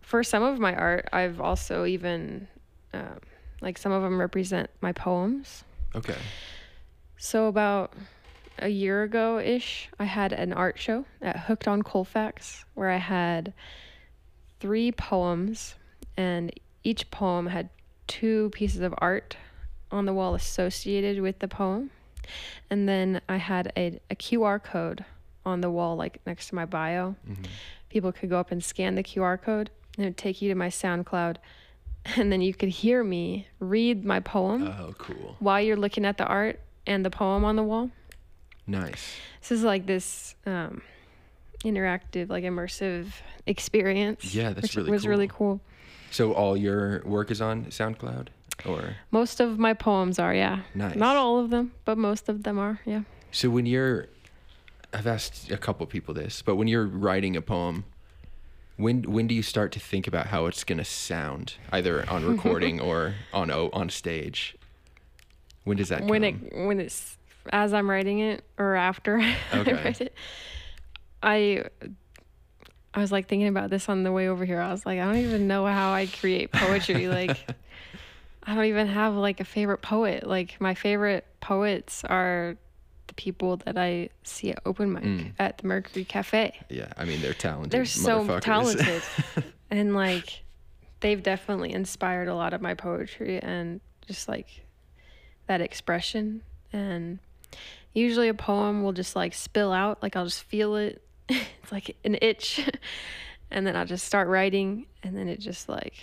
for 0.00 0.22
some 0.22 0.42
of 0.42 0.58
my 0.58 0.74
art 0.74 1.08
i've 1.12 1.40
also 1.40 1.84
even 1.84 2.48
um, 2.92 3.18
like 3.60 3.76
some 3.76 3.92
of 3.92 4.02
them 4.02 4.18
represent 4.18 4.70
my 4.80 4.92
poems 4.92 5.64
Okay. 5.94 6.16
so 7.16 7.46
about 7.46 7.92
a 8.60 8.68
year 8.68 9.02
ago 9.02 9.38
ish, 9.40 9.88
I 9.98 10.04
had 10.04 10.32
an 10.32 10.52
art 10.52 10.78
show 10.78 11.04
at 11.20 11.36
Hooked 11.40 11.66
on 11.66 11.82
Colfax 11.82 12.64
where 12.74 12.88
I 12.88 12.98
had 12.98 13.52
three 14.60 14.92
poems, 14.92 15.74
and 16.16 16.52
each 16.84 17.10
poem 17.10 17.46
had 17.48 17.68
two 18.06 18.50
pieces 18.50 18.80
of 18.80 18.94
art 18.98 19.36
on 19.90 20.06
the 20.06 20.12
wall 20.12 20.36
associated 20.36 21.20
with 21.20 21.40
the 21.40 21.48
poem. 21.48 21.90
And 22.70 22.88
then 22.88 23.20
I 23.28 23.36
had 23.36 23.72
a, 23.76 24.00
a 24.10 24.14
QR 24.16 24.62
code 24.62 25.04
on 25.46 25.60
the 25.60 25.70
wall, 25.70 25.96
like 25.96 26.20
next 26.26 26.48
to 26.48 26.54
my 26.54 26.64
bio. 26.64 27.16
Mhm. 27.28 27.46
People 27.90 28.12
could 28.12 28.30
go 28.30 28.38
up 28.40 28.50
and 28.50 28.62
scan 28.64 28.94
the 28.94 29.02
QR 29.02 29.40
code, 29.40 29.70
and 29.96 30.06
it 30.06 30.08
would 30.10 30.16
take 30.16 30.40
you 30.42 30.48
to 30.48 30.54
my 30.54 30.68
SoundCloud. 30.68 31.36
And 32.16 32.30
then 32.30 32.42
you 32.42 32.52
could 32.52 32.68
hear 32.68 33.02
me 33.02 33.48
read 33.60 34.04
my 34.04 34.20
poem 34.20 34.66
Oh, 34.78 34.94
cool. 34.98 35.36
while 35.38 35.58
you're 35.62 35.74
looking 35.78 36.04
at 36.04 36.18
the 36.18 36.26
art 36.26 36.60
and 36.86 37.02
the 37.02 37.08
poem 37.08 37.46
on 37.46 37.56
the 37.56 37.62
wall. 37.62 37.90
Nice. 38.66 39.16
This 39.40 39.50
is 39.52 39.62
like 39.64 39.86
this 39.86 40.34
um, 40.44 40.82
interactive, 41.64 42.28
like 42.28 42.44
immersive 42.44 43.06
experience. 43.46 44.34
Yeah, 44.34 44.50
that's 44.52 44.76
really 44.76 44.90
was 44.90 45.06
really 45.06 45.28
cool. 45.28 45.36
cool. 45.36 45.60
So 46.10 46.32
all 46.32 46.56
your 46.58 47.02
work 47.06 47.30
is 47.30 47.40
on 47.40 47.64
SoundCloud, 47.66 48.28
or 48.64 48.96
Most 49.10 49.40
of 49.40 49.58
my 49.58 49.74
poems 49.74 50.18
are, 50.18 50.34
yeah. 50.34 50.60
nice. 50.74 50.96
Not 50.96 51.16
all 51.16 51.38
of 51.38 51.50
them, 51.50 51.72
but 51.84 51.98
most 51.98 52.28
of 52.28 52.42
them 52.44 52.58
are, 52.58 52.80
yeah. 52.84 53.02
So 53.30 53.50
when 53.50 53.66
you're, 53.66 54.06
I've 54.92 55.06
asked 55.06 55.50
a 55.50 55.56
couple 55.56 55.84
people 55.86 56.14
this, 56.14 56.42
but 56.42 56.56
when 56.56 56.68
you're 56.68 56.86
writing 56.86 57.36
a 57.36 57.42
poem, 57.42 57.84
when 58.76 59.02
when 59.02 59.26
do 59.28 59.34
you 59.34 59.42
start 59.42 59.70
to 59.72 59.80
think 59.80 60.06
about 60.08 60.26
how 60.28 60.46
it's 60.46 60.64
gonna 60.64 60.84
sound, 60.84 61.54
either 61.72 62.08
on 62.10 62.24
recording 62.32 62.80
or 62.80 63.14
on 63.32 63.50
on 63.50 63.88
stage? 63.88 64.56
When 65.64 65.76
does 65.76 65.88
that 65.90 66.00
come? 66.00 66.08
When 66.08 66.24
it 66.24 66.34
when 66.52 66.80
it's 66.80 67.16
as 67.52 67.72
I'm 67.72 67.88
writing 67.88 68.18
it 68.20 68.42
or 68.58 68.74
after 68.74 69.18
Okay. 69.54 69.72
I 69.72 69.84
write 69.84 70.00
it, 70.00 70.14
I 71.22 71.64
I 72.94 73.00
was 73.00 73.10
like 73.12 73.28
thinking 73.28 73.48
about 73.48 73.70
this 73.70 73.88
on 73.88 74.02
the 74.04 74.12
way 74.12 74.28
over 74.28 74.44
here. 74.44 74.60
I 74.60 74.70
was 74.70 74.86
like, 74.86 75.00
I 75.00 75.04
don't 75.04 75.16
even 75.16 75.48
know 75.48 75.66
how 75.66 75.92
I 75.92 76.06
create 76.06 76.52
poetry. 76.52 77.08
like, 77.08 77.36
I 78.46 78.54
don't 78.54 78.64
even 78.66 78.86
have 78.88 79.14
like 79.14 79.40
a 79.40 79.44
favorite 79.44 79.82
poet. 79.82 80.26
Like, 80.26 80.60
my 80.60 80.74
favorite 80.74 81.24
poets 81.40 82.04
are 82.04 82.56
the 83.06 83.14
people 83.14 83.56
that 83.58 83.76
I 83.78 84.08
see 84.22 84.50
at 84.50 84.58
open 84.66 84.92
mic 84.92 85.02
Mm. 85.04 85.32
at 85.38 85.58
the 85.58 85.66
Mercury 85.66 86.04
Cafe. 86.04 86.58
yeah, 86.68 86.92
I 86.96 87.04
mean 87.04 87.20
they're 87.20 87.34
talented. 87.34 87.70
They're 87.70 87.84
so 87.84 88.38
talented. 88.40 89.02
and 89.70 89.94
like, 89.94 90.42
they've 91.00 91.22
definitely 91.22 91.72
inspired 91.72 92.28
a 92.28 92.34
lot 92.34 92.54
of 92.54 92.60
my 92.62 92.74
poetry 92.74 93.38
and 93.42 93.80
just 94.06 94.28
like 94.28 94.46
that 95.46 95.60
expression. 95.60 96.42
And 96.72 97.18
usually 97.92 98.28
a 98.28 98.34
poem 98.34 98.82
will 98.82 98.92
just 98.92 99.14
like 99.14 99.34
spill 99.34 99.72
out, 99.72 100.02
like, 100.02 100.16
I'll 100.16 100.24
just 100.24 100.44
feel 100.44 100.76
it. 100.76 101.02
it's 101.28 101.72
like 101.72 101.96
an 102.04 102.16
itch. 102.22 102.68
and 103.50 103.66
then 103.66 103.76
I'll 103.76 103.86
just 103.86 104.04
start 104.06 104.28
writing, 104.28 104.86
and 105.02 105.16
then 105.16 105.28
it 105.28 105.40
just 105.40 105.68
like 105.68 105.94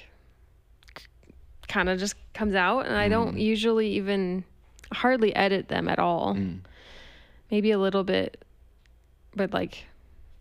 kind 1.72 1.88
of 1.90 1.98
just 2.00 2.16
comes 2.34 2.54
out. 2.56 2.86
And 2.86 2.96
I 2.96 3.08
don't 3.08 3.36
Mm. 3.36 3.42
usually 3.42 3.88
even 3.94 4.44
hardly 4.94 5.34
edit 5.36 5.68
them 5.70 5.88
at 5.88 6.00
all 6.00 6.36
Mm. 6.36 6.60
maybe 7.50 7.72
a 7.72 7.80
little 7.80 8.04
bit 8.04 8.44
but 9.36 9.54
like 9.54 9.86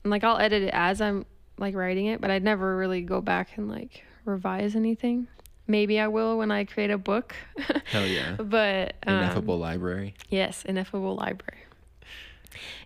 and, 0.02 0.10
like 0.10 0.24
I'll 0.24 0.38
edit 0.38 0.62
it 0.64 0.70
as 0.72 1.00
I'm 1.00 1.24
like 1.56 1.74
writing 1.76 2.06
it 2.06 2.20
but 2.20 2.30
I'd 2.30 2.42
never 2.42 2.76
really 2.76 3.00
go 3.02 3.20
back 3.20 3.56
and 3.56 3.68
like 3.68 4.02
revise 4.24 4.74
anything 4.74 5.28
maybe 5.68 6.00
I 6.00 6.08
will 6.08 6.36
when 6.36 6.50
I 6.50 6.64
create 6.64 6.90
a 6.90 6.98
book 6.98 7.34
Hell 7.92 8.06
yeah. 8.06 8.34
but 8.36 8.96
um, 9.06 9.18
Ineffable 9.18 9.58
library. 9.58 10.14
yes 10.30 10.64
ineffable 10.64 11.14
library 11.14 11.60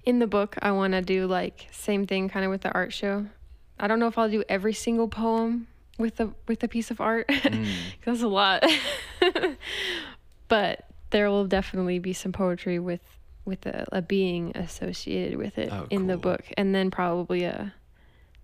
in 0.05 0.19
the 0.19 0.27
book 0.27 0.57
I 0.61 0.73
want 0.73 0.93
to 0.93 1.01
do 1.01 1.27
like 1.27 1.67
same 1.73 2.07
thing 2.07 2.29
kind 2.29 2.45
of 2.45 2.51
with 2.51 2.61
the 2.61 2.73
art 2.73 2.93
show 2.93 3.25
I 3.81 3.87
don't 3.89 3.99
know 4.01 4.07
if 4.09 4.19
I'll 4.19 4.29
do 4.31 4.45
every 4.51 4.75
single 4.75 5.09
poem 5.09 5.67
with 5.99 6.17
the 6.17 6.31
with 6.49 6.63
a 6.65 6.69
piece 6.69 6.91
of 6.91 7.01
art 7.01 7.27
Mm. 7.29 7.67
that's 8.05 8.23
a 8.23 8.29
lot 8.29 8.65
but 10.49 10.87
there 11.11 11.31
will 11.31 11.47
definitely 11.47 11.99
be 11.99 12.13
some 12.13 12.33
poetry 12.33 12.79
with 12.79 13.01
with 13.45 13.67
a, 13.67 13.85
a 13.93 14.03
being 14.03 14.57
associated 14.57 15.37
with 15.39 15.59
it 15.59 15.71
Oh, 15.73 15.87
in 15.91 16.07
the 16.07 16.17
book 16.17 16.43
and 16.57 16.75
then 16.75 16.91
probably 16.91 17.45
a 17.45 17.73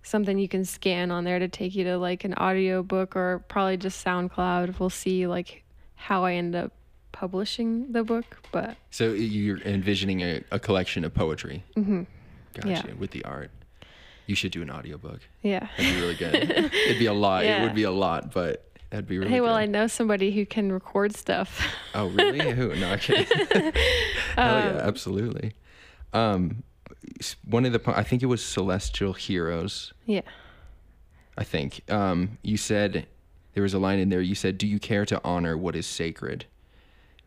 something 0.03 0.37
you 0.39 0.47
can 0.47 0.65
scan 0.65 1.11
on 1.11 1.23
there 1.25 1.39
to 1.39 1.47
take 1.47 1.75
you 1.75 1.83
to 1.85 1.97
like 1.97 2.23
an 2.23 2.33
audio 2.35 2.81
book 2.83 3.15
or 3.15 3.43
probably 3.47 3.77
just 3.77 4.03
soundcloud 4.05 4.79
we'll 4.79 4.89
see 4.89 5.27
like 5.27 5.63
how 5.95 6.23
i 6.23 6.33
end 6.33 6.55
up 6.55 6.71
publishing 7.11 7.91
the 7.91 8.03
book 8.03 8.37
but 8.51 8.77
So 8.89 9.11
you're 9.11 9.59
envisioning 9.61 10.21
a, 10.21 10.41
a 10.51 10.59
collection 10.59 11.03
of 11.03 11.13
poetry. 11.13 11.63
hmm 11.75 12.03
Gotcha. 12.53 12.69
Yeah. 12.89 12.93
With 12.99 13.11
the 13.11 13.23
art. 13.23 13.49
You 14.31 14.35
should 14.35 14.53
do 14.53 14.61
an 14.61 14.71
audiobook. 14.71 15.19
Yeah. 15.41 15.67
That'd 15.77 15.93
be 15.93 15.99
really 15.99 16.15
good. 16.15 16.33
It'd 16.73 16.99
be 16.99 17.07
a 17.07 17.11
lot. 17.13 17.43
It 17.43 17.61
would 17.63 17.75
be 17.75 17.83
a 17.83 17.91
lot, 17.91 18.31
but 18.33 18.65
that'd 18.89 19.05
be 19.09 19.17
really 19.17 19.27
good. 19.27 19.33
hey, 19.35 19.41
well, 19.41 19.55
good. 19.55 19.59
I 19.63 19.65
know 19.65 19.87
somebody 19.87 20.31
who 20.31 20.45
can 20.45 20.71
record 20.71 21.13
stuff. 21.17 21.61
Oh, 21.93 22.07
really? 22.07 22.49
Who? 22.55 22.73
No, 22.75 22.91
I'm 22.93 22.99
kidding. 22.99 23.25
Hell 23.51 23.73
yeah, 24.37 24.67
Um, 24.69 24.77
absolutely. 24.77 25.51
Um, 26.13 26.63
one 27.43 27.65
of 27.65 27.73
the, 27.73 27.81
I 27.93 28.03
think 28.03 28.23
it 28.23 28.27
was 28.27 28.41
Celestial 28.41 29.11
Heroes. 29.11 29.91
yeah. 30.05 30.21
I 31.37 31.43
think. 31.43 31.81
Um, 31.91 32.37
you 32.41 32.55
said 32.55 33.07
there 33.53 33.63
was 33.63 33.73
a 33.73 33.79
line 33.79 33.99
in 33.99 34.07
there. 34.07 34.21
You 34.21 34.35
said, 34.35 34.57
"Do 34.57 34.65
you 34.67 34.79
care 34.79 35.05
to 35.07 35.19
honor 35.25 35.57
what 35.57 35.75
is 35.75 35.87
sacred?" 35.87 36.45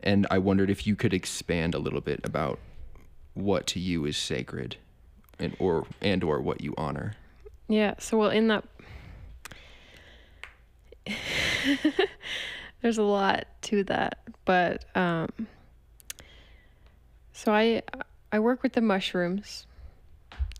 And 0.02 0.26
I 0.30 0.38
wondered 0.38 0.70
if 0.70 0.86
you 0.86 0.96
could 0.96 1.12
expand 1.12 1.74
a 1.74 1.78
little 1.78 2.00
bit 2.02 2.20
about 2.24 2.58
what 3.34 3.66
to 3.68 3.80
you 3.80 4.04
is 4.06 4.16
sacred, 4.16 4.76
and 5.38 5.56
or 5.58 5.86
and 6.00 6.22
or 6.24 6.40
what 6.40 6.60
you 6.60 6.74
honor. 6.76 7.14
Yeah. 7.68 7.94
So, 7.98 8.18
well, 8.18 8.30
in 8.30 8.48
that, 8.48 8.64
there's 12.82 12.98
a 12.98 13.02
lot 13.02 13.46
to 13.62 13.84
that, 13.84 14.18
but 14.44 14.84
um, 14.94 15.28
so 17.32 17.52
I 17.52 17.82
I 18.32 18.38
work 18.38 18.62
with 18.62 18.72
the 18.72 18.80
mushrooms. 18.80 19.66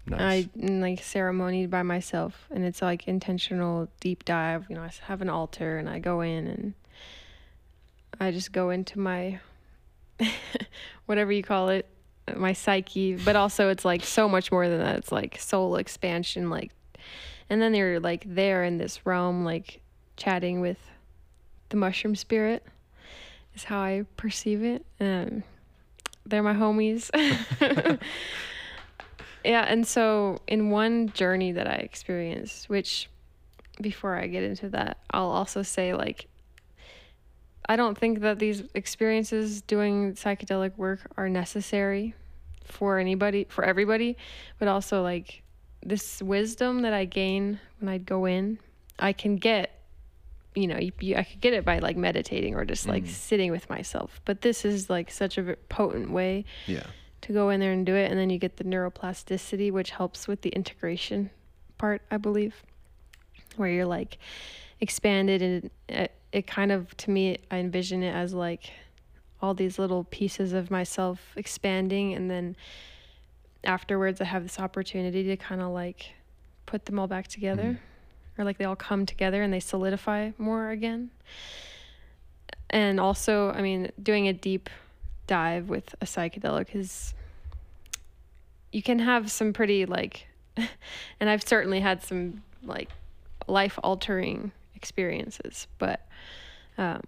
Nice. 0.06 0.48
I 0.54 0.66
like 0.66 1.02
ceremony 1.02 1.66
by 1.66 1.82
myself, 1.82 2.46
and 2.50 2.64
it's 2.64 2.82
like 2.82 3.08
intentional 3.08 3.88
deep 4.00 4.24
dive. 4.24 4.66
You 4.68 4.76
know, 4.76 4.82
I 4.82 4.90
have 5.06 5.22
an 5.22 5.30
altar, 5.30 5.78
and 5.78 5.88
I 5.88 5.98
go 5.98 6.20
in 6.20 6.46
and 6.46 6.74
I 8.20 8.30
just 8.30 8.52
go 8.52 8.70
into 8.70 8.98
my 8.98 9.40
whatever 11.06 11.32
you 11.32 11.42
call 11.42 11.70
it, 11.70 11.86
my 12.36 12.52
psyche. 12.52 13.16
But 13.16 13.36
also, 13.36 13.68
it's 13.68 13.84
like 13.84 14.04
so 14.04 14.28
much 14.28 14.52
more 14.52 14.68
than 14.68 14.78
that. 14.78 14.96
It's 14.96 15.12
like 15.12 15.38
soul 15.40 15.76
expansion, 15.76 16.50
like, 16.50 16.70
and 17.50 17.60
then 17.60 17.74
you're 17.74 18.00
like 18.00 18.24
there 18.26 18.64
in 18.64 18.78
this 18.78 19.04
realm, 19.06 19.44
like 19.44 19.80
chatting 20.16 20.60
with 20.60 20.78
the 21.70 21.76
mushroom 21.76 22.14
spirit. 22.16 22.64
Is 23.54 23.64
how 23.64 23.80
I 23.80 24.04
perceive 24.16 24.64
it. 24.64 24.84
Um, 25.00 25.44
they're 26.26 26.42
my 26.42 26.54
homies. 26.54 27.10
Yeah, 29.44 29.66
and 29.68 29.86
so 29.86 30.38
in 30.46 30.70
one 30.70 31.10
journey 31.10 31.52
that 31.52 31.66
I 31.66 31.74
experienced, 31.74 32.70
which 32.70 33.10
before 33.80 34.16
I 34.16 34.26
get 34.26 34.42
into 34.42 34.70
that, 34.70 34.96
I'll 35.10 35.30
also 35.30 35.62
say 35.62 35.92
like 35.92 36.26
I 37.66 37.76
don't 37.76 37.96
think 37.96 38.20
that 38.20 38.38
these 38.38 38.62
experiences 38.74 39.62
doing 39.62 40.12
psychedelic 40.14 40.76
work 40.76 41.00
are 41.16 41.28
necessary 41.28 42.14
for 42.64 42.98
anybody, 42.98 43.46
for 43.48 43.64
everybody, 43.64 44.16
but 44.58 44.68
also 44.68 45.02
like 45.02 45.42
this 45.82 46.22
wisdom 46.22 46.82
that 46.82 46.92
I 46.92 47.04
gain 47.04 47.58
when 47.78 47.88
I 47.88 47.98
go 47.98 48.24
in, 48.26 48.58
I 48.98 49.12
can 49.12 49.36
get 49.36 49.70
you 50.56 50.68
know, 50.68 50.78
you, 50.78 50.92
you, 51.00 51.16
I 51.16 51.24
could 51.24 51.40
get 51.40 51.52
it 51.52 51.64
by 51.64 51.80
like 51.80 51.96
meditating 51.96 52.54
or 52.54 52.64
just 52.64 52.86
like 52.86 53.02
Mhm. 53.02 53.08
sitting 53.08 53.50
with 53.50 53.68
myself. 53.68 54.20
But 54.24 54.42
this 54.42 54.64
is 54.64 54.88
like 54.88 55.10
such 55.10 55.36
a 55.36 55.56
potent 55.68 56.10
way 56.10 56.44
yeah. 56.68 56.84
to 57.22 57.32
go 57.32 57.48
in 57.50 57.58
there 57.58 57.72
and 57.72 57.84
do 57.84 57.96
it 57.96 58.08
and 58.08 58.16
then 58.20 58.30
you 58.30 58.38
get 58.38 58.56
the 58.58 58.62
neuroplasticity 58.64 59.72
which 59.72 59.90
helps 59.90 60.28
with 60.28 60.42
the 60.42 60.50
integration 60.50 61.30
part 61.76 62.02
i 62.10 62.16
believe 62.16 62.62
where 63.56 63.68
you're 63.68 63.84
like 63.84 64.18
expanded 64.80 65.42
and 65.88 66.08
it, 66.34 66.46
kind 66.46 66.72
of 66.72 66.96
to 66.96 67.10
me 67.10 67.38
i 67.50 67.58
envision 67.58 68.02
it 68.02 68.12
as 68.12 68.34
like 68.34 68.72
all 69.40 69.54
these 69.54 69.78
little 69.78 70.04
pieces 70.04 70.52
of 70.52 70.70
myself 70.70 71.32
expanding 71.36 72.14
and 72.14 72.30
then 72.30 72.56
afterwards 73.64 74.20
i 74.20 74.24
have 74.24 74.42
this 74.42 74.58
opportunity 74.58 75.22
to 75.24 75.36
kind 75.36 75.60
of 75.60 75.68
like 75.70 76.12
put 76.66 76.86
them 76.86 76.98
all 76.98 77.06
back 77.06 77.28
together 77.28 77.62
mm-hmm. 77.62 78.40
or 78.40 78.44
like 78.44 78.58
they 78.58 78.64
all 78.64 78.76
come 78.76 79.06
together 79.06 79.42
and 79.42 79.52
they 79.52 79.60
solidify 79.60 80.30
more 80.38 80.70
again. 80.70 81.10
And 82.70 82.98
also 82.98 83.50
i 83.50 83.62
mean 83.62 83.90
doing 84.02 84.28
a 84.28 84.32
deep 84.32 84.68
dive 85.26 85.68
with 85.68 85.94
a 86.00 86.04
psychedelic 86.04 86.74
is 86.74 87.14
you 88.72 88.82
can 88.82 88.98
have 88.98 89.30
some 89.30 89.52
pretty 89.52 89.86
like 89.86 90.26
and 91.20 91.30
I've 91.30 91.42
certainly 91.42 91.80
had 91.80 92.02
some 92.02 92.42
like 92.62 92.90
life 93.46 93.78
altering 93.82 94.52
experiences 94.84 95.66
but 95.78 95.98
um 96.76 97.00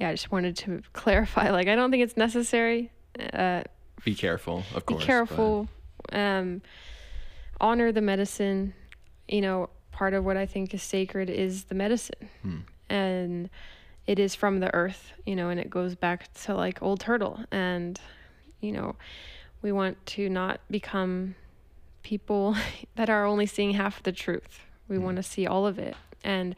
yeah 0.00 0.08
I 0.08 0.12
just 0.12 0.30
wanted 0.32 0.56
to 0.64 0.82
clarify 0.92 1.50
like 1.50 1.68
I 1.68 1.76
don't 1.76 1.90
think 1.92 2.02
it's 2.02 2.16
necessary 2.16 2.90
uh 3.32 3.62
Be 4.04 4.14
careful, 4.14 4.58
of 4.74 4.84
be 4.84 4.94
course. 4.94 5.02
but- 5.02 5.06
careful 5.06 5.68
um 6.12 6.60
honor 7.60 7.92
the 7.92 8.00
medicine 8.12 8.74
you 9.28 9.40
know 9.40 9.70
part 9.92 10.12
of 10.12 10.24
what 10.24 10.36
I 10.36 10.46
think 10.46 10.74
is 10.74 10.82
sacred 10.82 11.30
is 11.30 11.64
the 11.70 11.74
medicine 11.74 12.28
Hmm. 12.42 12.58
and 12.90 13.48
it 14.06 14.18
is 14.20 14.36
from 14.36 14.60
the 14.60 14.72
earth, 14.72 15.02
you 15.24 15.34
know, 15.34 15.48
and 15.48 15.58
it 15.58 15.68
goes 15.68 15.96
back 15.96 16.32
to 16.44 16.54
like 16.54 16.80
old 16.80 17.00
turtle. 17.00 17.40
And, 17.50 17.98
you 18.60 18.70
know, 18.70 18.94
we 19.62 19.72
want 19.72 19.96
to 20.14 20.28
not 20.28 20.60
become 20.70 21.34
people 22.04 22.54
that 22.94 23.10
are 23.10 23.24
only 23.26 23.46
seeing 23.46 23.72
half 23.72 24.00
the 24.04 24.12
truth. 24.12 24.60
We 24.88 24.96
Mm. 24.98 25.00
want 25.06 25.16
to 25.16 25.24
see 25.24 25.44
all 25.44 25.66
of 25.66 25.76
it. 25.80 25.96
And 26.24 26.54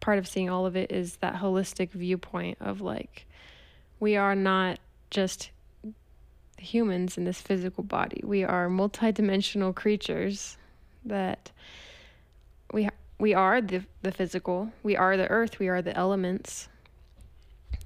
part 0.00 0.18
of 0.18 0.28
seeing 0.28 0.48
all 0.50 0.66
of 0.66 0.76
it 0.76 0.92
is 0.92 1.16
that 1.16 1.36
holistic 1.36 1.90
viewpoint 1.90 2.58
of 2.60 2.80
like, 2.80 3.26
we 4.00 4.16
are 4.16 4.34
not 4.34 4.78
just 5.10 5.50
humans 6.58 7.16
in 7.16 7.24
this 7.24 7.40
physical 7.40 7.82
body. 7.84 8.20
We 8.24 8.44
are 8.44 8.68
multidimensional 8.68 9.74
creatures 9.74 10.56
that 11.04 11.50
we 12.72 12.88
we 13.18 13.34
are 13.34 13.60
the 13.60 13.82
the 14.02 14.12
physical. 14.12 14.70
We 14.82 14.96
are 14.96 15.16
the 15.16 15.28
earth. 15.28 15.58
We 15.58 15.68
are 15.68 15.82
the 15.82 15.96
elements. 15.96 16.68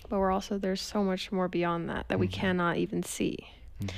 But 0.09 0.19
we're 0.19 0.31
also 0.33 0.59
there's 0.59 0.83
so 0.83 1.03
much 1.03 1.33
more 1.33 1.49
beyond 1.49 1.89
that 1.89 2.09
that 2.09 2.19
we 2.19 2.29
Mhm. 2.29 2.33
cannot 2.33 2.77
even 2.77 3.03
see. 3.03 3.49
Mhm. 3.81 3.91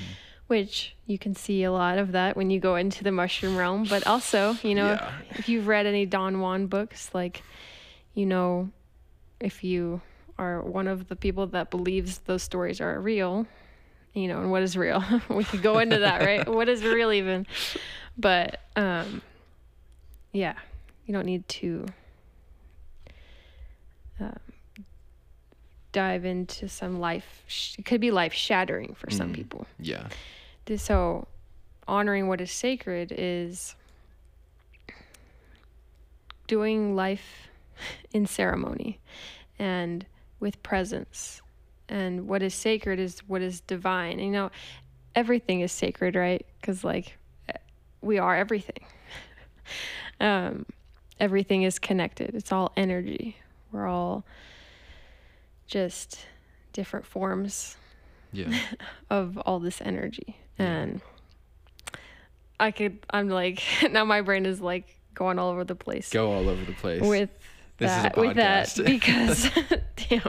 Which 0.47 0.95
you 1.07 1.19
can 1.19 1.35
see 1.35 1.63
a 1.65 1.73
lot 1.73 1.97
of 1.99 2.13
that 2.13 2.37
when 2.37 2.51
you 2.51 2.61
go 2.61 2.77
into 2.77 3.03
the 3.03 3.11
mushroom 3.13 3.57
realm, 3.57 3.85
but 3.85 4.07
also, 4.07 4.57
you 4.63 4.75
know, 4.75 4.91
Yeah. 4.91 5.13
if 5.39 5.49
you've 5.49 5.67
read 5.67 5.87
any 5.87 6.05
Don 6.07 6.41
Juan 6.41 6.67
books, 6.67 7.11
like 7.15 7.43
you 8.15 8.27
know 8.27 8.71
if 9.41 9.65
you 9.65 10.01
are 10.39 10.61
one 10.63 10.87
of 10.87 11.09
the 11.09 11.17
people 11.17 11.47
that 11.49 11.71
believes 11.71 12.19
those 12.19 12.43
stories 12.43 12.81
are 12.81 13.01
real, 13.01 13.47
you 14.13 14.29
know, 14.29 14.41
and 14.41 14.51
what 14.51 14.63
is 14.63 14.77
real? 14.77 15.03
we 15.31 15.45
could 15.45 15.63
go 15.63 15.79
into 15.79 15.99
that, 16.01 16.21
right? 16.21 16.47
what 16.53 16.69
is 16.69 16.83
real 16.85 17.11
even? 17.11 17.47
But 18.19 18.61
um 18.77 19.23
yeah, 20.33 20.55
you 21.07 21.15
don't 21.15 21.27
need 21.27 21.49
to 21.49 21.87
um, 24.21 24.39
dive 25.93 26.25
into 26.25 26.69
some 26.69 26.99
life 27.01 27.43
sh- 27.47 27.77
it 27.79 27.85
could 27.85 28.01
be 28.01 28.11
life 28.11 28.33
shattering 28.33 28.95
for 28.95 29.11
some 29.11 29.31
Mm. 29.31 29.35
people. 29.35 29.67
Yeah. 29.79 30.09
So 30.77 31.29
honoring 31.87 32.29
what 32.29 32.41
is 32.41 32.51
sacred 32.51 33.13
is 33.17 33.75
doing 36.47 36.97
life 36.97 37.49
in 38.13 38.27
ceremony 38.27 39.01
and 39.59 40.07
with 40.41 40.63
presence. 40.63 41.43
And 41.89 42.27
what 42.27 42.43
is 42.43 42.55
sacred 42.55 42.99
is 42.99 43.21
what 43.27 43.43
is 43.43 43.61
divine. 43.61 44.19
You 44.19 44.31
know, 44.31 44.51
everything 45.15 45.61
is 45.61 45.71
sacred, 45.71 46.17
right? 46.17 46.45
Because, 46.61 46.83
like, 46.83 47.19
eh, 47.49 47.59
we 48.01 48.19
are 48.19 48.35
everything. 48.35 48.85
um, 50.21 50.65
everything 51.21 51.63
is 51.63 51.79
connected, 51.79 52.35
it's 52.35 52.53
all 52.53 52.73
energy. 52.77 53.37
We're 53.71 53.87
all 53.87 54.25
just 55.67 56.27
different 56.73 57.05
forms 57.07 57.77
Yeah. 58.33 58.59
of 59.11 59.37
all 59.39 59.59
this 59.61 59.81
energy. 59.83 60.37
And 60.59 61.01
I 62.59 62.71
could, 62.71 62.99
I'm 63.11 63.29
like, 63.29 63.63
now 63.91 64.05
my 64.05 64.21
brain 64.21 64.47
is 64.47 64.61
like 64.61 64.87
going 65.15 65.39
all 65.39 65.51
over 65.51 65.65
the 65.65 65.75
place 65.77 66.11
Go 66.11 66.33
all 66.33 66.49
over 66.49 66.65
the 66.65 66.73
place. 66.73 67.01
with 67.03 67.31
This 67.79 67.91
is 67.91 67.99
a 67.99 68.03
that, 68.03 68.17
with 68.17 68.37
that 68.37 68.77
because, 68.85 69.51
damn. 70.09 70.23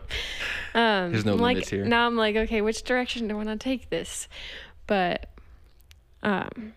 Um, 0.73 1.11
There's 1.11 1.26
no 1.26 1.36
like, 1.36 1.55
limits 1.55 1.69
here. 1.69 1.86
Now 1.86 2.07
I'm 2.07 2.15
like, 2.15 2.36
okay, 2.36 2.61
which 2.61 2.84
direction 2.84 3.28
do 3.28 3.36
I 3.36 3.38
want 3.38 3.49
to 3.49 3.57
take 3.57 3.89
this? 3.89 4.28
But, 4.88 5.30
um, 6.21 6.73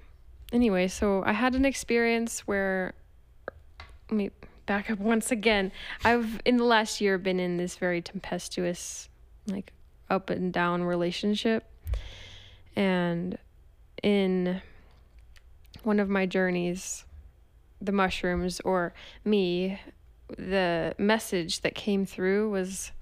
anyway, 0.52 0.88
so 0.88 1.22
I 1.24 1.32
had 1.32 1.54
an 1.54 1.64
experience 1.64 2.40
where, 2.40 2.94
let 4.10 4.16
me 4.16 4.30
back 4.66 4.90
up 4.90 4.98
once 4.98 5.30
again. 5.30 5.72
I've, 6.04 6.40
in 6.44 6.58
the 6.58 6.64
last 6.64 7.00
year, 7.00 7.18
been 7.18 7.40
in 7.40 7.56
this 7.56 7.76
very 7.76 8.00
tempestuous, 8.00 9.08
like, 9.46 9.72
up 10.08 10.30
and 10.30 10.52
down 10.52 10.84
relationship. 10.84 11.64
And 12.76 13.38
in 14.02 14.60
one 15.82 16.00
of 16.00 16.08
my 16.08 16.26
journeys, 16.26 17.04
the 17.80 17.92
mushrooms 17.92 18.60
or 18.60 18.92
me, 19.24 19.80
the 20.36 20.94
message 20.98 21.60
that 21.62 21.74
came 21.74 22.04
through 22.04 22.50
was 22.50 22.92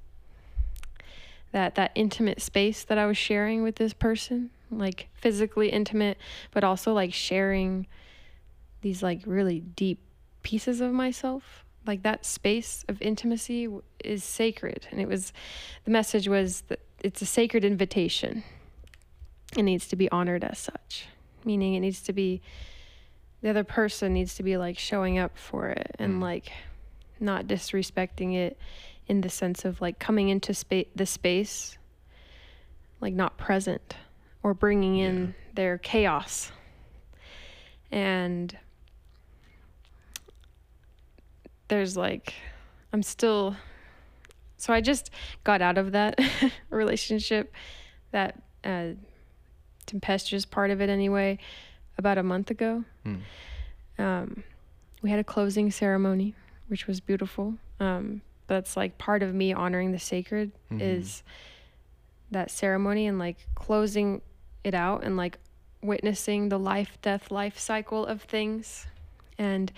that 1.53 1.75
that 1.75 1.93
intimate 1.95 2.41
space 2.41 2.85
that 2.85 2.99
I 2.99 3.07
was 3.07 3.17
sharing 3.17 3.63
with 3.63 3.77
this 3.77 3.93
person 3.93 4.51
like 4.71 5.09
physically 5.15 5.71
intimate, 5.71 6.19
but 6.51 6.65
also 6.65 6.93
like 6.93 7.13
sharing 7.13 7.87
these 8.81 9.03
like 9.03 9.23
really 9.27 9.61
deep 9.61 10.01
pieces 10.43 10.81
of 10.81 10.93
myself. 10.93 11.65
Like 11.87 12.03
that 12.03 12.27
space 12.27 12.85
of 12.89 13.01
intimacy 13.01 13.69
is 14.05 14.25
sacred. 14.25 14.89
And 14.91 15.01
it 15.01 15.07
was, 15.07 15.33
the 15.85 15.91
message 15.91 16.29
was 16.29 16.63
that 16.63 16.81
it's 17.03 17.23
a 17.23 17.27
sacred 17.27 17.65
invitation. 17.65 18.43
It 19.55 19.63
needs 19.63 19.87
to 19.89 19.97
be 19.97 20.11
honored 20.11 20.45
as 20.45 20.59
such, 20.59 21.07
meaning 21.45 21.75
it 21.75 21.81
needs 21.81 22.01
to 22.03 22.13
be, 22.13 22.41
the 23.43 23.51
other 23.51 23.65
person 23.65 24.15
needs 24.15 24.35
to 24.37 24.43
be 24.43 24.57
like 24.57 24.79
showing 24.79 25.19
up 25.19 25.37
for 25.39 25.69
it 25.69 25.95
and 25.99 26.15
Mm. 26.15 26.23
like 26.23 26.53
not 27.21 27.47
disrespecting 27.47 28.35
it 28.35 28.59
in 29.07 29.21
the 29.21 29.29
sense 29.29 29.65
of 29.65 29.81
like 29.81 29.99
coming 29.99 30.29
into 30.31 30.53
space 30.53 30.89
the 30.95 31.07
space 31.07 31.79
like 33.01 33.15
not 33.15 33.37
present 33.39 33.95
or 34.43 34.53
bringing 34.55 34.97
in 34.99 35.35
their 35.55 35.79
chaos. 35.79 36.51
And 37.93 38.57
there's 41.69 41.97
like 41.97 42.35
i'm 42.93 43.03
still 43.03 43.57
so 44.57 44.73
i 44.73 44.81
just 44.81 45.11
got 45.45 45.61
out 45.61 45.79
of 45.79 45.93
that 45.93 46.19
relationship 46.71 47.53
that 48.13 48.41
uh 48.65 48.89
tempestuous 49.87 50.45
part 50.45 50.71
of 50.71 50.81
it 50.81 50.89
anyway 50.89 51.39
about 51.99 52.19
a 52.19 52.23
month 52.23 52.51
ago 52.51 52.85
Hmm. 53.05 53.17
um, 53.99 54.43
we 55.03 55.11
had 55.11 55.19
a 55.19 55.25
closing 55.25 55.71
ceremony 55.71 56.35
which 56.69 56.87
was 56.87 57.01
beautiful 57.01 57.55
um, 57.81 58.21
that's 58.49 58.77
like 58.77 58.99
part 58.99 59.23
of 59.23 59.35
me 59.35 59.53
honoring 59.53 59.93
the 59.93 59.99
sacred 59.99 60.51
Mhm. 60.71 60.81
is 60.81 61.23
that 62.31 62.51
ceremony 62.51 63.07
and 63.07 63.19
like 63.19 63.37
closing 63.55 64.21
it 64.65 64.75
out 64.75 65.05
and 65.05 65.17
like 65.17 65.39
witnessing 65.83 66.49
the 66.49 66.59
life 66.59 66.99
death 67.03 67.31
life 67.31 67.59
cycle 67.59 68.05
of 68.05 68.23
things 68.23 68.87
and 69.39 69.71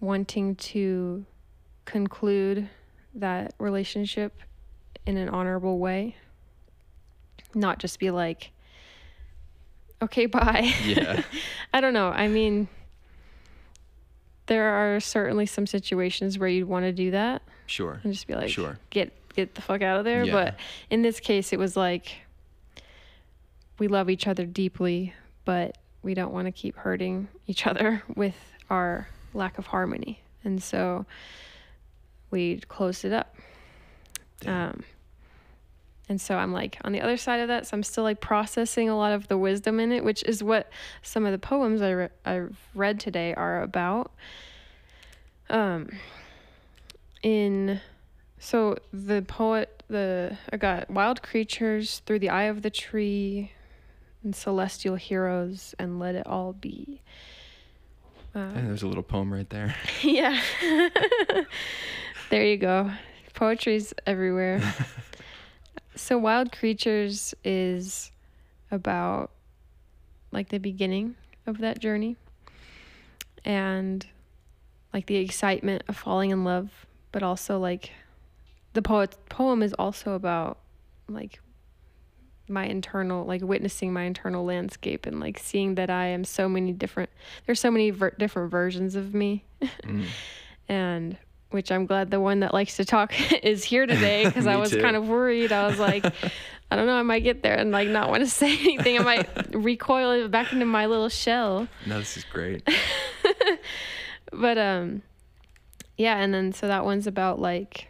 wanting 0.00 0.54
to 0.56 1.24
conclude 1.86 2.68
that 3.14 3.54
relationship 3.58 4.42
in 5.06 5.16
an 5.16 5.28
honorable 5.30 5.78
way 5.78 6.14
not 7.54 7.78
just 7.78 7.98
be 7.98 8.10
like 8.10 8.50
okay 10.02 10.26
bye 10.36 10.72
Yeah. 10.84 11.22
I 11.72 11.80
don't 11.80 11.92
know. 11.94 12.08
I 12.08 12.28
mean, 12.28 12.68
there 14.46 14.68
are 14.70 15.00
certainly 15.00 15.46
some 15.46 15.66
situations 15.66 16.38
where 16.38 16.48
you'd 16.48 16.68
want 16.68 16.84
to 16.84 16.92
do 16.92 17.10
that 17.10 17.42
Sure. 17.66 18.00
and 18.02 18.12
just 18.12 18.26
be 18.26 18.34
like, 18.34 18.48
Sure. 18.50 18.78
get 18.90 19.12
get 19.34 19.54
the 19.54 19.60
fuck 19.62 19.82
out 19.82 19.98
of 19.98 20.04
there. 20.04 20.24
Yeah. 20.24 20.32
But 20.32 20.56
in 20.90 21.02
this 21.02 21.20
case, 21.20 21.52
it 21.52 21.58
was 21.58 21.76
like 21.76 22.12
we 23.78 23.86
love 23.88 24.10
each 24.10 24.26
other 24.26 24.44
deeply, 24.46 25.12
but 25.44 25.76
we 26.02 26.14
don't 26.14 26.32
want 26.32 26.46
to 26.46 26.52
keep 26.52 26.76
hurting 26.76 27.28
each 27.46 27.66
other 27.66 28.02
with 28.16 28.34
our 28.70 29.08
lack 29.34 29.58
of 29.58 29.66
harmony, 29.66 30.20
and 30.44 30.62
so 30.62 31.04
we 32.30 32.58
closed 32.68 33.04
it 33.04 33.12
up. 33.12 33.36
Um, 34.46 34.82
and 36.08 36.20
so 36.20 36.36
I'm 36.36 36.52
like 36.52 36.78
on 36.84 36.92
the 36.92 37.00
other 37.00 37.16
side 37.16 37.40
of 37.40 37.48
that, 37.48 37.66
so 37.66 37.76
I'm 37.76 37.82
still 37.82 38.04
like 38.04 38.20
processing 38.20 38.88
a 38.88 38.96
lot 38.96 39.12
of 39.12 39.28
the 39.28 39.36
wisdom 39.38 39.78
in 39.80 39.92
it, 39.92 40.04
which 40.04 40.22
is 40.24 40.42
what 40.42 40.70
some 41.02 41.26
of 41.26 41.32
the 41.32 41.38
poems 41.38 41.82
I 41.82 41.90
re- 41.90 42.08
I've 42.24 42.56
read 42.74 42.98
today 43.00 43.34
are 43.34 43.62
about. 43.62 44.12
Um, 45.50 45.90
in 47.22 47.80
so 48.38 48.76
the 48.92 49.22
poet 49.22 49.82
the 49.88 50.36
I 50.52 50.56
got 50.56 50.90
wild 50.90 51.22
creatures 51.22 52.00
through 52.06 52.18
the 52.20 52.28
eye 52.30 52.44
of 52.44 52.62
the 52.62 52.70
tree, 52.70 53.52
and 54.22 54.34
celestial 54.34 54.96
heroes, 54.96 55.74
and 55.78 55.98
let 55.98 56.14
it 56.14 56.26
all 56.26 56.52
be. 56.52 57.00
Um, 58.34 58.54
And 58.54 58.68
there's 58.68 58.82
a 58.82 58.88
little 58.88 59.02
poem 59.02 59.32
right 59.32 59.48
there. 59.48 59.74
yeah. 60.02 60.40
there 62.30 62.44
you 62.44 62.56
go. 62.56 62.90
Poetry's 63.34 63.94
everywhere. 64.06 64.60
So 65.98 66.18
Wild 66.18 66.52
Creatures 66.52 67.34
is 67.44 68.10
about 68.70 69.30
like 70.32 70.48
the 70.48 70.58
beginning 70.58 71.14
of 71.46 71.58
that 71.58 71.78
journey 71.78 72.16
and 73.44 74.06
like 74.92 75.06
the 75.06 75.16
excitement 75.16 75.82
of 75.88 75.96
falling 75.96 76.30
in 76.30 76.44
love, 76.44 76.86
but 77.12 77.22
also 77.22 77.58
like 77.58 77.90
the 78.74 78.82
poet 78.82 79.16
poem 79.28 79.62
is 79.62 79.72
also 79.74 80.12
about 80.12 80.58
like 81.08 81.40
my 82.48 82.64
internal 82.64 83.24
like 83.26 83.42
witnessing 83.42 83.92
my 83.92 84.04
internal 84.04 84.44
landscape 84.44 85.04
and 85.04 85.20
like 85.20 85.38
seeing 85.38 85.74
that 85.74 85.90
I 85.90 86.06
am 86.06 86.24
so 86.24 86.48
many 86.48 86.72
different 86.72 87.10
there's 87.44 87.60
so 87.60 87.70
many 87.70 87.90
ver- 87.90 88.14
different 88.18 88.50
versions 88.50 88.94
of 88.94 89.14
me 89.14 89.44
Mm. 89.82 90.04
and 90.68 91.16
which 91.50 91.72
I'm 91.72 91.86
glad 91.86 92.10
the 92.10 92.20
one 92.20 92.40
that 92.40 92.52
likes 92.52 92.76
to 92.76 92.84
talk 92.84 93.12
is 93.42 93.64
here 93.64 93.86
today 93.86 94.24
because 94.26 94.46
I 94.46 94.56
was 94.56 94.70
too. 94.70 94.80
kind 94.80 94.96
of 94.96 95.08
worried. 95.08 95.52
I 95.52 95.66
was 95.66 95.78
like, 95.78 96.04
I 96.70 96.76
don't 96.76 96.86
know, 96.86 96.94
I 96.96 97.02
might 97.02 97.20
get 97.20 97.42
there 97.42 97.54
and 97.54 97.70
like 97.70 97.88
not 97.88 98.10
want 98.10 98.22
to 98.22 98.28
say 98.28 98.52
anything. 98.52 98.98
I 98.98 99.02
might 99.02 99.54
recoil 99.54 100.28
back 100.28 100.52
into 100.52 100.66
my 100.66 100.86
little 100.86 101.08
shell. 101.08 101.66
No, 101.86 101.98
this 101.98 102.16
is 102.16 102.24
great. 102.24 102.68
But 104.32 104.58
um, 104.58 105.02
yeah, 105.96 106.16
and 106.18 106.32
then 106.32 106.52
so 106.52 106.68
that 106.68 106.84
one's 106.84 107.06
about 107.06 107.40
like 107.40 107.88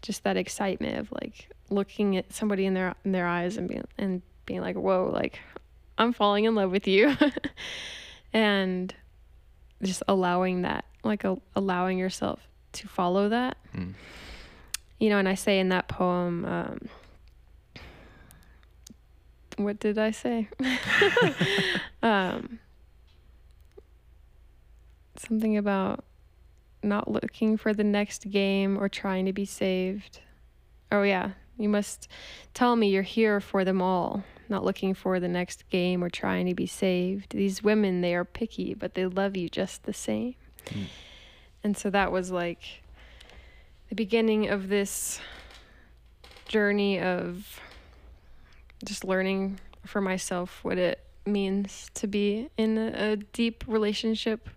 just 0.00 0.24
that 0.24 0.36
excitement 0.36 0.98
of 0.98 1.12
like 1.12 1.48
looking 1.70 2.16
at 2.16 2.32
somebody 2.32 2.66
in 2.66 2.74
their 2.74 2.94
in 3.04 3.12
their 3.12 3.26
eyes 3.26 3.56
and 3.56 3.68
being 3.68 3.84
and 3.98 4.22
being 4.46 4.60
like, 4.60 4.76
whoa, 4.76 5.10
like 5.12 5.38
I'm 5.98 6.12
falling 6.12 6.44
in 6.44 6.54
love 6.54 6.70
with 6.70 6.88
you, 6.88 7.16
and 8.32 8.94
just 9.82 10.02
allowing 10.08 10.62
that, 10.62 10.84
like 11.04 11.24
a, 11.24 11.36
allowing 11.54 11.98
yourself 11.98 12.40
to 12.72 12.88
follow 12.88 13.28
that. 13.28 13.56
Mm. 13.74 13.94
You 14.98 15.10
know, 15.10 15.18
and 15.18 15.28
I 15.28 15.34
say 15.34 15.58
in 15.58 15.68
that 15.70 15.88
poem, 15.88 16.44
um, 16.44 16.88
what 19.56 19.80
did 19.80 19.98
I 19.98 20.10
say? 20.10 20.48
um, 22.02 22.58
something 25.16 25.56
about 25.56 26.04
not 26.82 27.10
looking 27.10 27.56
for 27.56 27.72
the 27.72 27.84
next 27.84 28.30
game 28.30 28.78
or 28.78 28.88
trying 28.88 29.26
to 29.26 29.32
be 29.32 29.44
saved. 29.44 30.20
Oh, 30.90 31.02
yeah. 31.02 31.32
You 31.58 31.68
must 31.68 32.08
tell 32.54 32.76
me 32.76 32.88
you're 32.88 33.02
here 33.02 33.40
for 33.40 33.64
them 33.64 33.80
all, 33.80 34.24
not 34.48 34.64
looking 34.64 34.94
for 34.94 35.20
the 35.20 35.28
next 35.28 35.68
game 35.70 36.02
or 36.02 36.10
trying 36.10 36.46
to 36.46 36.54
be 36.54 36.66
saved. 36.66 37.32
These 37.36 37.62
women, 37.62 38.00
they 38.00 38.14
are 38.14 38.24
picky, 38.24 38.74
but 38.74 38.94
they 38.94 39.06
love 39.06 39.36
you 39.36 39.48
just 39.48 39.84
the 39.84 39.92
same. 39.92 40.34
Mm. 40.66 40.86
And 41.64 41.76
so 41.76 41.90
that 41.90 42.10
was 42.10 42.30
like 42.30 42.82
the 43.88 43.94
beginning 43.94 44.48
of 44.48 44.68
this 44.68 45.20
journey 46.48 47.00
of 47.00 47.60
just 48.84 49.04
learning 49.04 49.60
for 49.86 50.00
myself 50.00 50.60
what 50.62 50.78
it 50.78 51.00
means 51.24 51.90
to 51.94 52.06
be 52.06 52.48
in 52.56 52.78
a, 52.78 53.12
a 53.12 53.16
deep 53.16 53.64
relationship. 53.66 54.48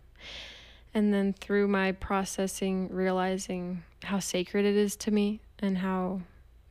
And 0.94 1.14
then 1.14 1.34
through 1.34 1.68
my 1.68 1.92
processing, 1.92 2.90
realizing 2.90 3.84
how 4.04 4.20
sacred 4.20 4.66
it 4.66 4.76
is 4.76 4.96
to 4.98 5.12
me 5.12 5.42
and 5.60 5.78
how 5.80 6.22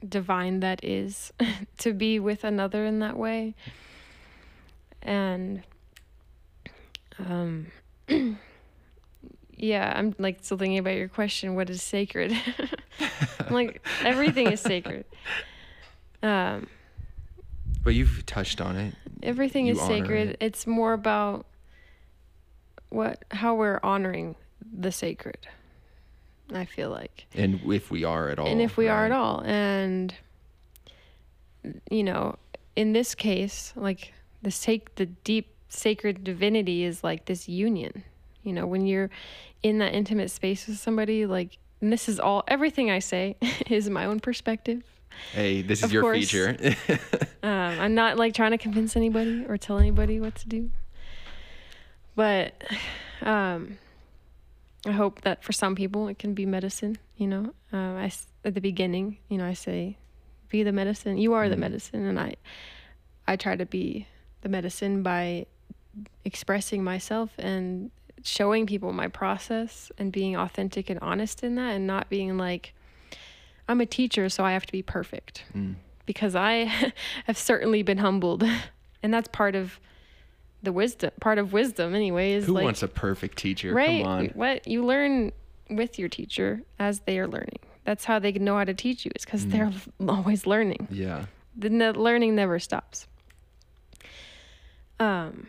divine 0.09 0.61
that 0.61 0.83
is 0.83 1.33
to 1.79 1.93
be 1.93 2.19
with 2.19 2.45
another 2.45 2.85
in 2.85 2.99
that 3.01 3.17
way. 3.17 3.55
And 5.03 5.63
um 7.19 7.67
yeah, 9.65 9.93
I'm 9.97 10.15
like 10.19 10.39
still 10.43 10.59
thinking 10.59 10.79
about 10.79 10.97
your 10.97 11.09
question, 11.09 11.55
what 11.55 11.71
is 11.71 11.83
sacred? 11.83 12.33
I'm 13.41 13.53
like 13.55 13.85
everything 14.03 14.53
is 14.53 14.61
sacred. 14.61 15.05
Um 16.23 16.67
But 17.83 17.95
you've 17.95 18.25
touched 18.27 18.61
on 18.61 18.77
it. 18.77 18.95
everything 19.23 19.67
You 19.67 19.73
is 19.73 19.81
sacred. 19.81 20.31
it. 20.31 20.37
It's 20.41 20.67
more 20.67 20.93
about 20.93 21.47
what 22.91 23.25
how 23.31 23.55
we're 23.55 23.81
honoring 23.83 24.37
the 24.79 24.93
sacred. 24.93 25.47
I 26.53 26.67
feel 26.67 26.91
like. 26.91 27.27
And 27.35 27.61
if 27.73 27.91
we 27.91 28.05
are 28.05 28.29
at 28.29 28.39
all. 28.39 28.47
and 28.47 28.61
if 28.61 28.77
we 28.77 28.89
are 28.89 29.07
at 29.07 29.13
all 29.13 29.41
and 29.41 30.15
you 31.91 32.03
know 32.05 32.37
in 32.77 32.93
this 32.93 33.15
case 33.15 33.73
like 33.75 34.13
the 34.43 34.51
sake 34.51 34.95
the 34.97 35.07
deep 35.07 35.55
sacred 35.71 36.23
divinity 36.23 36.85
is 36.85 37.03
like 37.03 37.25
this 37.25 37.49
union 37.49 38.05
you 38.45 38.53
know 38.53 38.67
when 38.67 38.87
you're 38.87 39.11
in 39.63 39.79
that 39.79 39.93
intimate 39.95 40.31
space 40.31 40.67
with 40.69 40.79
somebody 40.79 41.27
like 41.27 41.59
and 41.81 41.93
this 41.93 42.09
is 42.09 42.21
all 42.21 42.45
everything 42.47 42.91
i 42.91 42.99
say 43.01 43.37
is 43.69 43.91
my 43.91 44.05
own 44.05 44.21
perspective 44.21 44.83
Hey, 45.33 45.63
this 45.63 45.79
is 45.79 45.85
Of 45.85 45.93
your 45.93 46.03
course. 46.03 46.19
feature. 46.19 46.57
um, 47.43 47.79
i'm 47.81 47.95
not 47.95 48.17
like 48.19 48.35
trying 48.35 48.51
to 48.51 48.59
convince 48.59 48.97
anybody 48.97 49.45
or 49.49 49.57
tell 49.57 49.79
anybody 49.79 50.21
what 50.21 50.35
to 50.37 50.49
do 50.49 50.71
but 52.17 52.63
um, 53.23 53.79
i 54.87 54.93
hope 54.93 55.21
that 55.23 55.43
for 55.43 55.53
some 55.53 55.75
people 55.75 56.09
it 56.09 56.19
can 56.19 56.35
be 56.35 56.47
medicine 56.47 56.99
you 57.17 57.27
know 57.27 57.53
uh, 57.73 57.77
I 57.77 58.13
at 58.45 58.55
the 58.55 58.61
beginning 58.61 59.19
you 59.29 59.39
know 59.39 59.47
i 59.47 59.55
say 59.55 59.97
be 60.49 60.63
the 60.63 60.73
medicine 60.73 61.17
you 61.19 61.33
are 61.33 61.49
the 61.49 61.57
Mhm. 61.57 61.61
medicine 61.61 62.05
and 62.07 62.19
i 62.21 62.35
I 63.27 63.37
try 63.37 63.57
to 63.57 63.65
be 63.65 64.07
the 64.43 64.51
medicine 64.51 65.03
by 65.03 65.47
expressing 66.27 66.85
myself 66.85 67.31
and 67.39 67.91
showing 68.25 68.67
people 68.67 68.93
my 68.93 69.07
process 69.07 69.93
and 69.99 70.11
being 70.11 70.35
authentic 70.35 70.89
and 70.91 70.99
honest 71.01 71.45
in 71.45 71.55
that 71.57 71.73
and 71.75 71.87
not 71.87 72.09
being 72.09 72.37
like 72.39 72.75
I'm 73.69 73.81
a 73.81 73.87
teacher 73.87 74.29
so 74.31 74.43
I 74.45 74.53
have 74.53 74.67
to 74.67 74.73
be 74.73 74.83
perfect. 74.83 75.45
Mm. 75.55 75.77
Because 76.07 76.35
I 76.35 76.93
have 77.27 77.39
certainly 77.39 77.83
been 77.83 77.99
humbled 77.99 78.43
and 79.03 79.13
that's 79.15 79.29
part 79.29 79.55
of 79.55 79.79
the 80.63 80.73
wisdom 80.73 81.11
part 81.21 81.37
of 81.37 81.53
wisdom 81.53 81.95
anyway 81.95 82.33
is 82.33 82.47
Who 82.47 82.55
like 82.55 82.65
wants 82.65 82.83
a 82.83 82.89
perfect 82.89 83.37
teacher? 83.37 83.75
right 83.75 84.03
Come 84.03 84.11
on. 84.11 84.27
what 84.29 84.67
you 84.67 84.83
learn 84.85 85.31
with 85.69 85.99
your 85.99 86.09
teacher 86.09 86.63
as 86.79 87.01
they 87.01 87.19
are 87.19 87.29
learning. 87.29 87.59
That's 87.85 88.07
how 88.07 88.19
they 88.19 88.33
know 88.33 88.57
how 88.57 88.65
to 88.65 88.73
teach 88.75 89.05
you 89.05 89.11
is 89.15 89.27
cuz 89.27 89.47
they're 89.47 89.71
always 90.09 90.47
learning 90.47 90.89
Yeah. 90.91 91.27
Then 91.55 91.77
the 91.79 91.93
learning 91.93 92.35
never 92.35 92.59
stops. 92.59 93.07
Um. 94.99 95.49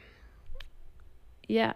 Yeah. 1.47 1.73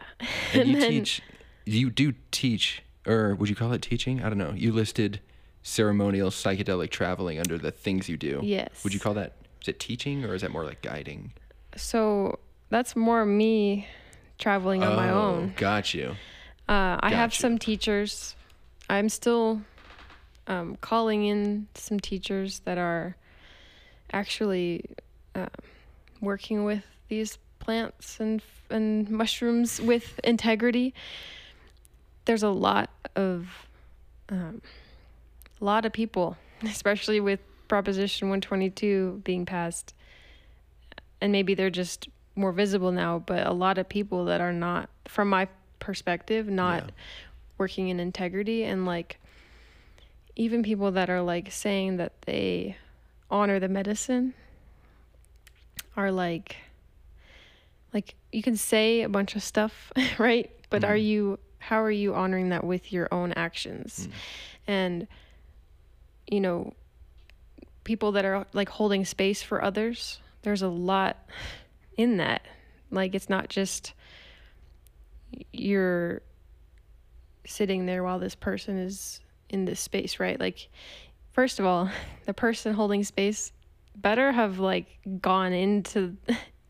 And, 0.53 0.69
you 0.69 0.79
then- 0.79 0.89
teach, 0.91 1.21
you 1.65 1.89
do 1.89 2.13
teach, 2.31 2.81
or 3.05 3.35
would 3.35 3.49
you 3.49 3.55
call 3.55 3.71
it 3.73 3.81
teaching? 3.81 4.23
I 4.23 4.29
don't 4.29 4.37
know. 4.37 4.53
You 4.55 4.71
listed 4.71 5.19
ceremonial 5.61 6.29
psychedelic 6.29 6.89
traveling 6.89 7.39
under 7.39 7.57
the 7.57 7.71
things 7.71 8.09
you 8.09 8.17
do. 8.17 8.39
Yes. 8.43 8.83
Would 8.83 8.93
you 8.93 8.99
call 8.99 9.13
that, 9.15 9.33
is 9.61 9.67
it 9.67 9.79
teaching 9.79 10.23
or 10.25 10.33
is 10.33 10.41
that 10.41 10.51
more 10.51 10.63
like 10.63 10.81
guiding? 10.81 11.33
So 11.75 12.39
that's 12.69 12.95
more 12.95 13.25
me 13.25 13.87
traveling 14.39 14.83
on 14.83 14.95
my 14.95 15.09
Oh, 15.11 15.21
own. 15.21 15.53
Got 15.57 15.93
you. 15.93 16.15
Uh, 16.67 16.97
I 17.01 17.09
have 17.09 17.31
Gotcha. 17.31 17.41
some 17.41 17.57
teachers. 17.57 18.35
I'm 18.89 19.09
still 19.09 19.61
um, 20.47 20.77
calling 20.81 21.25
in 21.25 21.67
some 21.75 21.99
teachers 21.99 22.59
that 22.65 22.77
are 22.77 23.15
actually 24.13 24.85
uh, 25.35 25.47
working 26.21 26.63
with 26.63 26.83
these 27.09 27.37
plants 27.59 28.19
and 28.19 28.41
and 28.69 29.09
mushrooms 29.09 29.81
with 29.81 30.19
integrity. 30.23 30.93
There's 32.25 32.43
a 32.43 32.49
lot 32.49 32.89
of 33.15 33.47
um, 34.29 34.61
a 35.59 35.65
lot 35.65 35.85
of 35.85 35.93
people, 35.93 36.37
especially 36.63 37.19
with 37.19 37.39
Proposition 37.67 38.29
122 38.29 39.21
being 39.23 39.45
passed, 39.45 39.93
and 41.21 41.31
maybe 41.31 41.53
they're 41.55 41.69
just 41.69 42.09
more 42.35 42.51
visible 42.51 42.91
now. 42.91 43.19
But 43.19 43.45
a 43.47 43.51
lot 43.53 43.77
of 43.77 43.89
people 43.89 44.25
that 44.25 44.41
are 44.41 44.53
not, 44.53 44.89
from 45.07 45.29
my 45.29 45.47
perspective, 45.79 46.47
not 46.47 46.83
Yeah. 46.83 46.89
working 47.57 47.89
in 47.89 47.99
integrity 47.99 48.63
and 48.63 48.85
like 48.85 49.19
even 50.35 50.63
people 50.63 50.91
that 50.91 51.09
are 51.09 51.21
like 51.21 51.51
saying 51.51 51.97
that 51.97 52.13
they 52.21 52.77
honor 53.29 53.59
the 53.59 53.67
medicine 53.67 54.33
are 55.97 56.11
like 56.11 56.55
like 57.93 58.15
you 58.31 58.41
can 58.43 58.55
say 58.55 59.01
a 59.01 59.09
bunch 59.09 59.35
of 59.35 59.43
stuff 59.43 59.91
right 60.19 60.51
but 60.69 60.83
are 60.83 60.95
Mhm. 60.95 61.05
you 61.05 61.39
how 61.59 61.81
are 61.81 61.91
you 61.91 62.15
honoring 62.15 62.49
that 62.49 62.63
with 62.63 62.91
your 62.93 63.07
own 63.11 63.33
actions 63.33 64.07
Mm. 64.07 64.11
and 64.67 65.07
you 66.27 66.39
know 66.41 66.73
people 67.83 68.11
that 68.13 68.23
are 68.25 68.45
like 68.53 68.69
holding 68.69 69.03
space 69.05 69.41
for 69.41 69.63
others 69.63 70.19
there's 70.43 70.61
a 70.61 70.67
lot 70.67 71.17
in 71.97 72.17
that 72.17 72.43
like 72.91 73.15
it's 73.15 73.29
not 73.29 73.49
just 73.49 73.93
you're 75.51 76.21
sitting 77.45 77.85
there 77.85 78.03
while 78.03 78.19
this 78.19 78.35
person 78.35 78.77
is 78.77 79.19
in 79.49 79.65
this 79.65 79.79
space, 79.79 80.19
right? 80.19 80.39
Like, 80.39 80.69
first 81.31 81.59
of 81.59 81.65
all, 81.65 81.89
the 82.25 82.33
person 82.33 82.73
holding 82.73 83.03
space 83.03 83.51
better 83.95 84.31
have 84.31 84.59
like 84.59 84.87
gone 85.21 85.53
into 85.53 86.15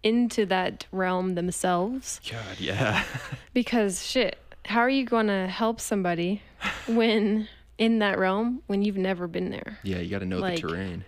into 0.03 0.45
that 0.45 0.85
realm 0.91 1.35
themselves 1.35 2.21
God, 2.29 2.59
yeah. 2.59 3.03
because 3.53 4.05
shit, 4.05 4.37
how 4.65 4.79
are 4.79 4.89
you 4.89 5.03
going 5.05 5.27
to 5.27 5.47
help 5.47 5.79
somebody 5.81 6.41
when 6.87 7.47
in 7.77 7.99
that 7.99 8.17
realm 8.19 8.61
when 8.67 8.81
you've 8.81 8.97
never 8.97 9.27
been 9.27 9.49
there? 9.49 9.77
yeah, 9.83 9.97
you 9.99 10.09
got 10.09 10.19
to 10.19 10.25
know 10.25 10.39
Like- 10.39 10.61
the 10.61 10.67
terrain. 10.69 11.05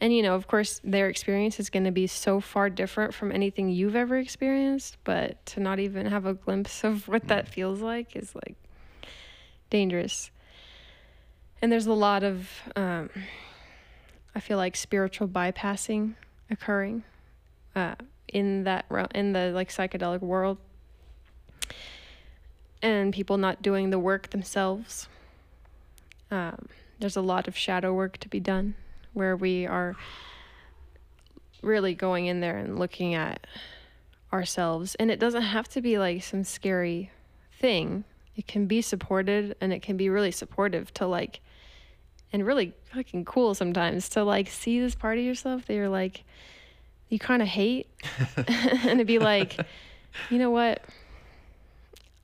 And 0.00 0.12
you 0.12 0.20
know, 0.24 0.34
of 0.34 0.48
course, 0.48 0.80
their 0.82 1.08
experience 1.08 1.60
is 1.60 1.70
going 1.70 1.84
to 1.84 1.92
be 1.92 2.08
so 2.08 2.40
far 2.40 2.68
different 2.68 3.14
from 3.14 3.30
anything 3.30 3.68
you've 3.70 3.94
ever 3.94 4.18
experienced, 4.18 4.96
but 5.04 5.46
to 5.46 5.60
not 5.60 5.78
even 5.78 6.06
have 6.06 6.26
a 6.26 6.34
glimpse 6.34 6.82
of 6.82 7.06
what 7.06 7.28
that 7.28 7.46
feels 7.46 7.80
like 7.82 8.16
is 8.16 8.34
like 8.34 8.56
dangerous. 9.70 10.32
And 11.60 11.70
there's 11.70 11.86
a 11.86 11.92
lot 11.92 12.24
of, 12.24 12.50
um, 12.74 13.10
I 14.34 14.40
feel 14.40 14.58
like 14.58 14.74
spiritual 14.74 15.28
bypassing 15.28 16.14
occurring 16.50 17.04
uh, 17.74 17.94
in 18.28 18.64
that 18.64 18.86
realm, 18.88 19.08
in 19.14 19.32
the 19.32 19.50
like 19.52 19.70
psychedelic 19.70 20.20
world, 20.20 20.58
and 22.82 23.12
people 23.12 23.38
not 23.38 23.62
doing 23.62 23.90
the 23.90 23.98
work 23.98 24.30
themselves. 24.30 25.08
Um, 26.30 26.66
there's 26.98 27.16
a 27.16 27.20
lot 27.20 27.48
of 27.48 27.56
shadow 27.56 27.92
work 27.92 28.16
to 28.18 28.28
be 28.28 28.40
done 28.40 28.74
where 29.12 29.36
we 29.36 29.66
are 29.66 29.94
really 31.62 31.94
going 31.94 32.26
in 32.26 32.40
there 32.40 32.58
and 32.58 32.78
looking 32.78 33.14
at 33.14 33.46
ourselves. 34.32 34.94
And 34.96 35.10
it 35.10 35.20
doesn't 35.20 35.42
have 35.42 35.68
to 35.70 35.80
be 35.80 35.98
like 35.98 36.22
some 36.22 36.44
scary 36.44 37.10
thing. 37.60 38.04
It 38.36 38.46
can 38.46 38.66
be 38.66 38.80
supported 38.80 39.56
and 39.60 39.72
it 39.72 39.82
can 39.82 39.96
be 39.96 40.08
really 40.08 40.30
supportive 40.30 40.92
to 40.94 41.06
like, 41.06 41.40
and 42.32 42.46
really 42.46 42.72
fucking 42.92 43.26
cool 43.26 43.54
sometimes 43.54 44.08
to 44.10 44.24
like 44.24 44.48
see 44.48 44.80
this 44.80 44.94
part 44.94 45.18
of 45.18 45.24
yourself 45.24 45.66
that 45.66 45.74
you're 45.74 45.88
like, 45.88 46.24
you 47.12 47.18
kind 47.18 47.42
of 47.42 47.48
hate. 47.48 47.88
and 48.86 48.98
to 48.98 49.04
be 49.04 49.18
like, 49.18 49.58
you 50.30 50.38
know 50.38 50.50
what? 50.50 50.82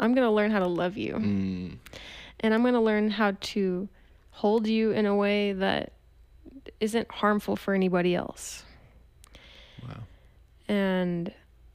I'm 0.00 0.14
going 0.14 0.26
to 0.26 0.30
learn 0.32 0.50
how 0.50 0.60
to 0.60 0.66
love 0.66 0.96
you 0.96 1.14
Mm, 1.14 1.76
and 2.40 2.54
I'm 2.54 2.62
going 2.62 2.74
to 2.74 2.80
learn 2.80 3.10
how 3.10 3.32
to 3.40 3.88
hold 4.30 4.66
you 4.66 4.92
in 4.92 5.06
a 5.06 5.14
way 5.14 5.52
that 5.52 5.92
isn't 6.80 7.10
harmful 7.10 7.56
for 7.56 7.74
anybody 7.74 8.14
else. 8.14 8.62
wow. 9.82 10.00
And 10.68 11.32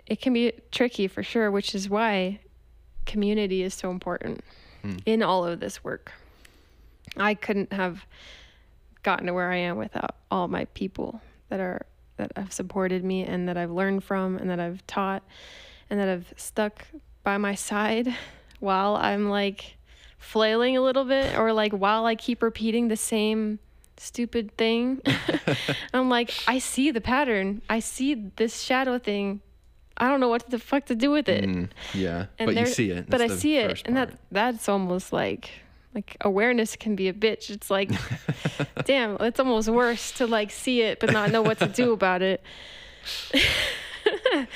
it 0.07 0.21
can 0.21 0.33
be 0.33 0.53
tricky 0.71 1.07
for 1.07 1.21
sure, 1.23 1.51
which 1.51 1.75
is 1.75 1.89
why 1.89 2.39
community 3.05 3.63
is 3.63 3.73
so 3.73 3.91
important 3.91 4.41
Hmm. 4.81 4.97
in 5.05 5.21
all 5.23 5.45
of 5.45 5.59
this 5.61 5.83
work. 5.83 6.11
I 7.17 7.33
couldn't 7.35 7.71
have 7.73 8.05
gotten 9.01 9.27
to 9.27 9.33
where 9.33 9.49
I 9.51 9.57
am 9.57 9.77
without 9.77 10.15
all 10.31 10.47
my 10.49 10.65
people 10.73 11.21
that 11.49 11.59
are 11.61 11.85
that 12.17 12.31
have 12.35 12.53
supported 12.53 13.03
me 13.03 13.23
and 13.23 13.47
that 13.47 13.57
I've 13.57 13.71
learned 13.71 14.03
from 14.03 14.37
and 14.37 14.49
that 14.49 14.59
I've 14.59 14.85
taught 14.87 15.23
and 15.89 15.99
that 15.99 16.07
have 16.07 16.33
stuck 16.37 16.85
by 17.23 17.37
my 17.37 17.55
side 17.55 18.15
while 18.59 18.95
I'm 18.95 19.29
like 19.29 19.77
flailing 20.17 20.77
a 20.77 20.81
little 20.81 21.05
bit 21.05 21.37
or 21.37 21.53
like 21.53 21.73
while 21.73 22.05
I 22.05 22.15
keep 22.15 22.41
repeating 22.41 22.87
the 22.87 22.97
same 22.97 23.59
stupid 23.97 24.55
thing. 24.57 25.01
I'm 25.93 26.09
like, 26.09 26.33
I 26.47 26.59
see 26.59 26.91
the 26.91 27.01
pattern. 27.01 27.61
I 27.69 27.79
see 27.79 28.31
this 28.35 28.61
shadow 28.61 28.99
thing. 28.99 29.41
I 29.97 30.09
don't 30.09 30.19
know 30.19 30.29
what 30.29 30.49
the 30.49 30.59
fuck 30.59 30.85
to 30.85 30.95
do 30.95 31.11
with 31.11 31.29
it. 31.29 31.45
Mm, 31.45 31.69
yeah. 31.93 32.25
And 32.39 32.47
but 32.47 32.55
you 32.55 32.65
see 32.65 32.89
it. 32.89 33.09
But 33.09 33.21
I 33.21 33.27
see 33.27 33.57
it, 33.57 33.69
first 33.69 33.87
and 33.87 33.95
that 33.95 34.11
that's 34.31 34.67
almost 34.67 35.13
like 35.13 35.51
like 35.95 36.17
awareness 36.21 36.75
can 36.75 36.95
be 36.95 37.07
a 37.07 37.13
bitch. 37.13 37.49
It's 37.49 37.69
like, 37.69 37.91
damn, 38.85 39.17
it's 39.19 39.39
almost 39.39 39.69
worse 39.69 40.11
to 40.13 40.27
like 40.27 40.51
see 40.51 40.81
it 40.81 40.99
but 40.99 41.11
not 41.11 41.31
know 41.31 41.41
what 41.41 41.59
to 41.59 41.67
do 41.67 41.93
about 41.93 42.21
it. 42.21 42.41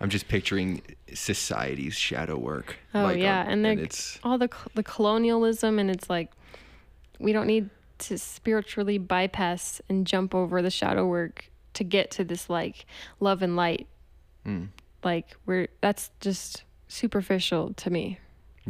I'm 0.00 0.10
just 0.10 0.28
picturing 0.28 0.82
society's 1.12 1.94
shadow 1.94 2.38
work. 2.38 2.76
Oh 2.94 3.02
like, 3.02 3.18
yeah, 3.18 3.40
on- 3.42 3.46
and 3.48 3.64
they're 3.64 3.78
it's 3.78 4.18
all 4.22 4.38
the 4.38 4.48
the 4.74 4.82
colonialism, 4.84 5.78
and 5.78 5.90
it's 5.90 6.08
like 6.08 6.30
we 7.18 7.32
don't 7.32 7.46
need 7.48 7.70
to 7.98 8.16
spiritually 8.16 8.96
bypass 8.98 9.80
and 9.88 10.06
jump 10.06 10.34
over 10.34 10.62
the 10.62 10.70
shadow 10.70 11.04
work 11.06 11.50
to 11.74 11.82
get 11.82 12.12
to 12.12 12.22
this 12.24 12.48
like 12.48 12.86
love 13.18 13.42
and 13.42 13.56
light. 13.56 13.88
mm, 14.46 14.68
Like 15.02 15.36
we're 15.46 15.66
that's 15.80 16.10
just 16.20 16.62
superficial 16.86 17.74
to 17.74 17.90
me. 17.90 18.20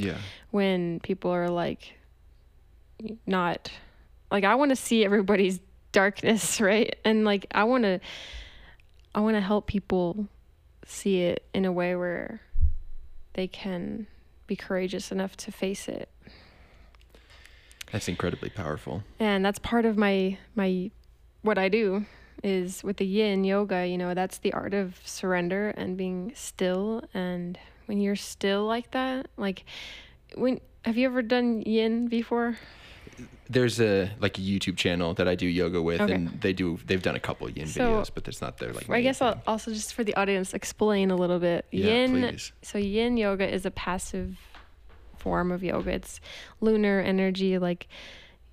Yeah. 0.01 0.19
when 0.51 1.01
people 1.01 1.31
are 1.31 1.49
like 1.49 1.95
not 3.27 3.71
like 4.31 4.45
I 4.45 4.55
want 4.55 4.71
to 4.71 4.77
see 4.77 5.05
everybody's 5.05 5.61
darkness, 5.93 6.61
right? 6.61 6.97
And 7.05 7.25
like 7.25 7.47
I 7.53 7.65
want 7.65 7.85
to 7.85 8.01
I 9.15 9.21
want 9.21 9.37
to 9.37 9.41
help 9.41 9.67
people 9.67 10.29
see 10.87 11.23
it 11.23 11.45
in 11.55 11.65
a 11.65 11.73
way 11.73 11.95
where 11.97 12.41
they 13.35 13.47
can 13.47 14.07
be 14.47 14.57
courageous 14.57 15.13
enough 15.13 15.37
to 15.37 15.53
face 15.53 15.89
it. 15.89 16.09
That's 17.93 18.09
incredibly 18.09 18.51
powerful. 18.51 19.03
And 19.19 19.45
that's 19.45 19.59
part 19.59 19.85
of 19.85 19.97
my 19.97 20.39
my 20.55 20.91
what 21.43 21.59
I 21.59 21.69
do 21.69 22.07
is 22.43 22.85
with 22.85 22.99
the 22.99 23.07
yin 23.07 23.45
yoga, 23.45 23.87
you 23.87 23.99
know, 23.99 24.15
that's 24.15 24.39
the 24.39 24.53
art 24.53 24.75
of 24.75 25.01
surrender 25.05 25.71
and 25.71 25.97
being 25.97 26.33
still 26.35 27.03
and 27.13 27.59
when 27.89 27.99
you're 28.01 28.17
still 28.17 28.65
like 28.67 28.91
that, 28.93 29.27
like 29.37 29.65
when 30.37 30.61
have 30.85 30.97
you 30.97 31.07
ever 31.07 31.23
done 31.23 31.63
yin 31.63 32.07
before? 32.09 32.57
there's 33.51 33.81
a 33.81 34.11
like 34.21 34.37
a 34.39 34.43
YouTube 34.43 34.77
channel 34.77 35.15
that 35.15 35.27
I 35.27 35.35
do 35.35 35.47
yoga 35.47 35.81
with, 35.83 36.01
Okay. 36.03 36.13
and 36.13 36.41
they 36.43 36.53
do 36.53 36.79
they've 36.87 37.03
done 37.03 37.17
a 37.17 37.21
couple 37.21 37.49
yin 37.51 37.67
So, 37.67 37.81
videos, 37.81 38.11
but 38.15 38.25
that's 38.25 38.43
not 38.43 38.59
their 38.59 38.73
like. 38.75 38.89
I 38.91 39.01
guess 39.01 39.21
I'll 39.23 39.41
also 39.47 39.73
just 39.73 39.95
for 39.95 40.05
the 40.05 40.15
audience 40.17 40.53
explain 40.55 41.11
a 41.11 41.17
little 41.17 41.39
bit. 41.41 41.65
Yeah, 41.73 41.87
yin 41.87 42.11
please. 42.13 42.53
so 42.63 42.77
yin 42.79 43.17
yoga 43.17 43.49
is 43.53 43.65
a 43.67 43.71
passive 43.71 44.37
form 45.17 45.51
of 45.51 45.65
yoga. 45.65 45.91
It's 45.93 46.21
lunar 46.61 47.01
energy 47.01 47.59
like 47.59 47.89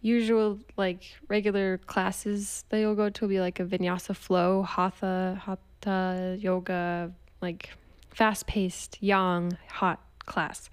usual 0.01 0.59
like 0.77 1.03
regular 1.27 1.77
classes 1.79 2.63
that 2.69 2.79
you'll 2.79 2.95
go 2.95 3.09
to 3.09 3.21
will 3.23 3.29
be 3.29 3.41
like 3.41 3.59
a 3.59 3.65
vinyasa 3.65 4.15
flow, 4.15 4.63
hatha, 4.63 5.39
hatha 5.45 6.37
yoga, 6.39 7.11
like 7.41 7.69
fast-paced, 8.15 8.97
yang, 9.01 9.57
hot 9.67 9.99
class. 10.25 10.69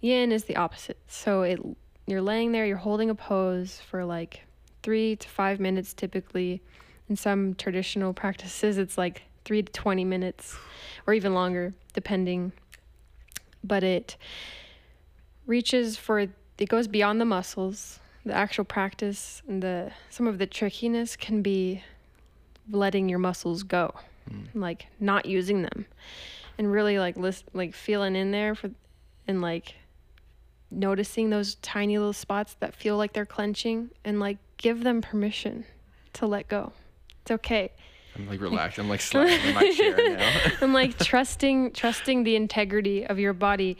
Yin 0.00 0.32
is 0.32 0.44
the 0.44 0.56
opposite. 0.56 0.98
So 1.06 1.42
it 1.42 1.60
you're 2.06 2.22
laying 2.22 2.50
there, 2.50 2.66
you're 2.66 2.78
holding 2.78 3.10
a 3.10 3.14
pose 3.14 3.78
for 3.78 4.04
like 4.04 4.44
3 4.82 5.16
to 5.16 5.28
5 5.28 5.60
minutes 5.60 5.92
typically. 5.92 6.62
In 7.08 7.16
some 7.16 7.54
traditional 7.54 8.14
practices 8.14 8.78
it's 8.78 8.96
like 8.96 9.22
3 9.44 9.62
to 9.62 9.72
20 9.72 10.04
minutes 10.04 10.56
or 11.06 11.12
even 11.14 11.34
longer 11.34 11.74
depending. 11.92 12.52
But 13.62 13.84
it 13.84 14.16
reaches 15.46 15.96
for 15.96 16.20
it 16.20 16.68
goes 16.68 16.88
beyond 16.88 17.20
the 17.20 17.26
muscles. 17.26 18.00
The 18.24 18.32
actual 18.32 18.64
practice 18.64 19.42
and 19.46 19.62
the 19.62 19.92
some 20.08 20.26
of 20.26 20.38
the 20.38 20.46
trickiness 20.46 21.16
can 21.16 21.42
be 21.42 21.82
letting 22.70 23.10
your 23.10 23.18
muscles 23.18 23.62
go. 23.62 23.94
Hmm. 24.28 24.58
Like 24.58 24.86
not 24.98 25.26
using 25.26 25.62
them 25.62 25.86
and 26.58 26.70
really 26.70 26.98
like 26.98 27.16
list 27.16 27.44
like 27.52 27.74
feeling 27.74 28.16
in 28.16 28.30
there 28.30 28.54
for 28.54 28.70
and 29.26 29.40
like 29.40 29.74
noticing 30.70 31.30
those 31.30 31.56
tiny 31.56 31.98
little 31.98 32.12
spots 32.12 32.56
that 32.60 32.74
feel 32.74 32.96
like 32.96 33.12
they're 33.12 33.26
clenching 33.26 33.90
and 34.04 34.20
like 34.20 34.38
give 34.56 34.84
them 34.84 35.02
permission 35.02 35.64
to 36.14 36.26
let 36.26 36.48
go. 36.48 36.72
It's 37.22 37.30
okay. 37.30 37.70
I'm 38.14 38.28
like 38.28 38.40
relaxed. 38.40 38.78
I'm 38.78 38.88
like 38.88 39.00
sliding 39.00 39.40
in 39.48 39.54
my 39.54 39.70
chair 39.70 39.96
now. 40.16 40.30
I'm 40.60 40.72
like 40.72 40.98
trusting 40.98 41.72
trusting 41.72 42.24
the 42.24 42.36
integrity 42.36 43.06
of 43.06 43.18
your 43.18 43.32
body 43.32 43.76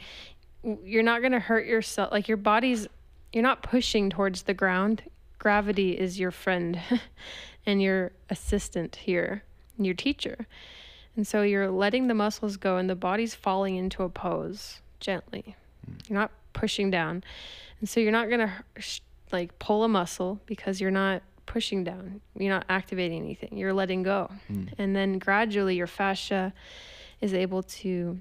you're 0.83 1.03
not 1.03 1.21
going 1.21 1.33
to 1.33 1.39
hurt 1.39 1.65
yourself 1.65 2.11
like 2.11 2.27
your 2.27 2.37
body's 2.37 2.87
you're 3.31 3.43
not 3.43 3.63
pushing 3.63 4.09
towards 4.09 4.43
the 4.43 4.53
ground 4.53 5.03
gravity 5.39 5.91
is 5.91 6.19
your 6.19 6.31
friend 6.31 6.79
and 7.65 7.81
your 7.81 8.11
assistant 8.29 8.95
here 8.95 9.43
and 9.77 9.85
your 9.85 9.95
teacher 9.95 10.47
and 11.15 11.27
so 11.27 11.43
you're 11.43 11.69
letting 11.69 12.07
the 12.07 12.13
muscles 12.13 12.57
go 12.57 12.77
and 12.77 12.89
the 12.89 12.95
body's 12.95 13.35
falling 13.35 13.75
into 13.75 14.03
a 14.03 14.09
pose 14.09 14.81
gently. 14.99 15.55
Hmm. 15.85 15.93
You're 16.07 16.19
not 16.19 16.31
pushing 16.53 16.89
down. 16.89 17.23
And 17.79 17.87
so 17.87 17.99
you're 17.99 18.11
not 18.11 18.29
going 18.29 18.39
to 18.39 18.51
like 19.31 19.57
pull 19.59 19.83
a 19.83 19.87
muscle 19.87 20.39
because 20.45 20.81
you're 20.81 20.91
not 20.91 21.21
pushing 21.45 21.83
down. 21.83 22.21
You're 22.37 22.53
not 22.53 22.65
activating 22.69 23.21
anything. 23.21 23.57
You're 23.57 23.73
letting 23.73 24.03
go. 24.03 24.31
Hmm. 24.47 24.65
And 24.77 24.95
then 24.95 25.19
gradually 25.19 25.75
your 25.75 25.87
fascia 25.87 26.53
is 27.21 27.33
able 27.33 27.63
to 27.63 28.19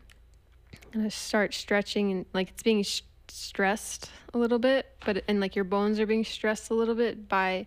kind 0.92 1.06
of 1.06 1.12
start 1.12 1.54
stretching 1.54 2.12
and 2.12 2.26
like 2.34 2.50
it's 2.50 2.62
being 2.62 2.82
sh- 2.82 3.02
stressed 3.28 4.10
a 4.34 4.38
little 4.38 4.58
bit 4.58 4.86
but 5.04 5.24
and 5.26 5.40
like 5.40 5.56
your 5.56 5.64
bones 5.64 5.98
are 5.98 6.06
being 6.06 6.24
stressed 6.24 6.70
a 6.70 6.74
little 6.74 6.94
bit 6.94 7.28
by 7.28 7.66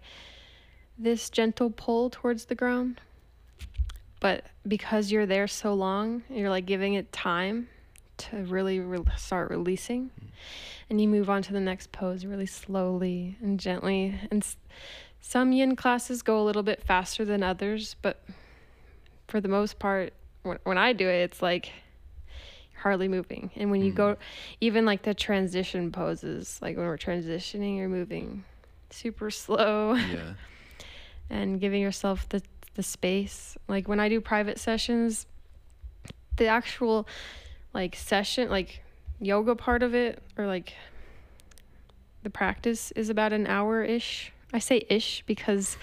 this 0.98 1.30
gentle 1.30 1.72
pull 1.72 2.10
towards 2.10 2.46
the 2.46 2.56
ground 2.56 3.02
but 4.26 4.44
because 4.68 5.12
you're 5.12 5.28
there 5.28 5.48
so 5.48 5.76
long 5.76 6.24
you're 6.32 6.50
like 6.50 6.66
giving 6.66 6.96
it 6.96 7.12
time 7.12 7.68
to 8.18 8.38
really 8.46 8.80
re- 8.80 9.06
start 9.18 9.52
releasing 9.52 10.06
mm. 10.06 10.28
and 10.90 11.00
you 11.00 11.08
move 11.08 11.30
on 11.30 11.44
to 11.44 11.54
the 11.54 11.60
next 11.60 11.92
pose 11.92 12.26
really 12.26 12.48
slowly 12.48 13.38
and 13.40 13.60
gently 13.60 14.20
and 14.32 14.42
s- 14.42 14.58
some 15.22 15.52
yin 15.52 15.76
classes 15.76 16.24
go 16.24 16.42
a 16.42 16.44
little 16.44 16.64
bit 16.64 16.82
faster 16.82 17.24
than 17.24 17.44
others 17.44 17.98
but 18.02 18.24
for 19.28 19.40
the 19.40 19.48
most 19.48 19.78
part 19.78 20.12
when, 20.42 20.58
when 20.64 20.78
i 20.80 20.92
do 20.92 21.08
it 21.08 21.22
it's 21.22 21.44
like 21.44 21.72
hardly 22.82 23.08
moving 23.08 23.52
and 23.56 23.70
when 23.70 23.84
you 23.84 23.92
go 23.92 24.16
mm. 24.16 24.18
even 24.60 24.88
like 24.88 25.04
the 25.04 25.14
transition 25.14 25.92
poses 25.92 26.58
like 26.64 26.76
when 26.76 26.88
we're 26.88 26.98
transitioning 26.98 27.78
you're 27.78 27.88
moving 27.88 28.44
super 28.90 29.30
slow 29.44 29.94
yeah. 29.94 30.34
and 31.30 31.62
giving 31.62 31.80
yourself 31.80 32.28
the 32.30 32.42
the 32.76 32.84
space. 32.84 33.58
Like 33.68 33.88
when 33.88 34.00
I 34.00 34.10
do 34.10 34.22
private 34.22 34.60
sessions, 34.60 35.26
the 36.38 36.48
actual 36.48 37.08
like 37.74 37.96
session, 37.96 38.50
like 38.50 38.82
yoga 39.20 39.56
part 39.56 39.84
of 39.84 39.96
it 39.96 40.22
or 40.38 40.46
like 40.46 40.74
the 42.24 42.30
practice 42.30 42.92
is 42.92 43.10
about 43.10 43.34
an 43.34 43.48
hour 43.48 43.84
ish. 43.84 44.32
I 44.54 44.60
say 44.60 44.86
ish 44.90 45.24
because 45.26 45.78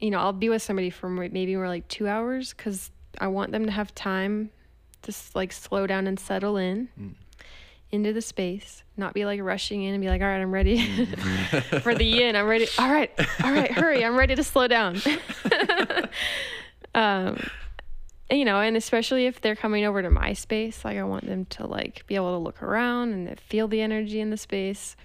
you 0.00 0.10
know, 0.10 0.18
I'll 0.18 0.32
be 0.32 0.48
with 0.48 0.62
somebody 0.62 0.90
for 0.90 1.08
maybe 1.08 1.54
more 1.56 1.68
like 1.68 1.86
2 1.88 2.08
hours 2.08 2.52
cuz 2.52 2.90
I 3.18 3.28
want 3.28 3.52
them 3.52 3.64
to 3.66 3.70
have 3.70 3.94
time 3.94 4.50
to 5.02 5.14
like 5.34 5.52
slow 5.52 5.86
down 5.86 6.06
and 6.06 6.18
settle 6.18 6.56
in 6.56 6.88
mm. 7.00 7.14
Into 7.90 8.12
the 8.12 8.22
space, 8.22 8.82
not 8.96 9.14
be 9.14 9.24
like 9.24 9.40
rushing 9.40 9.82
in 9.82 9.94
and 9.94 10.00
be 10.00 10.08
like, 10.08 10.20
"All 10.20 10.26
right, 10.28 10.40
I'm 10.40 10.52
ready." 10.52 11.06
for 11.82 11.94
the 11.94 12.04
yin. 12.04 12.36
I'm 12.36 12.46
ready. 12.46 12.66
All 12.78 12.90
right, 12.90 13.10
all 13.42 13.52
right, 13.52 13.70
hurry. 13.70 14.04
I'm 14.04 14.16
ready 14.16 14.34
to 14.34 14.44
slow 14.44 14.66
down. 14.66 14.96
um, 16.94 17.38
and, 18.30 18.38
you 18.38 18.44
know, 18.44 18.60
and 18.60 18.76
especially 18.76 19.26
if 19.26 19.40
they're 19.40 19.54
coming 19.54 19.84
over 19.84 20.02
to 20.02 20.10
my 20.10 20.32
space, 20.32 20.84
like 20.84 20.96
I 20.96 21.04
want 21.04 21.26
them 21.26 21.44
to 21.46 21.66
like 21.66 22.04
be 22.08 22.16
able 22.16 22.32
to 22.32 22.42
look 22.42 22.62
around 22.62 23.12
and 23.12 23.38
feel 23.38 23.68
the 23.68 23.80
energy 23.80 24.18
in 24.20 24.30
the 24.30 24.36
space, 24.36 24.96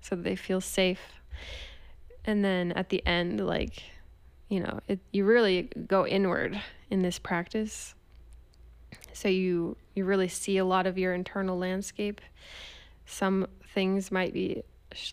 so 0.00 0.14
that 0.14 0.22
they 0.22 0.36
feel 0.36 0.60
safe. 0.60 1.00
And 2.24 2.44
then 2.44 2.72
at 2.72 2.90
the 2.90 3.04
end, 3.06 3.44
like, 3.44 3.82
you 4.48 4.60
know, 4.60 4.78
it 4.86 5.00
you 5.10 5.24
really 5.24 5.62
go 5.88 6.06
inward 6.06 6.60
in 6.90 7.02
this 7.02 7.18
practice. 7.18 7.95
So 9.12 9.28
you 9.28 9.76
you 9.94 10.04
really 10.04 10.28
see 10.28 10.58
a 10.58 10.64
lot 10.64 10.86
of 10.86 10.98
your 10.98 11.14
internal 11.14 11.58
landscape. 11.58 12.20
Some 13.06 13.46
things 13.74 14.10
might 14.12 14.32
be 14.32 14.62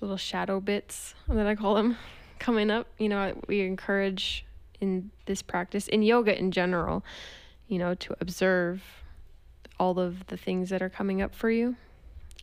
little 0.02 0.18
shadow 0.18 0.60
bits 0.60 1.14
that 1.28 1.48
I 1.48 1.56
call 1.56 1.76
them 1.76 1.98
coming 2.40 2.70
up. 2.70 2.88
You 2.98 3.10
know, 3.10 3.42
we 3.48 3.62
encourage 3.62 4.46
in 4.82 5.12
this 5.26 5.42
practice, 5.42 5.88
in 5.88 6.04
yoga 6.04 6.38
in 6.38 6.52
general, 6.52 7.04
you 7.68 7.78
know, 7.78 7.94
to 7.96 8.16
observe 8.20 8.82
all 9.80 10.00
of 10.00 10.28
the 10.28 10.38
things 10.38 10.70
that 10.70 10.82
are 10.82 10.90
coming 10.90 11.22
up 11.22 11.34
for 11.34 11.50
you. 11.50 11.76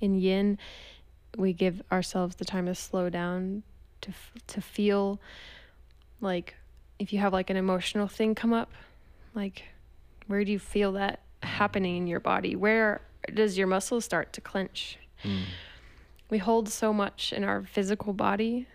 In 0.00 0.14
yin, 0.14 0.58
we 1.36 1.52
give 1.52 1.82
ourselves 1.92 2.36
the 2.36 2.44
time 2.44 2.66
to 2.66 2.74
slow 2.74 3.10
down, 3.10 3.62
to 4.00 4.12
to 4.48 4.60
feel 4.60 5.20
like 6.20 6.54
if 6.98 7.12
you 7.12 7.18
have 7.18 7.32
like 7.32 7.50
an 7.50 7.56
emotional 7.56 8.08
thing 8.08 8.34
come 8.34 8.52
up, 8.52 8.70
like 9.34 9.64
where 10.30 10.44
do 10.44 10.52
you 10.52 10.60
feel 10.60 10.92
that 10.92 11.22
happening 11.42 11.96
in 11.96 12.06
your 12.06 12.20
body? 12.20 12.54
Where 12.54 13.00
does 13.34 13.58
your 13.58 13.66
muscles 13.66 14.04
start 14.04 14.32
to 14.34 14.40
clench? 14.40 14.96
Mm. 15.24 15.42
We 16.30 16.38
hold 16.38 16.68
so 16.68 16.92
much 16.92 17.32
in 17.32 17.42
our 17.42 17.64
physical 17.64 18.12
body, 18.12 18.68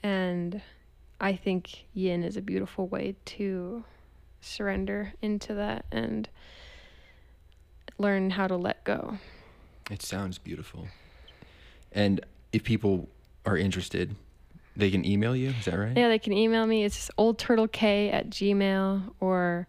and 0.00 0.62
I 1.20 1.34
think 1.34 1.86
yin 1.92 2.22
is 2.22 2.36
a 2.36 2.40
beautiful 2.40 2.86
way 2.86 3.16
to 3.24 3.82
surrender 4.40 5.12
into 5.20 5.54
that 5.54 5.86
and 5.90 6.28
learn 7.98 8.30
how 8.30 8.46
to 8.46 8.56
let 8.56 8.84
go. 8.84 9.18
It 9.90 10.02
sounds 10.02 10.38
beautiful. 10.38 10.86
And 11.90 12.20
if 12.52 12.62
people 12.62 13.08
are 13.44 13.56
interested, 13.56 14.14
they 14.76 14.92
can 14.92 15.04
email 15.04 15.34
you. 15.34 15.48
Is 15.48 15.64
that 15.64 15.76
right? 15.76 15.96
Yeah, 15.96 16.06
they 16.06 16.20
can 16.20 16.32
email 16.32 16.64
me. 16.64 16.84
It's 16.84 17.10
oldturtlekae 17.18 18.14
at 18.14 18.30
gmail 18.30 19.14
or 19.18 19.66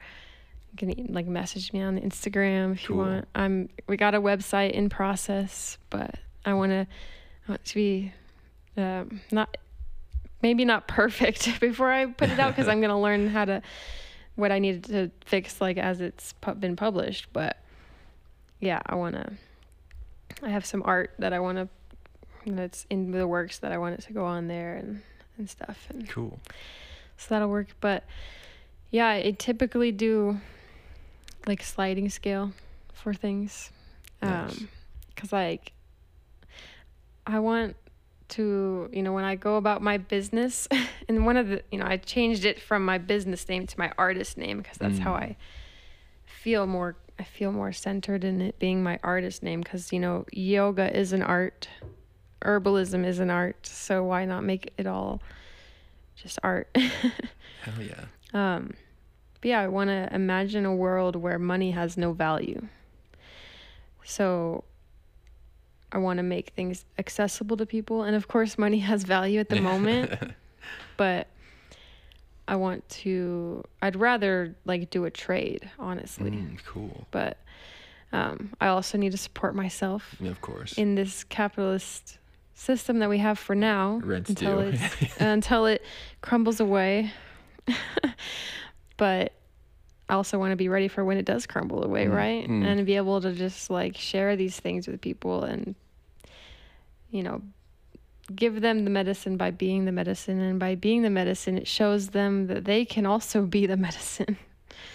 you 0.72 0.78
can 0.78 1.14
like 1.14 1.28
message 1.28 1.74
me 1.74 1.82
on 1.82 2.00
Instagram 2.00 2.74
if 2.74 2.86
Cool. 2.86 2.96
you 2.98 3.02
want. 3.02 3.28
I'm 3.36 3.70
we 3.88 3.98
got 3.98 4.16
a 4.16 4.22
website 4.22 4.72
in 4.72 4.90
process, 4.90 5.78
but 5.90 6.16
I 6.46 6.54
want 6.54 6.72
to 6.72 6.88
I 7.48 7.52
want 7.52 7.66
to 7.66 7.76
be 7.76 8.12
um, 8.78 9.22
not 9.32 9.58
maybe 10.42 10.66
not 10.66 10.88
perfect 10.88 11.60
before 11.60 11.92
I 11.92 12.06
put 12.08 12.30
it 12.30 12.40
out 12.40 12.56
because 12.56 12.68
I'm 12.68 12.82
gonna 12.82 13.00
learn 13.08 13.28
how 13.30 13.46
to 13.46 13.62
what 14.36 14.52
I 14.52 14.60
needed 14.60 14.86
to 14.86 15.12
fix 15.26 15.60
like 15.60 15.78
as 15.78 16.00
it's 16.02 16.34
pu- 16.34 16.56
been 16.56 16.76
published. 16.76 17.28
But 17.34 17.58
yeah, 18.60 18.82
I 18.86 18.96
want 18.96 19.16
to. 19.16 19.34
I 20.44 20.50
have 20.50 20.66
some 20.66 20.82
art 20.86 21.14
that 21.20 21.34
I 21.34 21.40
want 21.40 21.58
to 21.58 21.68
that's 22.48 22.88
in 22.90 23.12
the 23.12 23.28
works 23.28 23.60
that 23.60 23.72
I 23.72 23.78
want 23.78 24.00
it 24.00 24.02
to 24.08 24.14
go 24.14 24.26
on 24.26 24.48
there 24.48 24.76
and 24.76 25.02
and 25.38 25.48
stuff 25.48 25.86
and 25.90 26.10
Cool. 26.10 26.40
so 27.18 27.28
that'll 27.30 27.50
work 27.50 27.68
but 27.82 28.04
yeah 28.90 29.10
I 29.10 29.36
typically 29.38 29.92
do 29.92 30.40
like 31.48 31.64
sliding 31.64 32.10
scale 32.10 32.52
for 32.94 33.14
things 33.14 33.72
Nice. 34.22 34.52
um 34.60 34.70
cuz 35.16 35.32
like 35.34 35.74
I 37.26 37.40
want 37.40 37.76
to 38.30 38.90
you 38.94 39.04
know 39.04 39.14
when 39.14 39.24
I 39.24 39.36
go 39.36 39.56
about 39.58 39.82
my 39.82 39.98
business 39.98 40.68
and 41.10 41.26
one 41.26 41.38
of 41.38 41.48
the 41.50 41.64
you 41.72 41.78
know 41.80 41.86
I 41.86 41.98
changed 41.98 42.46
it 42.46 42.60
from 42.62 42.86
my 42.86 42.98
business 42.98 43.48
name 43.50 43.68
to 43.68 43.80
my 43.80 43.92
artist 43.98 44.38
name 44.38 44.58
because 44.60 44.78
that's 44.78 45.00
how 45.00 45.14
Mm. 45.14 45.22
I 45.24 45.36
feel 46.26 46.66
more 46.66 46.96
I 47.20 47.24
feel 47.24 47.52
more 47.52 47.72
centered 47.72 48.24
in 48.24 48.42
it 48.42 48.58
being 48.58 48.82
my 48.82 49.00
artist 49.04 49.44
name 49.44 49.62
because 49.62 49.92
you 49.94 50.00
know 50.00 50.26
yoga 50.32 50.96
is 50.98 51.14
an 51.14 51.22
art 51.22 51.68
herbalism 52.44 53.06
is 53.06 53.20
an 53.20 53.30
art, 53.30 53.68
so 53.68 54.04
why 54.04 54.26
not 54.26 54.44
make 54.44 54.74
it 54.78 54.88
all 54.88 55.22
just 56.16 56.40
art? 56.42 56.76
Hell 57.62 57.80
yeah. 57.80 58.06
um, 58.34 58.74
but 59.42 59.48
yeah, 59.50 59.60
I 59.62 59.68
want 59.68 59.90
to 59.90 60.10
imagine 60.14 60.66
a 60.66 60.76
world 60.76 61.16
where 61.16 61.40
money 61.40 61.72
has 61.72 61.98
no 61.98 62.14
value. 62.14 62.68
So 64.04 64.64
I 65.92 65.98
want 65.98 66.18
to 66.18 66.24
make 66.24 66.52
things 66.56 66.86
accessible 66.98 67.58
to 67.58 67.66
people, 67.66 68.04
and 68.04 68.16
of 68.16 68.28
course, 68.28 68.58
money 68.58 68.80
has 68.92 69.04
value 69.04 69.40
at 69.40 69.50
the 69.50 69.60
moment, 69.62 70.12
but 70.98 71.28
I 72.48 72.56
want 72.56 72.88
to. 72.90 73.64
I'd 73.82 73.96
rather 73.96 74.56
like 74.66 74.90
do 74.90 75.06
a 75.06 75.12
trade, 75.12 75.70
honestly. 75.80 76.32
Mm, 76.32 76.58
cool. 76.66 77.08
But 77.12 77.38
um, 78.14 78.54
I 78.60 78.68
also 78.68 78.98
need 78.98 79.12
to 79.12 79.18
support 79.18 79.56
myself 79.56 80.16
Yeah, 80.20 80.32
of 80.32 80.42
course. 80.42 80.78
in 80.78 80.96
this 80.96 81.24
capitalist 81.24 82.18
system 82.54 83.00
that 83.00 83.10
we 83.10 83.18
have 83.18 83.40
for 83.40 83.56
now 83.56 84.02
Rent's 84.04 84.30
until 84.30 84.72
until 85.20 85.66
it 85.66 85.84
crumbles 86.22 86.60
away. 86.60 87.12
But 89.02 89.32
I 90.08 90.14
also 90.14 90.38
want 90.38 90.52
to 90.52 90.56
be 90.56 90.70
ready 90.70 90.88
for 90.88 91.04
when 91.04 91.18
it 91.18 91.26
does 91.26 91.48
crumble 91.48 91.84
away, 91.84 92.06
Mm, 92.06 92.16
right? 92.16 92.48
mm. 92.48 92.64
And 92.64 92.86
be 92.86 92.98
able 92.98 93.20
to 93.22 93.32
just 93.34 93.72
like 93.72 93.98
share 93.98 94.36
these 94.36 94.60
things 94.60 94.88
with 94.88 95.02
people 95.02 95.44
and 95.44 95.74
you 97.10 97.24
know 97.24 97.42
give 98.36 98.62
them 98.62 98.84
the 98.86 98.92
medicine 98.92 99.38
by 99.38 99.50
being 99.50 99.86
the 99.86 99.92
medicine 99.92 100.40
and 100.40 100.60
by 100.60 100.76
being 100.76 101.02
the 101.02 101.10
medicine 101.10 101.58
it 101.58 101.68
shows 101.68 102.10
them 102.10 102.46
that 102.48 102.64
they 102.66 102.86
can 102.86 103.08
also 103.08 103.42
be 103.48 103.66
the 103.66 103.76
medicine. 103.76 104.38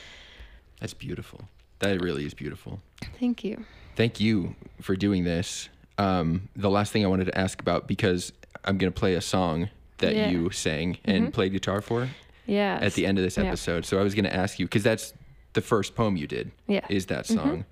That's 0.81 0.95
beautiful. 0.95 1.41
That 1.81 2.01
really 2.01 2.25
is 2.25 2.33
beautiful. 2.35 2.81
Thank 3.19 3.43
you. 3.43 3.65
Thank 3.97 4.21
you 4.21 4.55
for 4.81 4.95
doing 4.95 5.25
this. 5.25 5.69
Um, 5.99 6.49
the 6.55 6.71
last 6.71 6.93
thing 6.93 7.05
I 7.05 7.09
wanted 7.09 7.25
to 7.25 7.37
ask 7.37 7.61
about 7.61 7.89
because 7.89 8.33
I'm 8.65 8.79
gonna 8.79 8.93
play 8.93 9.15
a 9.15 9.21
song 9.21 9.69
that 9.99 10.15
Yeah. 10.15 10.29
you 10.31 10.51
sang 10.51 10.99
and 11.05 11.29
Mhm. 11.29 11.33
played 11.33 11.51
guitar 11.53 11.81
for 11.81 12.09
Yeah. 12.47 12.79
at 12.81 12.95
the 12.95 13.07
end 13.07 13.19
of 13.19 13.25
this 13.25 13.37
Yeah. 13.37 13.45
episode. 13.45 13.85
So 13.85 13.99
I 13.99 14.03
was 14.03 14.15
gonna 14.15 14.29
ask 14.29 14.59
you 14.59 14.67
because 14.67 14.83
that's 14.83 15.13
the 15.53 15.61
first 15.61 15.95
poem 15.95 16.17
you 16.17 16.27
did. 16.27 16.51
Yeah. 16.67 16.85
Is 16.89 17.07
that 17.07 17.25
Mhm. 17.27 17.35
song? 17.35 17.65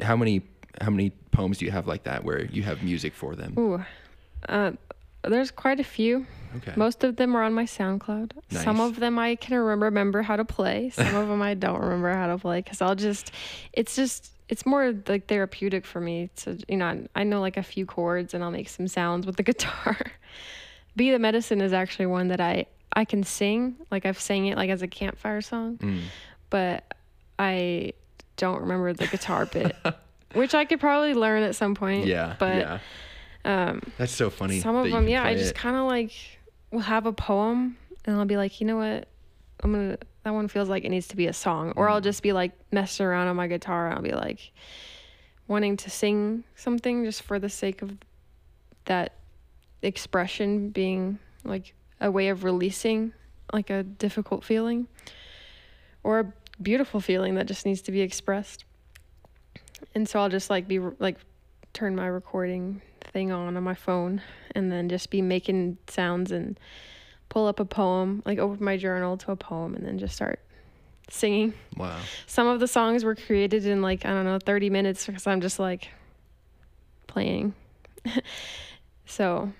How 0.00 0.16
many 0.16 0.42
how 0.80 0.90
many 0.90 1.10
poems 1.30 1.58
do 1.58 1.64
you 1.64 1.70
have 1.70 1.86
like 1.86 2.02
that 2.04 2.24
where 2.24 2.44
you 2.46 2.62
have 2.62 2.82
music 2.82 3.14
for 3.14 3.36
them? 3.36 3.54
Ooh, 3.58 3.84
uh, 4.48 4.72
there's 5.22 5.50
quite 5.52 5.78
a 5.78 5.84
few. 5.84 6.26
Okay. 6.56 6.72
Most 6.76 7.02
of 7.04 7.16
them 7.16 7.36
are 7.36 7.42
on 7.44 7.52
my 7.52 7.64
SoundCloud. 7.64 8.32
Nice. 8.50 8.64
Some 8.64 8.80
of 8.80 8.98
them 9.00 9.18
I 9.18 9.36
can 9.36 9.56
remember 9.56 10.22
how 10.22 10.36
to 10.36 10.44
play. 10.44 10.90
Some 10.90 11.14
of 11.14 11.28
them 11.28 11.40
I 11.42 11.54
don't 11.54 11.80
remember 11.80 12.12
how 12.12 12.26
to 12.28 12.38
play 12.38 12.60
because 12.60 12.80
I'll 12.82 12.94
just, 12.94 13.30
it's 13.72 13.94
just, 13.96 14.32
it's 14.48 14.66
more 14.66 14.92
like 15.08 15.26
therapeutic 15.26 15.86
for 15.86 16.00
me 16.00 16.30
to, 16.36 16.58
you 16.68 16.76
know, 16.76 17.06
I 17.16 17.24
know 17.24 17.40
like 17.40 17.56
a 17.56 17.62
few 17.62 17.86
chords 17.86 18.34
and 18.34 18.44
I'll 18.44 18.50
make 18.52 18.68
some 18.68 18.86
sounds 18.88 19.26
with 19.26 19.36
the 19.36 19.42
guitar. 19.50 19.96
Be 20.96 21.10
the 21.10 21.18
Medicine 21.18 21.60
is 21.60 21.72
actually 21.72 22.06
one 22.06 22.28
that 22.28 22.40
I, 22.40 22.66
I 22.94 23.04
can 23.04 23.22
sing. 23.24 23.76
Like 23.90 24.06
I've 24.06 24.20
sang 24.20 24.46
it 24.46 24.56
like 24.56 24.70
as 24.70 24.82
a 24.82 24.88
campfire 24.88 25.40
song, 25.40 25.76
Mm. 25.78 26.00
but 26.50 26.84
I 27.38 27.92
don't 28.36 28.60
remember 28.62 28.92
the 28.92 29.06
guitar 29.06 29.46
bit, 29.52 29.74
which 30.32 30.54
I 30.54 30.64
could 30.64 30.80
probably 30.80 31.14
learn 31.14 31.42
at 31.42 31.54
some 31.56 31.74
point. 31.74 32.06
Yeah. 32.06 32.36
But, 32.38 32.56
yeah. 32.56 32.78
um, 33.44 33.80
That's 33.98 34.12
so 34.12 34.30
funny. 34.30 34.60
some 34.60 34.74
of 34.76 34.90
them 34.90 35.06
yeah 35.08 35.22
i 35.24 35.34
just 35.34 35.54
kind 35.54 35.76
of 35.76 35.86
like 35.86 36.12
will 36.70 36.80
have 36.80 37.04
a 37.06 37.12
poem 37.12 37.76
and 38.06 38.16
i'll 38.16 38.24
be 38.24 38.36
like 38.38 38.58
you 38.60 38.66
know 38.66 38.76
what 38.78 39.06
i'm 39.60 39.72
gonna 39.72 39.98
that 40.24 40.30
one 40.32 40.48
feels 40.48 40.68
like 40.70 40.84
it 40.84 40.88
needs 40.88 41.08
to 41.08 41.16
be 41.16 41.26
a 41.26 41.32
song 41.32 41.72
or 41.76 41.86
Mm. 41.86 41.90
i'll 41.92 42.00
just 42.00 42.22
be 42.22 42.32
like 42.32 42.52
messing 42.72 43.04
around 43.06 43.28
on 43.28 43.36
my 43.36 43.46
guitar 43.46 43.86
and 43.86 43.94
i'll 43.96 44.02
be 44.02 44.12
like 44.12 44.50
wanting 45.46 45.76
to 45.76 45.90
sing 45.90 46.42
something 46.56 47.04
just 47.04 47.20
for 47.22 47.38
the 47.38 47.50
sake 47.50 47.82
of 47.82 47.92
that 48.86 49.12
expression 49.82 50.70
being 50.70 51.18
like 51.44 51.74
a 52.04 52.10
way 52.10 52.28
of 52.28 52.44
releasing 52.44 53.12
like 53.52 53.70
a 53.70 53.82
difficult 53.82 54.44
feeling 54.44 54.86
or 56.04 56.20
a 56.20 56.32
beautiful 56.62 57.00
feeling 57.00 57.34
that 57.34 57.46
just 57.46 57.66
needs 57.66 57.82
to 57.82 57.90
be 57.90 58.00
expressed 58.00 58.64
and 59.96 60.08
so 60.08 60.20
i'll 60.20 60.28
just 60.28 60.48
like 60.48 60.68
be 60.68 60.78
like 60.78 61.18
turn 61.72 61.96
my 61.96 62.06
recording 62.06 62.80
thing 63.02 63.32
on 63.32 63.56
on 63.56 63.62
my 63.64 63.74
phone 63.74 64.22
and 64.54 64.70
then 64.70 64.88
just 64.88 65.10
be 65.10 65.20
making 65.20 65.76
sounds 65.88 66.30
and 66.30 66.58
pull 67.28 67.48
up 67.48 67.58
a 67.58 67.64
poem, 67.64 68.22
like 68.24 68.38
open 68.38 68.64
my 68.64 68.76
journal 68.76 69.16
to 69.18 69.32
a 69.32 69.36
poem 69.36 69.74
and 69.74 69.84
then 69.84 69.98
just 69.98 70.14
start 70.14 70.38
singing. 71.10 71.52
Wow. 71.76 71.98
Some 72.26 72.46
of 72.46 72.60
the 72.60 72.68
songs 72.68 73.04
were 73.04 73.16
created 73.16 73.66
in 73.66 73.82
like, 73.82 74.06
I 74.06 74.10
don't 74.10 74.24
know, 74.24 74.38
30 74.38 74.70
minutes 74.70 75.06
because 75.06 75.26
I'm 75.26 75.40
just 75.40 75.58
like 75.58 75.88
playing. 77.08 77.54
so, 79.06 79.52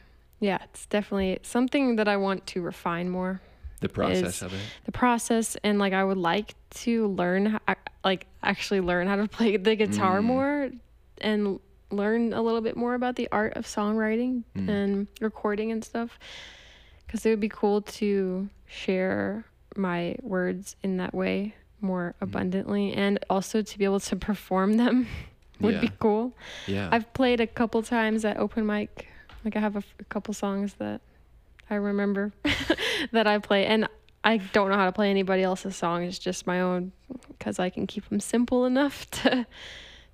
yeah, 0.48 0.58
it's 0.68 0.84
definitely 0.86 1.38
something 1.42 1.96
that 1.96 2.08
I 2.08 2.16
want 2.26 2.46
to 2.52 2.60
refine 2.62 3.08
more 3.18 3.40
The 3.80 3.88
process 3.88 4.42
of 4.42 4.52
it. 4.52 4.60
the 4.84 4.92
process 4.92 5.56
and 5.64 5.78
like 5.84 5.92
I 5.92 6.04
would 6.08 6.18
like 6.32 6.54
to 6.84 7.08
learn 7.20 7.58
like 8.04 8.26
actually 8.42 8.80
learn 8.90 9.06
how 9.06 9.16
to 9.16 9.28
play 9.38 9.56
the 9.56 9.74
guitar 9.82 10.16
Mm. 10.20 10.24
more 10.24 10.70
and 11.30 11.60
learn 11.90 12.32
a 12.32 12.42
little 12.46 12.60
bit 12.68 12.76
more 12.76 12.94
about 12.94 13.14
the 13.16 13.28
art 13.40 13.52
of 13.58 13.64
songwriting 13.66 14.42
Mm. 14.56 14.68
and 14.68 15.06
recording 15.20 15.68
and 15.72 15.82
stuff 15.84 16.10
cuz 17.08 17.24
it 17.24 17.30
would 17.30 17.40
be 17.48 17.48
cool 17.62 17.80
to 18.00 18.48
share 18.66 19.44
my 19.76 20.16
words 20.22 20.76
in 20.82 20.96
that 20.98 21.12
way 21.14 21.54
more 21.80 22.06
Mm. 22.18 22.22
abundantly 22.26 22.86
and 23.04 23.18
also 23.30 23.62
to 23.62 23.78
be 23.78 23.84
able 23.84 24.00
to 24.00 24.16
perform 24.16 24.76
them 24.76 25.06
would 25.60 25.80
be 25.80 25.90
cool. 26.00 26.32
Yeah. 26.66 26.88
I've 26.92 27.08
played 27.14 27.40
a 27.40 27.46
couple 27.46 27.80
times 27.82 28.24
at 28.24 28.36
open 28.44 28.66
mic. 28.66 29.08
Like 29.44 29.56
I 29.56 29.60
have 29.60 29.74
a, 29.74 29.78
f- 29.78 29.94
a 30.00 30.04
couple 30.04 30.32
songs 30.34 30.74
that 30.74 31.00
I 31.70 31.74
remember 31.76 32.32
that 33.12 33.26
I 33.26 33.38
play, 33.38 33.66
and 33.66 33.88
I 34.22 34.38
don't 34.38 34.70
know 34.70 34.76
how 34.76 34.86
to 34.86 34.92
play 34.92 35.10
anybody 35.10 35.42
else's 35.42 35.76
songs, 35.76 36.18
just 36.18 36.46
my 36.46 36.60
own, 36.60 36.92
because 37.28 37.58
I 37.58 37.68
can 37.70 37.86
keep 37.86 38.08
them 38.08 38.20
simple 38.20 38.64
enough 38.64 39.10
to 39.22 39.46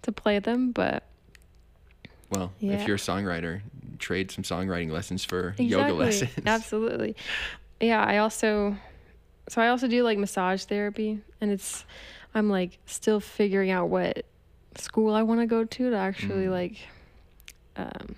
to 0.02 0.12
play 0.12 0.38
them. 0.38 0.72
But 0.72 1.04
well, 2.30 2.52
Yeah. 2.58 2.72
if 2.74 2.86
you're 2.86 2.96
a 2.96 2.98
songwriter, 2.98 3.60
trade 3.98 4.30
some 4.30 4.44
songwriting 4.44 4.90
lessons 4.90 5.24
for 5.24 5.54
yoga 5.58 5.92
lessons. 5.92 6.30
absolutely. 6.46 7.14
Yeah, 7.80 8.04
I 8.04 8.18
also, 8.18 8.76
so 9.48 9.60
I 9.62 9.68
also 9.68 9.88
do 9.88 10.02
like 10.02 10.18
massage 10.18 10.64
therapy, 10.64 11.20
and 11.40 11.50
it's, 11.50 11.84
I'm 12.34 12.48
like 12.50 12.78
still 12.86 13.20
figuring 13.20 13.70
out 13.70 13.88
what 13.88 14.24
school 14.76 15.14
I 15.14 15.22
want 15.22 15.40
to 15.40 15.46
go 15.46 15.64
to 15.64 15.90
to 15.90 15.96
actually 15.96 16.46
Mm. 16.46 16.50
like, 16.50 16.76
um, 17.76 18.14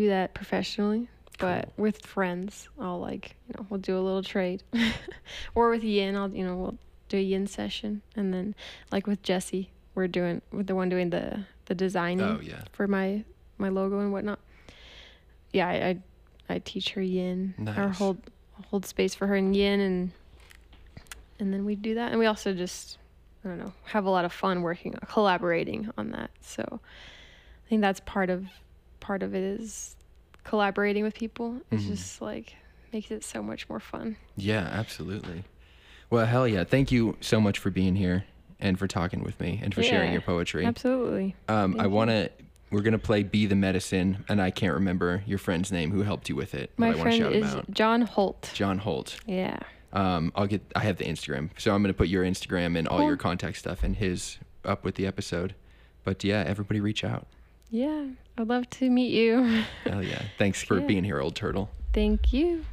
do 0.00 0.08
that 0.08 0.32
professionally. 0.34 1.08
But 1.38 1.66
Cool. 1.76 1.84
with 1.84 2.04
friends, 2.04 2.68
I'll 2.78 3.00
like, 3.00 3.34
you 3.48 3.54
know, 3.56 3.66
we'll 3.70 3.80
do 3.80 3.96
a 3.98 4.00
little 4.00 4.22
trade, 4.22 4.62
or 5.54 5.70
with 5.70 5.82
Yin, 5.82 6.14
I'll, 6.16 6.28
you 6.30 6.44
know, 6.44 6.54
we'll 6.56 6.78
do 7.08 7.16
a 7.16 7.20
Yin 7.20 7.46
session, 7.46 8.02
and 8.14 8.32
then 8.32 8.54
like 8.92 9.06
with 9.06 9.22
Jesse, 9.22 9.70
we're 9.94 10.06
doing 10.08 10.42
with 10.52 10.66
the 10.66 10.74
one 10.74 10.88
doing 10.90 11.10
the 11.10 11.44
the 11.66 11.74
designing 11.74 12.20
Oh 12.26 12.40
yeah. 12.42 12.62
for 12.72 12.86
my 12.86 13.24
my 13.58 13.68
logo 13.70 14.00
and 14.00 14.12
whatnot. 14.12 14.38
Yeah, 15.52 15.68
I 15.68 15.72
I, 16.50 16.54
I 16.54 16.58
teach 16.58 16.90
her 16.90 17.02
yin 17.02 17.54
or 17.76 17.88
hold 17.88 18.18
hold 18.70 18.84
space 18.86 19.14
for 19.14 19.26
her 19.26 19.36
in 19.36 19.54
yin 19.54 19.80
and 19.80 20.10
and 21.38 21.52
then 21.54 21.64
we 21.64 21.74
do 21.74 21.94
that 21.94 22.10
and 22.10 22.18
we 22.18 22.26
also 22.26 22.52
just 22.52 22.98
I 23.44 23.48
don't 23.48 23.58
know 23.58 23.72
have 23.84 24.04
a 24.04 24.10
lot 24.10 24.24
of 24.26 24.32
fun 24.32 24.60
working 24.62 24.94
collaborating 25.08 25.90
on 25.96 26.10
that. 26.10 26.30
So 26.42 26.64
I 26.70 27.68
think 27.68 27.80
that's 27.80 28.00
part 28.00 28.28
of 28.30 28.44
part 29.00 29.22
of 29.22 29.34
it 29.34 29.42
is 29.42 29.96
collaborating 30.44 31.02
with 31.04 31.14
people. 31.14 31.60
It's 31.70 31.84
Mhm. 31.84 31.88
just 31.88 32.20
like 32.22 32.54
makes 32.92 33.10
it 33.10 33.22
so 33.24 33.42
much 33.42 33.68
more 33.68 33.80
fun. 33.80 34.16
Yeah, 34.36 34.60
absolutely. 34.72 35.44
Well, 36.10 36.26
hell 36.26 36.48
yeah. 36.48 36.64
Thank 36.64 36.90
you 36.90 37.16
so 37.20 37.40
much 37.40 37.58
for 37.58 37.70
being 37.70 37.94
here 37.94 38.24
and 38.58 38.78
for 38.78 38.88
talking 38.88 39.22
with 39.22 39.38
me 39.40 39.60
and 39.62 39.72
for 39.72 39.82
sharing 39.82 40.12
your 40.12 40.22
poetry. 40.22 40.66
Absolutely. 40.66 41.36
Um, 41.48 41.74
I 41.78 41.82
Thank 41.84 41.92
want 41.92 42.10
to. 42.10 42.30
We're 42.72 42.82
gonna 42.82 42.98
play 42.98 43.22
"Be 43.24 43.46
the 43.46 43.56
Medicine," 43.56 44.24
and 44.28 44.40
I 44.40 44.50
can't 44.50 44.74
remember 44.74 45.22
your 45.26 45.38
friend's 45.38 45.72
name 45.72 45.90
who 45.90 46.02
helped 46.02 46.28
you 46.28 46.36
with 46.36 46.54
it. 46.54 46.70
My 46.76 46.92
friend 46.92 47.16
shout 47.16 47.32
him 47.34 47.42
is. 47.42 47.56
John 47.70 48.02
Holt. 48.02 48.50
John 48.54 48.78
Holt. 48.78 49.18
Yeah. 49.26 49.58
Um, 49.92 50.30
I'll 50.36 50.46
get. 50.46 50.62
I 50.76 50.80
have 50.80 50.96
the 50.98 51.04
Instagram, 51.04 51.50
so 51.58 51.74
I'm 51.74 51.82
gonna 51.82 51.94
put 51.94 52.06
your 52.08 52.24
Instagram 52.24 52.78
and 52.78 52.86
all 52.86 52.98
Cool. 52.98 53.08
your 53.08 53.16
contact 53.16 53.56
stuff 53.56 53.82
and 53.82 53.96
his 53.96 54.38
up 54.64 54.84
with 54.84 54.94
the 54.94 55.04
episode. 55.06 55.54
But 56.04 56.22
yeah, 56.22 56.44
everybody 56.46 56.80
reach 56.80 57.02
out. 57.02 57.26
Yeah. 57.70 58.06
I'd 58.38 58.48
love 58.48 58.68
to 58.70 58.90
meet 58.90 59.12
you. 59.12 59.62
Hell 59.84 60.02
yeah! 60.02 60.22
Thanks 60.38 60.62
for 60.62 60.78
Yeah. 60.80 60.86
being 60.86 61.04
here, 61.04 61.20
old 61.20 61.34
turtle. 61.36 61.70
Thank 61.92 62.32
you. 62.32 62.64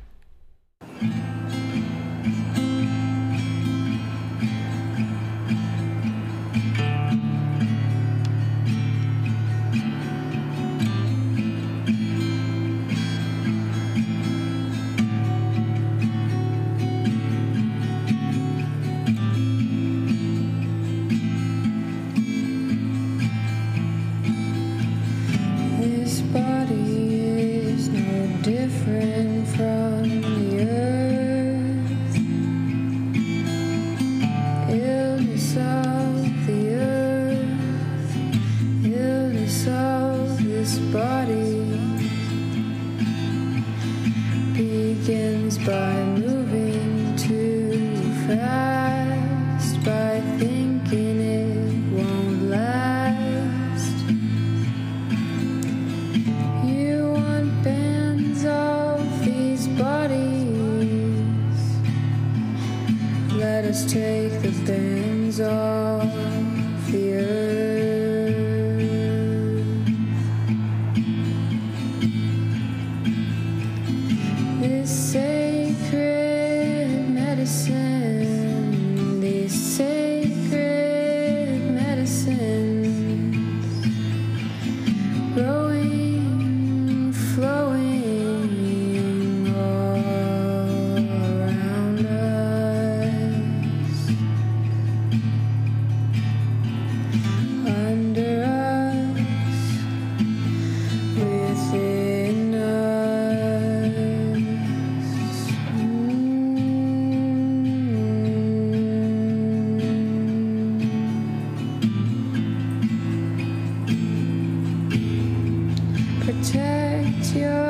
Yeah. 117.37 117.66